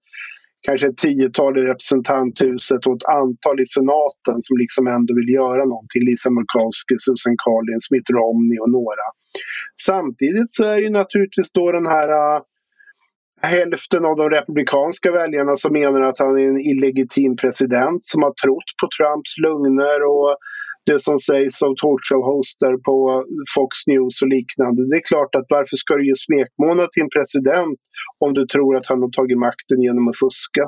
kanske 0.61 0.87
ett 0.87 0.97
tiotal 0.97 1.57
i 1.57 1.61
representanthuset 1.61 2.85
och 2.87 2.95
ett 2.95 3.09
antal 3.21 3.61
i 3.61 3.65
senaten 3.65 4.37
som 4.41 4.57
liksom 4.57 4.87
ändå 4.87 5.15
vill 5.15 5.33
göra 5.33 5.65
någonting. 5.65 6.01
Lisa 6.05 6.29
Murkowski, 6.29 6.95
Susan 6.99 7.35
Collins, 7.45 7.91
Mitt 7.91 8.09
Romney 8.09 8.57
och 8.59 8.69
några. 8.69 9.05
Samtidigt 9.81 10.51
så 10.53 10.63
är 10.63 10.75
det 10.75 10.81
ju 10.81 10.89
naturligtvis 10.89 11.51
då 11.51 11.71
den 11.71 11.87
här 11.87 12.09
eh, 12.09 12.41
hälften 13.41 14.05
av 14.05 14.15
de 14.15 14.29
republikanska 14.29 15.11
väljarna 15.11 15.57
som 15.57 15.73
menar 15.73 16.01
att 16.01 16.19
han 16.19 16.37
är 16.39 16.45
en 16.47 16.59
illegitim 16.59 17.35
president 17.35 18.01
som 18.05 18.23
har 18.23 18.33
trott 18.43 18.69
på 18.81 18.87
Trumps 18.97 19.37
lögner 19.45 19.99
och 20.13 20.37
det 20.85 20.99
som 20.99 21.17
sägs 21.19 21.61
av 21.61 21.71
talkshow-hoster 21.83 22.73
på 22.87 23.25
Fox 23.55 23.73
News 23.87 24.21
och 24.21 24.27
liknande. 24.27 24.79
Det 24.89 24.95
är 24.95 25.07
klart 25.11 25.35
att 25.35 25.45
varför 25.49 25.77
ska 25.77 25.95
du 25.95 26.07
ge 26.07 26.15
smekmånad 26.27 26.91
till 26.91 27.03
en 27.03 27.13
president 27.17 27.79
om 28.19 28.33
du 28.33 28.45
tror 28.45 28.77
att 28.77 28.87
han 28.87 29.01
har 29.01 29.11
tagit 29.11 29.37
makten 29.37 29.81
genom 29.81 30.07
att 30.07 30.19
fuska? 30.19 30.63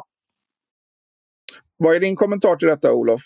Vad 1.78 1.96
är 1.96 2.00
din 2.00 2.16
kommentar 2.16 2.56
till 2.56 2.68
detta, 2.68 2.94
Olof? 2.94 3.22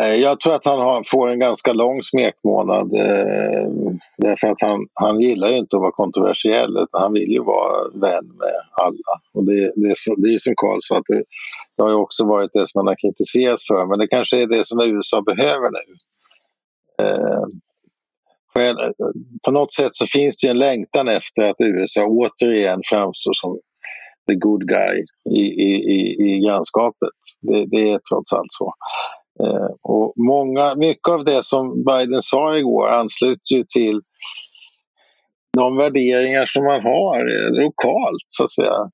Eh, 0.00 0.14
jag 0.14 0.40
tror 0.40 0.54
att 0.54 0.64
han 0.64 0.78
har, 0.78 1.04
får 1.10 1.28
en 1.28 1.38
ganska 1.38 1.72
lång 1.72 2.02
smekmånad 2.02 2.92
eh, 2.94 3.68
därför 4.16 4.48
att 4.48 4.60
han, 4.60 4.80
han 4.94 5.20
gillar 5.20 5.48
ju 5.48 5.56
inte 5.56 5.76
att 5.76 5.82
vara 5.82 5.92
kontroversiell 5.92 6.76
utan 6.76 7.02
han 7.02 7.12
vill 7.12 7.32
ju 7.32 7.44
vara 7.44 7.88
vän 7.94 8.26
med 8.26 8.60
alla. 8.72 9.20
Och 9.32 9.44
det, 9.44 9.72
det, 9.76 9.90
är, 9.90 9.94
så, 9.96 10.14
det 10.14 10.34
är 10.34 10.38
som 10.38 10.54
Karl 10.56 10.78
sa, 10.80 10.98
att 10.98 11.04
det, 11.08 11.24
det 11.76 11.82
har 11.82 11.90
ju 11.90 11.96
också 11.96 12.26
varit 12.26 12.52
det 12.52 12.68
som 12.68 12.78
han 12.78 12.86
har 12.86 12.96
kritiserats 13.00 13.66
för 13.66 13.86
men 13.86 13.98
det 13.98 14.08
kanske 14.08 14.42
är 14.42 14.46
det 14.46 14.66
som 14.66 14.80
USA 14.80 15.22
behöver 15.22 15.70
nu. 15.70 15.84
Eh, 17.04 17.44
på 19.44 19.50
något 19.50 19.72
sätt 19.72 19.94
så 19.94 20.06
finns 20.06 20.40
det 20.40 20.48
en 20.48 20.58
längtan 20.58 21.08
efter 21.08 21.42
att 21.42 21.56
USA 21.58 22.06
återigen 22.06 22.80
framstår 22.84 23.32
som 23.32 23.58
the 24.26 24.34
good 24.34 24.68
guy 24.68 25.04
i, 25.30 25.40
i, 25.40 25.74
i, 25.74 26.28
i 26.28 26.40
grannskapet. 26.46 27.08
Det, 27.40 27.66
det 27.66 27.90
är 27.90 28.00
trots 28.10 28.32
allt 28.32 28.52
så. 28.52 28.72
Eh, 29.42 29.70
och 29.82 30.12
många, 30.16 30.74
mycket 30.74 31.08
av 31.08 31.24
det 31.24 31.44
som 31.44 31.84
Biden 31.84 32.22
sa 32.22 32.56
igår 32.56 32.88
ansluter 32.88 33.54
ju 33.54 33.64
till 33.64 34.00
de 35.56 35.76
värderingar 35.76 36.46
som 36.46 36.64
man 36.64 36.82
har 36.82 37.20
eh, 37.20 37.62
lokalt, 37.62 38.26
så 38.28 38.44
att 38.44 38.50
säga. 38.50 38.90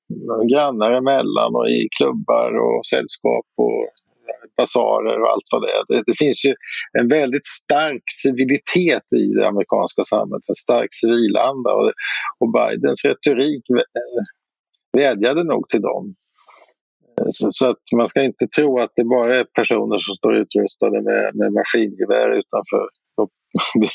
Grannar 0.51 0.91
emellan 0.91 1.55
och 1.55 1.69
i 1.69 1.87
klubbar 1.97 2.51
och 2.65 2.85
sällskap 2.85 3.45
och 3.57 3.87
basarer 4.57 5.21
och 5.21 5.29
allt 5.31 5.47
vad 5.51 5.61
det 5.61 5.67
är. 5.67 5.83
Det, 5.87 6.03
det, 6.07 6.17
finns 6.17 6.45
ju 6.45 6.53
en 6.99 7.07
väldigt 7.07 7.45
stark 7.45 8.03
civilitet 8.23 9.03
i 9.15 9.27
det 9.37 9.47
amerikanska 9.47 10.03
samhället, 10.03 10.43
en 10.47 10.55
stark 10.55 10.93
civilanda 10.93 11.73
och, 11.73 11.91
och 12.39 12.51
Bidens 12.51 13.05
retorik 13.05 13.63
eh, 13.69 14.23
vädjade 14.97 15.43
nog 15.43 15.69
till 15.69 15.81
dem. 15.81 16.15
Så, 17.31 17.69
att 17.69 17.77
man 17.95 18.07
ska 18.07 18.23
inte 18.23 18.47
tro 18.47 18.79
att 18.79 18.91
det 18.95 19.03
bara 19.03 19.35
är 19.35 19.43
personer 19.43 19.97
som 19.97 20.15
står 20.15 20.35
utrustade 20.35 21.01
med, 21.01 21.35
med 21.35 21.53
maskingevär 21.53 22.29
utanför 22.29 22.89
de, 23.17 23.29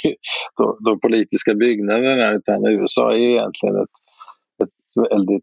de, 0.57 0.79
de, 0.85 1.01
politiska 1.01 1.55
byggnaderna 1.55 2.33
utan 2.33 2.67
USA 2.67 3.13
är 3.13 3.19
egentligen 3.19 3.77
ett, 3.77 3.97
ett 4.63 5.11
väldigt 5.11 5.43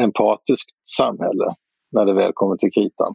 empatiskt 0.00 0.70
samhälle 0.98 1.48
när 1.92 2.04
det 2.04 2.14
väl 2.14 2.32
kommer 2.34 2.56
till 2.56 2.72
kritan. 2.72 3.14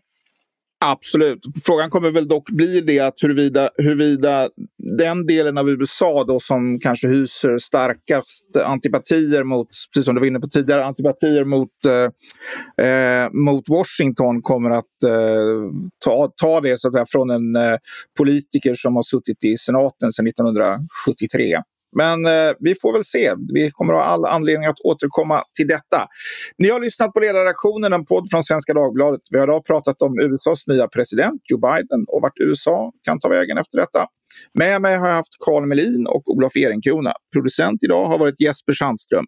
Absolut. 0.85 1.39
Frågan 1.65 1.89
kommer 1.89 2.11
väl 2.11 2.27
dock 2.27 2.49
bli 2.49 2.81
det 2.81 2.99
att 2.99 3.23
huruvida, 3.23 3.69
huruvida 3.77 4.49
den 4.99 5.25
delen 5.25 5.57
av 5.57 5.69
USA 5.69 6.23
då 6.23 6.39
som 6.39 6.79
kanske 6.79 7.07
hyser 7.07 7.57
starkast 7.57 8.57
antipatier 8.65 9.43
mot, 9.43 9.67
precis 9.93 10.05
som 10.05 10.15
du 10.15 10.21
var 10.21 10.27
inne 10.27 10.39
på 10.39 10.47
tidigare, 10.47 10.85
antipatier 10.85 11.43
mot, 11.43 11.69
eh, 11.85 12.85
eh, 12.85 13.29
mot 13.31 13.69
Washington 13.69 14.41
kommer 14.41 14.69
att 14.69 15.03
eh, 15.05 15.71
ta, 16.05 16.31
ta 16.41 16.61
det 16.61 16.79
så 16.79 16.87
att 16.87 16.93
säga, 16.93 17.05
från 17.09 17.29
en 17.29 17.55
eh, 17.55 17.77
politiker 18.17 18.75
som 18.75 18.95
har 18.95 19.03
suttit 19.03 19.43
i 19.43 19.57
senaten 19.57 20.11
sedan 20.11 20.27
1973. 20.27 21.57
Men 21.95 22.25
eh, 22.25 22.53
vi 22.59 22.75
får 22.81 22.93
väl 22.93 23.05
se. 23.05 23.33
Vi 23.53 23.71
kommer 23.71 23.93
att 23.93 23.99
ha 23.99 24.05
all 24.05 24.25
anledning 24.25 24.69
att 24.69 24.79
återkomma 24.79 25.43
till 25.57 25.67
detta. 25.67 26.07
Ni 26.57 26.69
har 26.69 26.79
lyssnat 26.79 27.13
på 27.13 27.19
Ledarredaktionen, 27.19 27.93
en 27.93 28.05
podd 28.05 28.29
från 28.31 28.43
Svenska 28.43 28.73
Dagbladet. 28.73 29.21
Vi 29.29 29.37
har 29.37 29.47
idag 29.47 29.65
pratat 29.65 30.01
om 30.01 30.19
USAs 30.19 30.67
nya 30.67 30.87
president 30.87 31.41
Joe 31.49 31.59
Biden 31.59 32.05
och 32.07 32.21
vart 32.21 32.39
USA 32.39 32.91
kan 33.05 33.19
ta 33.19 33.29
vägen 33.29 33.57
efter 33.57 33.77
detta. 33.77 34.05
Med 34.53 34.81
mig 34.81 34.97
har 34.97 35.07
jag 35.07 35.15
haft 35.15 35.37
Carl 35.45 35.65
Melin 35.65 36.07
och 36.07 36.23
Olof 36.27 36.55
Ehrenkrona. 36.55 37.13
Producent 37.33 37.83
idag 37.83 38.05
har 38.05 38.17
varit 38.17 38.41
Jesper 38.41 38.73
Sandström. 38.73 39.25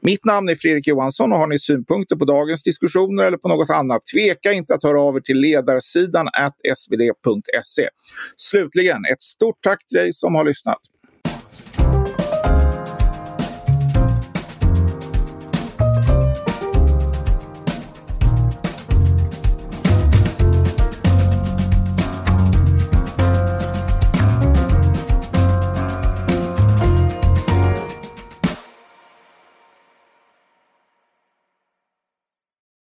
Mitt 0.00 0.24
namn 0.24 0.48
är 0.48 0.54
Fredrik 0.54 0.86
Johansson 0.86 1.32
och 1.32 1.38
har 1.38 1.46
ni 1.46 1.58
synpunkter 1.58 2.16
på 2.16 2.24
dagens 2.24 2.62
diskussioner 2.62 3.24
eller 3.24 3.36
på 3.36 3.48
något 3.48 3.70
annat, 3.70 4.02
tveka 4.14 4.52
inte 4.52 4.74
att 4.74 4.82
höra 4.82 5.00
av 5.00 5.16
er 5.16 5.20
till 5.20 5.40
ledarsidan 5.40 6.28
svd.se. 6.76 7.88
Slutligen, 8.36 9.04
ett 9.12 9.22
stort 9.22 9.58
tack 9.60 9.86
till 9.86 9.98
dig 9.98 10.12
som 10.12 10.34
har 10.34 10.44
lyssnat. 10.44 10.78